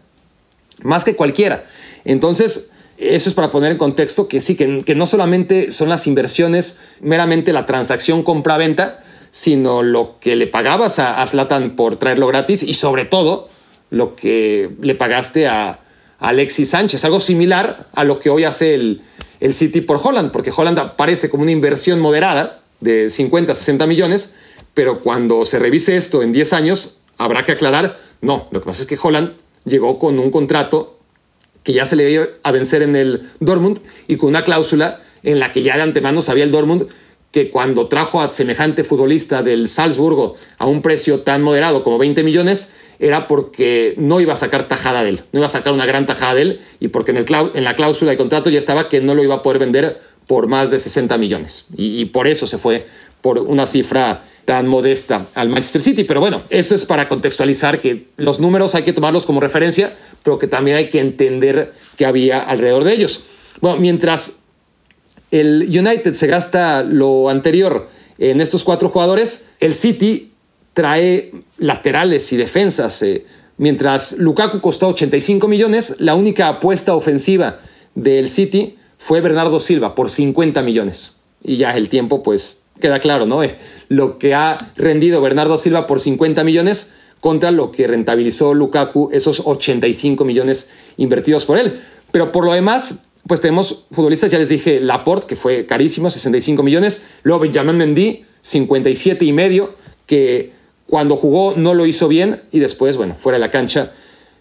más 0.82 1.04
que 1.04 1.16
cualquiera. 1.16 1.66
Entonces, 2.04 2.72
eso 2.98 3.30
es 3.30 3.36
para 3.36 3.52
poner 3.52 3.72
en 3.72 3.78
contexto 3.78 4.28
que 4.28 4.42
sí, 4.42 4.56
que, 4.56 4.96
no 4.96 5.06
solamente 5.06 5.72
son 5.72 5.90
las 5.90 6.08
inversiones, 6.08 6.80
meramente 7.00 7.54
la 7.54 7.66
transacción 7.66 8.24
compra-venta, 8.24 9.04
sino 9.38 9.84
lo 9.84 10.16
que 10.20 10.36
le 10.36 10.48
pagabas 10.48 10.98
a, 10.98 11.24
Zlatan 11.28 11.76
por 11.76 11.98
traerlo 11.98 12.26
gratis 12.26 12.64
y 12.64 12.74
sobre 12.74 13.06
todo 13.06 13.50
lo 13.92 14.16
que 14.16 14.72
le 14.82 14.96
pagaste 14.96 15.46
a, 15.46 15.82
Alexis 16.20 16.72
Sánchez, 16.72 17.06
algo 17.06 17.20
similar 17.20 17.86
a 17.94 18.04
lo 18.04 18.18
que 18.18 18.32
hoy 18.32 18.46
hace 18.46 18.74
el, 18.74 19.04
el 19.40 19.54
City 19.54 19.82
por 19.82 20.00
Holland, 20.04 20.32
porque 20.32 20.52
Holland 20.56 20.80
aparece 20.80 21.30
como 21.30 21.44
una 21.44 21.52
inversión 21.52 22.00
moderada 22.00 22.62
de 22.80 23.12
50, 23.12 23.54
60 23.54 23.86
millones, 23.86 24.34
pero 24.74 25.02
cuando 25.02 25.46
se 25.46 25.60
revise 25.60 25.96
esto 25.96 26.24
en 26.24 26.32
10 26.32 26.54
años, 26.54 27.02
habrá 27.20 27.44
que 27.44 27.52
aclarar, 27.52 28.00
no, 28.22 28.48
lo 28.50 28.62
que 28.62 28.66
pasa 28.66 28.82
es 28.82 28.88
que 28.88 28.98
Holland 29.00 29.34
llegó 29.66 30.00
con 30.00 30.18
un 30.18 30.32
contrato 30.32 30.98
que 31.62 31.74
ya 31.74 31.86
se 31.86 31.96
le 31.96 32.10
iba 32.10 32.26
a 32.42 32.52
vencer 32.52 32.82
en 32.82 32.96
el 32.96 33.30
Dortmund 33.40 33.80
y 34.08 34.18
con 34.18 34.30
una 34.30 34.44
cláusula 34.44 35.02
en 35.22 35.40
la 35.40 35.52
que 35.52 35.62
ya 35.62 35.76
de 35.76 35.84
antemano 35.84 36.24
sabía 36.24 36.46
el 36.46 36.52
Dortmund 36.52 36.88
que 37.38 37.52
cuando 37.52 37.88
trajo 37.88 38.20
a 38.20 38.32
semejante 38.32 38.84
futbolista 38.84 39.44
del 39.44 39.68
Salzburgo 39.68 40.34
a 40.58 40.66
un 40.66 40.82
precio 40.82 41.20
tan 41.20 41.44
moderado 41.44 41.84
como 41.84 42.00
20 42.00 42.24
millones, 42.24 42.74
era 42.98 43.28
porque 43.28 43.94
no 43.98 44.20
iba 44.20 44.34
a 44.34 44.38
sacar 44.38 44.68
tajada 44.68 45.04
de 45.04 45.10
él, 45.10 45.24
no 45.32 45.42
iba 45.42 45.46
a 45.46 45.50
sacar 45.50 45.72
una 45.72 45.86
gran 45.86 46.08
tajada 46.08 46.34
de 46.34 46.42
él 46.42 46.60
y 46.80 46.88
porque 46.88 47.12
en, 47.12 47.18
el 47.18 47.28
en 47.54 47.64
la 47.64 47.76
cláusula 47.76 48.10
de 48.10 48.18
contrato 48.18 48.50
ya 48.50 48.58
estaba 48.58 48.90
que 48.90 49.02
no 49.02 49.14
lo 49.14 49.24
iba 49.24 49.36
a 49.36 49.44
poder 49.44 49.60
vender 49.60 50.02
por 50.26 50.48
más 50.48 50.72
de 50.72 50.80
60 50.80 51.16
millones. 51.20 51.66
y 51.76 52.06
por 52.06 52.26
eso 52.26 52.48
se 52.48 52.58
fue 52.58 52.88
por 53.22 53.38
una 53.38 53.68
cifra 53.68 54.24
tan 54.46 54.66
modesta 54.66 55.28
al 55.36 55.50
Manchester 55.50 55.82
City. 55.84 56.06
Pero 56.06 56.22
bueno, 56.22 56.42
esto 56.50 56.74
es 56.74 56.86
para 56.86 57.08
contextualizar 57.08 57.80
que 57.80 58.08
los 58.18 58.40
números 58.40 58.74
hay 58.74 58.82
que 58.82 58.94
tomarlos 58.94 59.28
como 59.28 59.42
referencia, 59.42 59.96
pero 60.24 60.40
que 60.40 60.48
también 60.48 60.78
hay 60.78 60.90
que 60.90 61.02
entender 61.02 61.74
qué 61.98 62.08
había 62.08 62.40
alrededor 62.40 62.84
de 62.84 62.94
ellos. 62.94 63.26
Bueno, 63.62 63.78
mientras 63.78 64.47
el 65.32 65.64
United 65.64 66.14
se 66.14 66.28
gasta 66.28 66.84
lo 66.84 67.30
anterior 67.30 67.90
en 68.18 68.42
estos 68.42 68.64
cuatro 68.64 68.90
jugadores, 68.90 69.50
el 69.60 69.76
City 69.76 70.32
trae 70.74 71.32
laterales 71.58 72.32
y 72.34 72.38
defensas. 72.38 73.02
Eh, 73.04 73.26
mientras 73.58 74.18
Lukaku 74.18 74.60
costó 74.60 74.88
85 74.90 75.48
millones, 75.48 75.98
la 76.00 76.16
única 76.16 76.48
apuesta 76.48 76.96
ofensiva 76.96 77.60
del 77.96 78.30
City 78.30 78.78
fue 78.98 79.22
Bernardo 79.22 79.60
Silva 79.60 79.96
por 79.96 80.10
50 80.10 80.62
millones. 80.64 81.16
Y 81.44 81.58
ya 81.58 81.76
el 81.78 81.90
tiempo 81.90 82.24
pues 82.24 82.64
queda 82.80 83.00
claro, 83.00 83.26
¿no? 83.26 83.44
Eh, 83.44 83.58
lo 83.90 84.18
que 84.18 84.34
ha 84.34 84.58
rendido 84.76 85.22
Bernardo 85.22 85.58
Silva 85.58 85.88
por 85.88 86.00
50 86.02 86.44
millones 86.44 86.94
contra 87.20 87.52
lo 87.52 87.72
que 87.72 87.88
rentabilizó 87.88 88.54
Lukaku, 88.54 89.10
esos 89.12 89.42
85 89.46 90.26
millones 90.26 90.72
invertidos 90.98 91.46
por 91.46 91.58
él. 91.58 91.80
Pero 92.12 92.32
por 92.32 92.46
lo 92.46 92.54
demás, 92.54 93.07
pues 93.28 93.42
tenemos 93.42 93.86
futbolistas, 93.92 94.32
ya 94.32 94.40
les 94.40 94.50
dije, 94.50 94.80
Laporte, 94.80 95.28
que 95.28 95.36
fue 95.36 95.66
carísimo, 95.66 96.10
65 96.10 96.64
millones. 96.64 97.08
Luego 97.24 97.42
Benjamin 97.42 97.78
Mendy, 97.78 98.26
57 98.42 99.26
y 99.26 99.34
medio, 99.34 99.76
que 100.06 100.54
cuando 100.88 101.18
jugó 101.18 101.54
no 101.56 101.74
lo 101.74 101.86
hizo 101.86 102.08
bien 102.08 102.42
y 102.52 102.60
después, 102.60 102.98
bueno, 102.98 103.16
fuera 103.20 103.38
de 103.38 103.42
la 103.42 103.52
cancha 103.52 103.94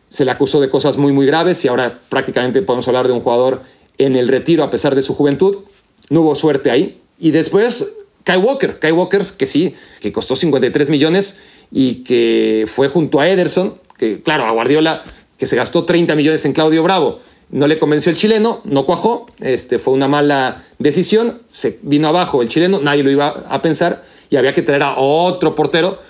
se 0.09 0.25
le 0.25 0.31
acusó 0.31 0.61
de 0.61 0.71
cosas 0.71 0.99
muy, 0.99 1.13
muy 1.13 1.27
graves 1.27 1.65
y 1.65 1.69
ahora 1.69 1.99
prácticamente 2.09 2.63
podemos 2.63 2.87
hablar 2.87 3.09
de 3.09 3.13
un 3.13 3.21
jugador 3.21 3.63
en 3.99 4.15
el 4.15 4.29
retiro 4.29 4.63
a 4.63 4.71
pesar 4.71 4.95
de 4.95 5.03
su 5.03 5.15
juventud. 5.15 5.65
No 6.11 6.21
hubo 6.21 6.35
suerte 6.37 6.71
ahí. 6.71 7.01
Y 7.19 7.33
después 7.33 7.93
Kai 8.23 8.39
Walker. 8.39 8.79
Kai 8.79 8.93
Walker, 8.93 9.23
que 9.37 9.47
sí, 9.47 9.75
que 10.01 10.13
costó 10.13 10.37
53 10.37 10.91
millones 10.91 11.41
y 11.73 12.05
que 12.05 12.67
fue 12.73 12.89
junto 12.89 13.19
a 13.19 13.29
Ederson, 13.29 13.75
que 13.99 14.23
claro, 14.23 14.45
a 14.45 14.51
Guardiola, 14.53 15.03
que 15.39 15.47
se 15.47 15.57
gastó 15.57 15.85
30 15.85 16.15
millones 16.15 16.45
en 16.45 16.53
Claudio 16.53 16.83
Bravo. 16.83 17.21
No 17.51 17.69
le 17.69 17.79
convenció 17.79 18.11
el 18.11 18.19
chileno, 18.19 18.61
no 18.65 18.85
cuajó, 18.85 19.27
este, 19.41 19.79
fue 19.79 19.95
una 19.95 20.09
mala 20.09 20.65
decisión, 20.79 21.41
se 21.51 21.79
vino 21.83 22.09
abajo 22.09 22.43
el 22.43 22.49
chileno, 22.49 22.81
nadie 22.81 23.05
lo 23.05 23.11
iba 23.11 23.29
a 23.49 23.63
pensar 23.63 24.05
y 24.31 24.37
había 24.37 24.53
que 24.53 24.63
traer 24.63 24.83
a 24.83 24.97
otro 24.97 25.55
portero, 25.55 26.01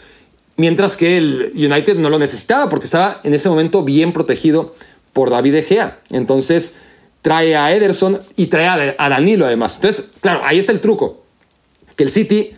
mientras 0.56 0.96
que 0.96 1.18
el 1.18 1.52
United 1.54 1.96
no 1.96 2.08
lo 2.08 2.18
necesitaba 2.18 2.70
porque 2.70 2.86
estaba 2.86 3.20
en 3.22 3.34
ese 3.34 3.48
momento 3.50 3.84
bien 3.84 4.12
protegido 4.12 4.74
por 5.12 5.30
David 5.30 5.56
Egea. 5.56 6.00
Entonces 6.10 6.76
trae 7.20 7.56
a 7.56 7.74
Ederson 7.74 8.20
y 8.36 8.46
trae 8.46 8.94
a 8.96 9.08
Danilo 9.08 9.46
además. 9.46 9.76
Entonces, 9.76 10.12
claro, 10.20 10.40
ahí 10.44 10.58
está 10.58 10.72
el 10.72 10.80
truco, 10.80 11.22
que 11.96 12.04
el 12.04 12.10
City, 12.10 12.56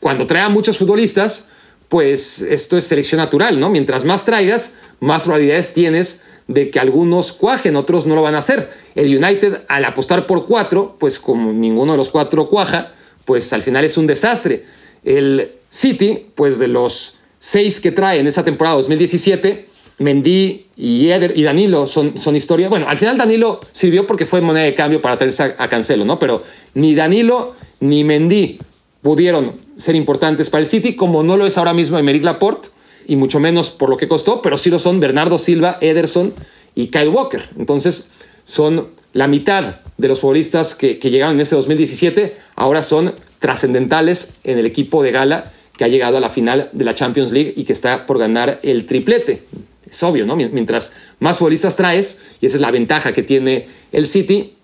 cuando 0.00 0.26
trae 0.26 0.42
a 0.42 0.48
muchos 0.48 0.78
futbolistas, 0.78 1.50
pues 1.88 2.40
esto 2.40 2.78
es 2.78 2.84
selección 2.86 3.18
natural, 3.18 3.58
¿no? 3.58 3.68
Mientras 3.68 4.04
más 4.04 4.24
traigas, 4.24 4.76
más 5.00 5.24
probabilidades 5.24 5.74
tienes 5.74 6.24
de 6.50 6.68
que 6.68 6.80
algunos 6.80 7.32
cuajen, 7.32 7.76
otros 7.76 8.06
no 8.06 8.16
lo 8.16 8.22
van 8.22 8.34
a 8.34 8.38
hacer. 8.38 8.68
El 8.96 9.16
United, 9.16 9.62
al 9.68 9.84
apostar 9.84 10.26
por 10.26 10.46
cuatro, 10.46 10.96
pues 10.98 11.20
como 11.20 11.52
ninguno 11.52 11.92
de 11.92 11.98
los 11.98 12.10
cuatro 12.10 12.48
cuaja, 12.48 12.92
pues 13.24 13.52
al 13.52 13.62
final 13.62 13.84
es 13.84 13.96
un 13.96 14.08
desastre. 14.08 14.64
El 15.04 15.52
City, 15.68 16.26
pues 16.34 16.58
de 16.58 16.66
los 16.66 17.18
seis 17.38 17.80
que 17.80 17.92
trae 17.92 18.18
en 18.18 18.26
esa 18.26 18.44
temporada 18.44 18.76
2017, 18.76 19.68
Mendy 19.98 20.66
y, 20.76 21.10
Eder, 21.10 21.34
y 21.36 21.44
Danilo 21.44 21.86
son, 21.86 22.18
son 22.18 22.34
historia. 22.34 22.68
Bueno, 22.68 22.88
al 22.88 22.98
final 22.98 23.16
Danilo 23.16 23.60
sirvió 23.70 24.08
porque 24.08 24.26
fue 24.26 24.40
moneda 24.40 24.64
de 24.64 24.74
cambio 24.74 25.00
para 25.00 25.16
traerse 25.16 25.54
a, 25.56 25.68
Cancelo, 25.68 26.04
¿no? 26.04 26.18
Pero 26.18 26.42
ni 26.74 26.96
Danilo 26.96 27.54
ni 27.78 28.02
Mendy 28.02 28.58
pudieron 29.02 29.52
ser 29.76 29.94
importantes 29.94 30.50
para 30.50 30.62
el 30.62 30.66
City, 30.66 30.96
como 30.96 31.22
no 31.22 31.36
lo 31.36 31.46
es 31.46 31.56
ahora 31.58 31.74
mismo 31.74 31.96
Emerick 31.96 32.24
Laporte 32.24 32.70
y 33.06 33.16
mucho 33.16 33.40
menos 33.40 33.70
por 33.70 33.90
lo 33.90 33.96
que 33.96 34.08
costó, 34.08 34.42
pero 34.42 34.58
sí 34.58 34.70
lo 34.70 34.78
son 34.78 35.00
Bernardo 35.00 35.38
Silva, 35.38 35.78
Ederson 35.80 36.34
y 36.74 36.88
Kyle 36.88 37.08
Walker. 37.08 37.48
Entonces 37.58 38.12
son 38.44 38.88
la 39.12 39.26
mitad 39.26 39.76
de 39.98 40.08
los 40.08 40.20
futbolistas 40.20 40.74
que, 40.74 40.96
llegaron 40.96 41.36
en 41.36 41.40
ese 41.40 41.56
2017, 41.56 42.36
ahora 42.56 42.82
son 42.82 43.14
trascendentales 43.38 44.36
en 44.44 44.58
el 44.58 44.66
equipo 44.66 45.02
de 45.02 45.12
Gala 45.12 45.52
que 45.76 45.84
ha 45.84 45.88
llegado 45.88 46.18
a 46.18 46.20
la 46.20 46.30
final 46.30 46.68
de 46.72 46.84
la 46.84 46.94
Champions 46.94 47.32
League 47.32 47.54
y 47.56 47.64
que 47.64 47.72
está 47.72 48.06
por 48.06 48.18
ganar 48.18 48.60
el 48.62 48.86
triplete. 48.86 49.42
Es 49.88 50.02
obvio, 50.02 50.26
¿no? 50.26 50.36
Mientras 50.36 50.92
más 51.18 51.38
futbolistas 51.38 51.74
traes, 51.74 52.22
y 52.40 52.46
esa 52.46 52.56
es 52.56 52.60
la 52.60 52.70
ventaja 52.70 53.12
que 53.12 53.22
tiene 53.22 53.66
el 53.92 54.06
City, 54.06 54.54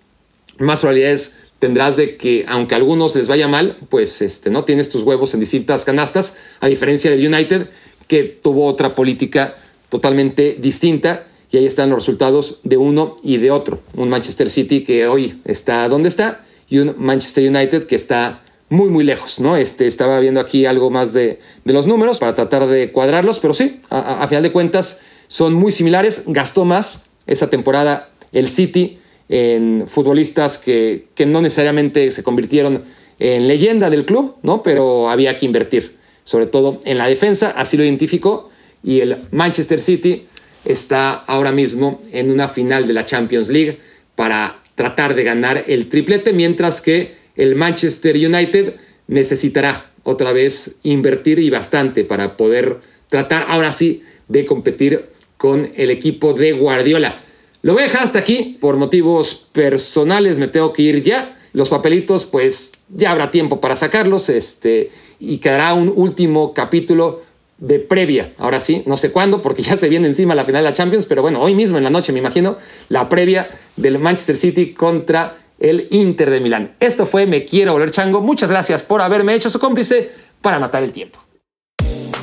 más 0.59 0.81
probabilidades 0.81 1.37
tendrás 1.59 1.97
de 1.97 2.17
que, 2.17 2.45
aunque 2.47 2.75
a 2.75 2.77
algunos 2.77 3.15
les 3.15 3.27
vaya 3.27 3.47
mal, 3.47 3.77
pues 3.89 4.21
este, 4.21 4.49
no 4.49 4.63
tienes 4.63 4.89
tus 4.89 5.03
huevos 5.03 5.33
en 5.33 5.39
distintas 5.39 5.85
canastas, 5.85 6.37
a 6.59 6.67
diferencia 6.67 7.09
del 7.09 7.25
United, 7.25 7.67
que 8.07 8.23
tuvo 8.23 8.65
otra 8.65 8.95
política 8.95 9.55
totalmente 9.89 10.57
distinta 10.59 11.27
y 11.51 11.57
ahí 11.57 11.65
están 11.65 11.89
los 11.89 11.99
resultados 11.99 12.59
de 12.63 12.77
uno 12.77 13.17
y 13.23 13.37
de 13.37 13.51
otro. 13.51 13.79
Un 13.95 14.09
Manchester 14.09 14.49
City 14.49 14.83
que 14.83 15.07
hoy 15.07 15.41
está 15.45 15.87
donde 15.87 16.09
está 16.09 16.45
y 16.69 16.79
un 16.79 16.95
Manchester 16.97 17.49
United 17.49 17.87
que 17.87 17.95
está 17.95 18.41
muy 18.69 18.89
muy 18.89 19.05
lejos, 19.05 19.39
¿no? 19.39 19.55
Este, 19.55 19.87
estaba 19.87 20.19
viendo 20.19 20.41
aquí 20.41 20.65
algo 20.65 20.89
más 20.89 21.13
de, 21.13 21.39
los 21.63 21.87
números 21.87 22.19
para 22.19 22.35
tratar 22.35 22.67
de 22.67 22.91
cuadrarlos, 22.91 23.39
pero 23.39 23.53
sí, 23.53 23.79
a, 23.89 24.27
final 24.27 24.43
de 24.43 24.51
cuentas 24.51 25.01
son 25.27 25.53
muy 25.53 25.71
similares. 25.71 26.23
Gastó 26.27 26.65
más 26.65 27.11
esa 27.27 27.49
temporada 27.49 28.09
el 28.33 28.49
City 28.49 28.99
en 29.29 29.85
futbolistas 29.87 30.57
que, 30.57 31.07
que 31.15 31.25
no 31.25 31.41
necesariamente 31.41 32.11
se 32.11 32.23
convirtieron 32.23 32.83
en 33.19 33.47
leyenda 33.47 33.89
del 33.89 34.05
club, 34.05 34.35
¿no? 34.43 34.63
Pero 34.63 35.09
había 35.09 35.37
que 35.37 35.45
invertir 35.45 35.96
sobre 36.27 36.45
todo 36.45 36.81
en 36.83 36.97
la 36.97 37.07
defensa, 37.07 37.53
así 37.55 37.77
lo 37.77 37.85
identificó, 37.85 38.49
y 38.83 38.99
el 38.99 39.15
Manchester 39.31 39.79
City 39.79 40.27
está 40.65 41.13
ahora 41.13 41.53
mismo 41.53 42.01
en 42.11 42.29
una 42.31 42.49
final 42.49 42.85
de 42.85 42.91
la 42.91 43.05
Champions 43.05 43.47
League 43.47 43.77
para 44.17 44.61
tratar 44.75 45.15
de 45.15 45.23
ganar 45.23 45.63
el 45.67 45.87
triplete, 45.87 46.33
mientras 46.33 46.81
que 46.81 47.15
el 47.37 47.55
Manchester 47.55 48.17
United 48.17 48.73
necesitará 49.07 49.89
otra 50.03 50.33
vez 50.33 50.79
invertir 50.83 51.39
y 51.39 51.49
bastante 51.49 52.03
para 52.03 52.35
poder 52.35 52.81
tratar 53.07 53.45
ahora 53.47 53.71
sí 53.71 54.03
de 54.27 54.43
competir 54.43 55.07
con 55.37 55.69
el 55.77 55.91
equipo 55.91 56.33
de 56.33 56.51
Guardiola. 56.51 57.15
Lo 57.61 57.71
voy 57.71 57.83
a 57.83 57.85
dejar 57.85 58.03
hasta 58.03 58.19
aquí 58.19 58.57
por 58.59 58.75
motivos 58.75 59.47
personales, 59.53 60.39
me 60.39 60.49
tengo 60.49 60.73
que 60.73 60.81
ir 60.81 61.03
ya. 61.03 61.39
Los 61.53 61.69
papelitos, 61.69 62.25
pues 62.25 62.73
ya 62.89 63.11
habrá 63.11 63.31
tiempo 63.31 63.61
para 63.61 63.77
sacarlos. 63.77 64.27
Este, 64.27 64.91
y 65.19 65.37
quedará 65.39 65.73
un 65.73 65.91
último 65.95 66.53
capítulo 66.53 67.21
de 67.57 67.79
previa. 67.79 68.33
Ahora 68.37 68.59
sí, 68.59 68.83
no 68.85 68.97
sé 68.97 69.11
cuándo, 69.11 69.41
porque 69.41 69.61
ya 69.63 69.77
se 69.77 69.89
viene 69.89 70.07
encima 70.07 70.35
la 70.35 70.45
final 70.45 70.63
de 70.63 70.69
la 70.69 70.75
Champions, 70.75 71.05
pero 71.05 71.21
bueno, 71.21 71.41
hoy 71.41 71.55
mismo 71.55 71.77
en 71.77 71.83
la 71.83 71.89
noche 71.89 72.13
me 72.13 72.19
imagino 72.19 72.57
la 72.89 73.09
previa 73.09 73.47
del 73.75 73.99
Manchester 73.99 74.35
City 74.35 74.73
contra 74.73 75.35
el 75.59 75.87
Inter 75.91 76.29
de 76.29 76.39
Milán. 76.39 76.75
Esto 76.79 77.05
fue 77.05 77.25
Me 77.25 77.45
Quiero 77.45 77.73
Volver 77.73 77.91
Chango. 77.91 78.21
Muchas 78.21 78.51
gracias 78.51 78.83
por 78.83 79.01
haberme 79.01 79.33
hecho 79.33 79.49
su 79.49 79.59
cómplice 79.59 80.11
para 80.41 80.59
matar 80.59 80.83
el 80.83 80.91
tiempo. 80.91 81.19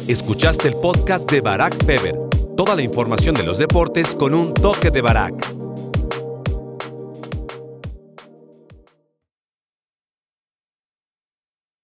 Escuchaste 0.06 0.68
el 0.68 0.74
podcast 0.74 1.30
de 1.30 1.40
Barack 1.40 1.84
Feber. 1.84 2.14
Toda 2.56 2.76
la 2.76 2.82
información 2.82 3.34
de 3.34 3.42
los 3.42 3.58
deportes 3.58 4.14
con 4.14 4.34
un 4.34 4.54
toque 4.54 4.90
de 4.90 5.00
Barack. 5.00 5.73